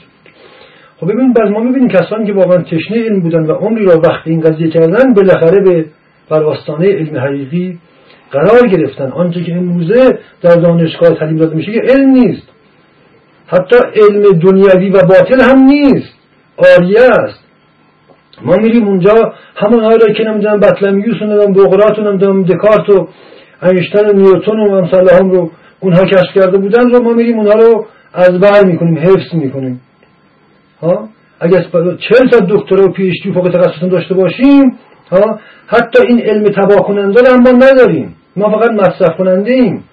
خب 1.01 1.13
ببینید 1.13 1.35
بعد 1.35 1.49
ما 1.49 1.61
می‌بینیم 1.61 1.89
کسانی 1.89 2.27
که 2.27 2.33
واقعا 2.33 2.63
تشنه 2.63 3.05
علم 3.05 3.21
بودن 3.21 3.47
و 3.47 3.53
عمری 3.53 3.85
را 3.85 4.01
وقت 4.01 4.27
این 4.27 4.41
قضیه 4.41 4.69
کردن 4.69 5.15
بالاخره 5.15 5.61
به 5.61 5.85
بر 6.29 6.57
علم 6.81 7.19
حقیقی 7.19 7.79
قرار 8.31 8.69
گرفتن. 8.69 9.13
آنچه 9.13 9.45
که 9.45 9.53
امروزه 9.53 10.19
در 10.43 10.55
دانشگاه 10.55 11.15
تعلیم 11.15 11.37
داده 11.37 11.57
میشه 11.57 11.73
که 11.73 11.81
علم 11.81 12.11
نیست. 12.11 12.49
حتی 13.47 13.77
علم 13.77 14.39
دنیوی 14.39 14.91
و 14.91 15.03
باطل 15.07 15.41
هم 15.41 15.59
نیست. 15.59 16.15
آریه 16.57 17.01
است. 17.01 17.45
ما 18.43 18.57
میریم 18.57 18.89
اونجا 18.89 19.35
همون 19.57 19.81
را 19.83 20.13
که 20.17 20.25
نمی‌دونم 20.25 20.61
بطلمیوس 20.61 21.23
و 21.23 21.25
نمی‌دونم 21.25 21.53
بغرات 21.53 21.99
و 21.99 22.03
نمی‌دونم 22.03 22.43
دکارت 22.43 22.91
و 22.91 23.09
اینشتن 23.63 24.09
و 24.09 24.13
نیوتون 24.13 24.61
و 24.61 24.75
امثال 24.75 25.09
هم 25.11 25.31
رو 25.31 25.51
اونها 25.81 26.05
کشف 26.05 26.35
کرده 26.35 26.59
بودن 26.59 26.91
رو 26.91 27.03
ما 27.03 27.13
میریم 27.13 27.39
اونها 27.39 27.53
رو 27.53 27.87
از 28.15 28.41
بر 28.41 28.65
می‌کنیم 28.65 28.99
حفظ 28.99 29.35
می‌کنیم. 29.35 29.81
ها؟ 30.83 31.09
اگر 31.41 31.65
چهل 32.09 32.29
تا 32.31 32.39
دکترا 32.49 32.85
و 32.85 32.93
پی 32.93 33.13
فوق 33.35 33.49
تخصص 33.49 33.85
داشته 33.91 34.15
باشیم 34.15 34.79
ها؟ 35.11 35.41
حتی 35.67 36.03
این 36.09 36.21
علم 36.21 36.45
تباه 36.45 36.87
کننده 36.87 37.21
رو 37.21 37.27
هم 37.33 37.43
ما 37.43 37.51
نداریم. 37.51 38.15
ما 38.37 38.51
فقط 38.51 38.71
مصرف 38.71 39.17
کننده 39.17 39.53
ایم 39.53 39.85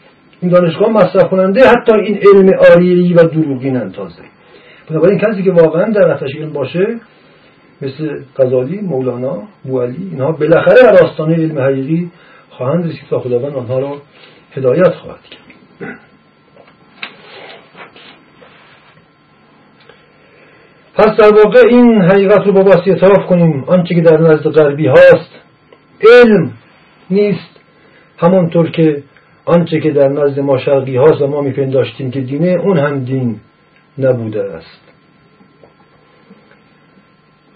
این 0.41 0.51
دانشگاه 0.51 0.89
مصرف 0.89 1.29
کننده 1.29 1.61
حتی 1.69 1.93
این 1.93 2.17
علم 2.17 2.51
آریایی 2.71 3.13
و 3.13 3.23
دروغین 3.23 3.89
تازه. 3.89 4.21
بنابراین 4.89 5.19
کسی 5.19 5.43
که 5.43 5.51
واقعا 5.51 5.91
در 5.91 6.11
آتش 6.11 6.35
علم 6.35 6.53
باشه 6.53 6.99
مثل 7.81 8.19
غزالی 8.37 8.81
مولانا 8.81 9.43
بوالی 9.63 10.09
اینها 10.11 10.31
بالاخره 10.31 10.81
در 10.83 11.03
آستانه 11.03 11.35
علم 11.35 11.59
حقیقی 11.59 12.11
خواهند 12.57 12.85
رسید 12.85 13.09
تا 13.09 13.19
خداوند 13.19 13.55
آنها 13.55 13.79
را 13.79 14.01
هدایت 14.51 14.95
خواهد 14.95 15.21
کرد. 15.21 15.45
پس 20.95 21.17
در 21.17 21.35
واقع 21.35 21.61
این 21.69 22.01
حقیقت 22.01 22.45
رو 22.45 22.51
با 22.51 22.61
باسی 22.61 22.91
اعتراف 22.91 23.27
کنیم. 23.29 23.63
آنچه 23.67 23.95
که 23.95 24.01
در 24.01 24.17
نزد 24.17 24.47
غربی 24.47 24.87
هاست 24.87 25.31
علم 26.01 26.51
نیست. 27.09 27.59
همانطور 28.17 28.69
که 28.69 29.03
آنچه 29.45 29.79
که 29.79 29.91
در 29.91 30.07
نزد 30.07 30.39
ما 30.39 30.57
شرقی 30.57 30.97
هاست 30.97 31.21
و 31.21 31.27
ما 31.27 31.41
میپنداشتیم 31.41 32.11
که 32.11 32.21
دینه 32.21 32.47
اون 32.47 32.77
هم 32.77 33.03
دین 33.03 33.39
نبوده 33.97 34.43
است. 34.43 34.81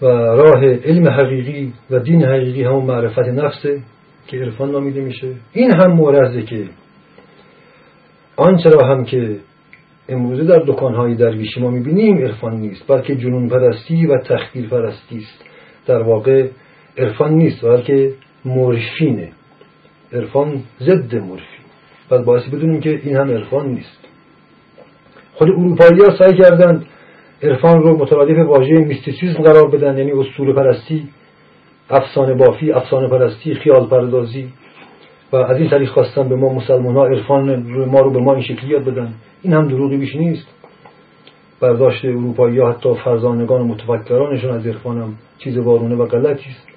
و 0.02 0.06
راه 0.06 0.64
علم 0.64 1.08
حقیقی 1.08 1.72
و 1.90 1.98
دین 1.98 2.24
حقیقی 2.24 2.64
همون 2.64 2.84
معرفت 2.84 3.28
نفسه. 3.28 3.82
که 4.26 4.36
عرفان 4.36 4.70
نامیده 4.70 5.00
میشه. 5.00 5.34
این 5.52 5.74
هم 5.74 5.92
مورزه 5.92 6.42
که 6.42 6.64
آنچه 8.36 8.70
را 8.70 8.86
هم 8.86 9.04
که 9.04 9.36
امروزه 10.08 10.44
در 10.44 10.62
دکانهای 10.66 11.14
درویشی 11.14 11.60
ما 11.60 11.70
می‌بینیم 11.70 12.18
عرفان 12.18 12.56
نیست 12.56 12.84
بلکه 12.88 13.16
جنون 13.16 13.48
پرستی 13.48 14.06
و 14.06 14.18
تخدیر 14.18 14.68
پرستی 14.68 15.18
است. 15.18 15.44
در 15.86 16.02
واقع 16.02 16.48
عرفان 16.98 17.32
نیست 17.32 17.64
بلکه 17.64 18.12
مورفینه. 18.44 19.32
عرفان 20.12 20.62
ضد 20.80 21.14
مورفین. 21.14 21.64
پس 22.10 22.24
باعثی 22.24 22.50
بدونیم 22.50 22.80
که 22.80 23.00
این 23.04 23.16
هم 23.16 23.30
عرفان 23.30 23.68
نیست. 23.68 23.98
خود 25.34 25.48
اروپایی 25.48 26.00
ها 26.00 26.16
سعی 26.18 26.36
کردند 26.38 26.86
عرفان 27.42 27.82
رو 27.82 27.96
مترادف 27.96 28.46
واژه 28.46 28.74
میستیسیزم 28.74 29.42
قرار 29.42 29.70
بدن 29.70 29.98
یعنی 29.98 30.12
اصول 30.12 30.54
پرستی 30.54 31.08
افسانه 31.90 32.34
بافی 32.34 32.72
افسانه 32.72 33.08
پرستی 33.08 33.54
خیال 33.54 33.86
پردازی. 33.86 34.52
و 35.32 35.36
از 35.36 35.56
این 35.56 35.70
طریق 35.70 35.88
خواستن 35.88 36.28
به 36.28 36.36
ما 36.36 36.52
مسلمان 36.52 36.96
ها 36.96 37.06
عرفان 37.06 37.62
ما 37.86 38.00
رو 38.00 38.10
به 38.10 38.18
ما 38.18 38.34
این 38.34 38.42
شکلی 38.42 38.70
یاد 38.70 38.84
بدن. 38.84 39.14
این 39.42 39.52
هم 39.52 39.68
دروغی 39.68 39.96
بیش 39.96 40.16
نیست. 40.16 40.46
برداشت 41.60 42.04
اروپایی 42.04 42.58
ها 42.58 42.72
حتی 42.72 42.94
فرزانگان 42.94 43.60
و 43.60 43.64
متفکرانشون 43.64 44.50
از 44.50 44.66
عرفان 44.66 45.02
هم 45.02 45.14
چیز 45.38 45.58
وارونه 45.58 45.94
و 45.94 46.06
غلطی 46.06 46.50
است. 46.50 46.68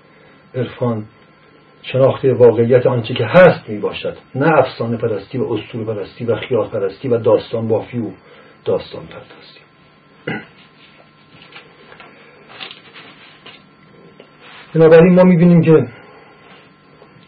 عرفان 0.55 1.03
شناخت 1.81 2.25
واقعیت 2.25 2.85
آنچه 2.85 3.13
که 3.13 3.25
هست 3.25 3.69
می 3.69 3.79
باشد. 3.79 4.17
نه 4.35 4.57
افسانه 4.57 4.97
پرستی 4.97 5.37
و 5.37 5.53
اسطوره 5.53 5.85
پرستی 5.85 6.25
و 6.25 6.35
خیال 6.35 6.67
پرستی 6.67 7.07
و 7.07 7.17
داستان 7.17 7.67
بافی 7.67 7.99
و 7.99 8.09
داستان 8.65 9.03
پردازی. 9.05 10.43
بنابراین 14.75 15.13
ما 15.13 15.23
می‌بینیم 15.23 15.61
که 15.61 15.87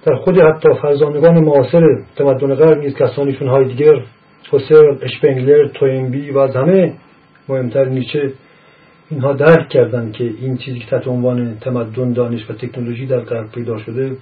در 0.06 0.16
خود 0.16 0.38
حتی 0.38 0.70
فرزانگان 0.82 1.44
معاصر 1.44 1.82
تمدن 2.16 2.56
غرب 2.56 2.78
نیز 2.78 2.96
کسانیشون 2.96 3.48
هایدگر 3.48 4.02
فوسر 4.52 4.98
اشپنگلر 5.02 5.68
توینبی 5.68 6.32
و 6.32 6.38
از 6.38 6.56
همه 6.56 6.94
مهمتر 7.50 7.86
نیچه 7.86 8.34
اینها 9.10 9.34
درک 9.34 9.70
کردند 9.70 10.14
که 10.14 10.24
این 10.24 10.58
چیزی 10.58 10.80
که 10.80 10.86
تحت 10.86 11.08
عنوان 11.08 11.58
تمدن 11.62 12.14
دانش 12.14 12.50
و 12.50 12.54
تکنولوژی 12.54 13.06
در 13.06 13.20
غرب 13.20 13.52
پیدا 13.52 13.78
شده 13.78 14.18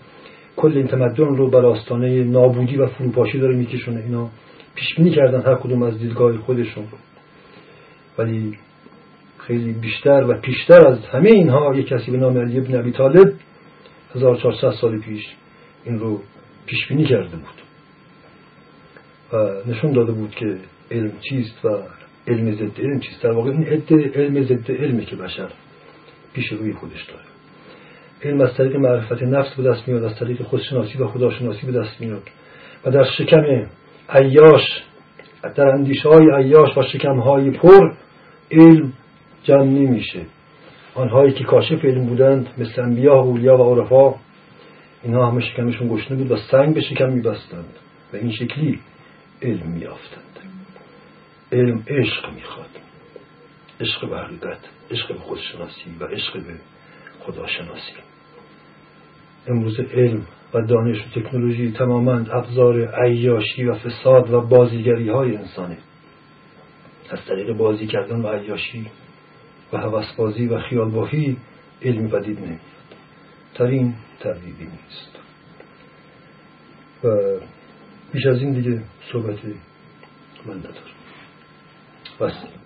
کل 0.56 0.72
این 0.78 0.88
تمدن 0.88 1.36
رو 1.36 1.50
بر 1.50 1.66
آستانه 1.66 2.24
نابودی 2.24 2.78
و 2.78 2.88
فروپاشی 2.88 3.40
داره 3.40 3.56
میکشونه. 3.56 4.00
اینا 4.00 4.30
پیش 4.76 4.96
بینی 4.96 5.12
کردن 5.12 5.42
هر 5.42 5.56
کدوم 5.56 5.84
از 5.84 6.00
دیدگاه 6.00 6.38
خودشون 6.38 6.84
ولی 8.18 8.58
خیلی 9.48 9.74
بیشتر 9.74 10.24
و 10.24 10.42
پیشتر 10.42 10.88
از 10.88 11.06
همه 11.06 11.30
اینها 11.30 11.76
یک 11.76 11.88
کسی 11.88 12.12
به 12.12 12.18
نام 12.18 12.38
علی 12.38 12.58
ابن 12.58 12.80
ابی 12.80 12.92
طالب 12.92 13.34
1400 14.16 14.72
سال 14.72 15.00
پیش 15.00 15.26
این 15.86 16.00
رو 16.00 16.22
پیش 16.66 16.88
بینی 16.88 17.06
کرده 17.06 17.38
بود. 17.38 17.64
و 19.34 19.70
نشون 19.72 19.92
داده 19.92 20.12
بود 20.12 20.32
که 20.32 20.58
علم 20.92 21.12
چیست 21.30 21.66
و 21.66 21.70
علم 22.28 22.52
ضد 22.52 22.80
علم 22.80 23.00
چیست. 23.00 23.24
در 23.24 23.32
واقع 23.32 23.52
این 23.52 23.64
علم 24.16 24.44
ضد 24.44 24.72
علمی 24.72 25.06
که 25.06 25.16
بشر 25.16 25.50
پیش 26.34 26.52
روی 26.52 26.74
خودش 26.74 27.04
داره. 27.04 27.24
علم 28.24 28.42
از 28.42 28.54
طریق 28.58 28.76
معرفت 28.76 29.24
نفس 29.24 29.56
به 29.56 29.64
دست 29.64 29.88
میاد 29.88 30.04
از 30.04 30.20
طریق 30.20 30.42
خودشناسی 30.42 30.98
و 30.98 31.08
خداشناسی 31.08 31.66
به 31.66 31.72
دست 31.72 32.02
میاد. 32.02 32.24
و 32.86 32.92
در 32.92 33.04
شکم 33.18 33.68
عیاش 34.10 34.84
در 35.56 35.68
اندیشه 35.68 36.10
های 36.10 36.32
عیاش 36.36 36.78
و 36.78 36.82
شکم 36.82 37.20
های 37.20 37.52
پر 37.52 37.94
علم 38.52 38.94
جمع 39.44 39.64
نمیشه. 39.64 40.26
آنهایی 40.96 41.34
که 41.34 41.44
کاشف 41.44 41.86
علم 41.86 42.06
بودند 42.06 42.50
مثل 42.58 42.82
انبیا 42.82 43.16
و 43.16 43.28
اولیا 43.28 43.58
و 43.58 43.76
عرفا 43.76 44.16
اینها 45.04 45.32
همه 45.32 45.42
شکمشون 45.42 45.88
گشنه 45.88 46.18
بود 46.18 46.32
و 46.32 46.38
سنگ 46.52 46.74
به 46.74 46.82
شکم 46.82 47.10
میبستند 47.10 47.76
و 48.14 48.16
این 48.16 48.32
شکلی 48.32 48.80
علم 49.42 49.68
میافتند 49.68 50.24
علم 51.54 51.84
عشق 51.88 52.34
می‌خواد. 52.34 52.70
عشق 53.82 54.10
به 54.10 54.18
حقیقت 54.18 54.60
عشق 54.92 55.08
به 55.08 55.20
خودشناسی 55.20 55.96
و 56.00 56.06
عشق 56.06 56.34
به 56.34 56.54
خداشناسی. 57.20 57.94
امروز 59.48 59.80
علم 59.80 60.26
و 60.54 60.62
دانش 60.62 60.98
و 60.98 61.20
تکنولوژی 61.20 61.72
تماما 61.72 62.14
ابزار 62.14 62.86
عیاشی 63.04 63.66
و 63.66 63.74
فساد 63.74 64.34
و 64.34 64.42
بازیگری 64.42 65.10
های 65.10 65.38
انسانه. 65.38 65.78
از 67.10 67.20
طریق 67.28 67.58
بازی 67.58 67.88
کردن 67.88 68.22
و 68.22 68.28
عیاشی 68.28 68.86
و 69.74 69.78
حوسبازی 69.78 70.48
و 70.48 70.60
خیالبافی 70.60 71.38
علمی 71.82 72.08
پدید 72.08 72.40
نمیاد 72.40 72.60
ترین 73.54 73.96
تردیدی 74.20 74.64
نیست. 74.64 75.18
و 77.04 77.10
بیش 78.14 78.26
از 78.26 78.38
این 78.38 78.54
دیگه 78.54 78.82
صحبت 79.12 79.38
من 80.46 80.58
ندارم. 80.58 80.76
بس. 82.20 82.63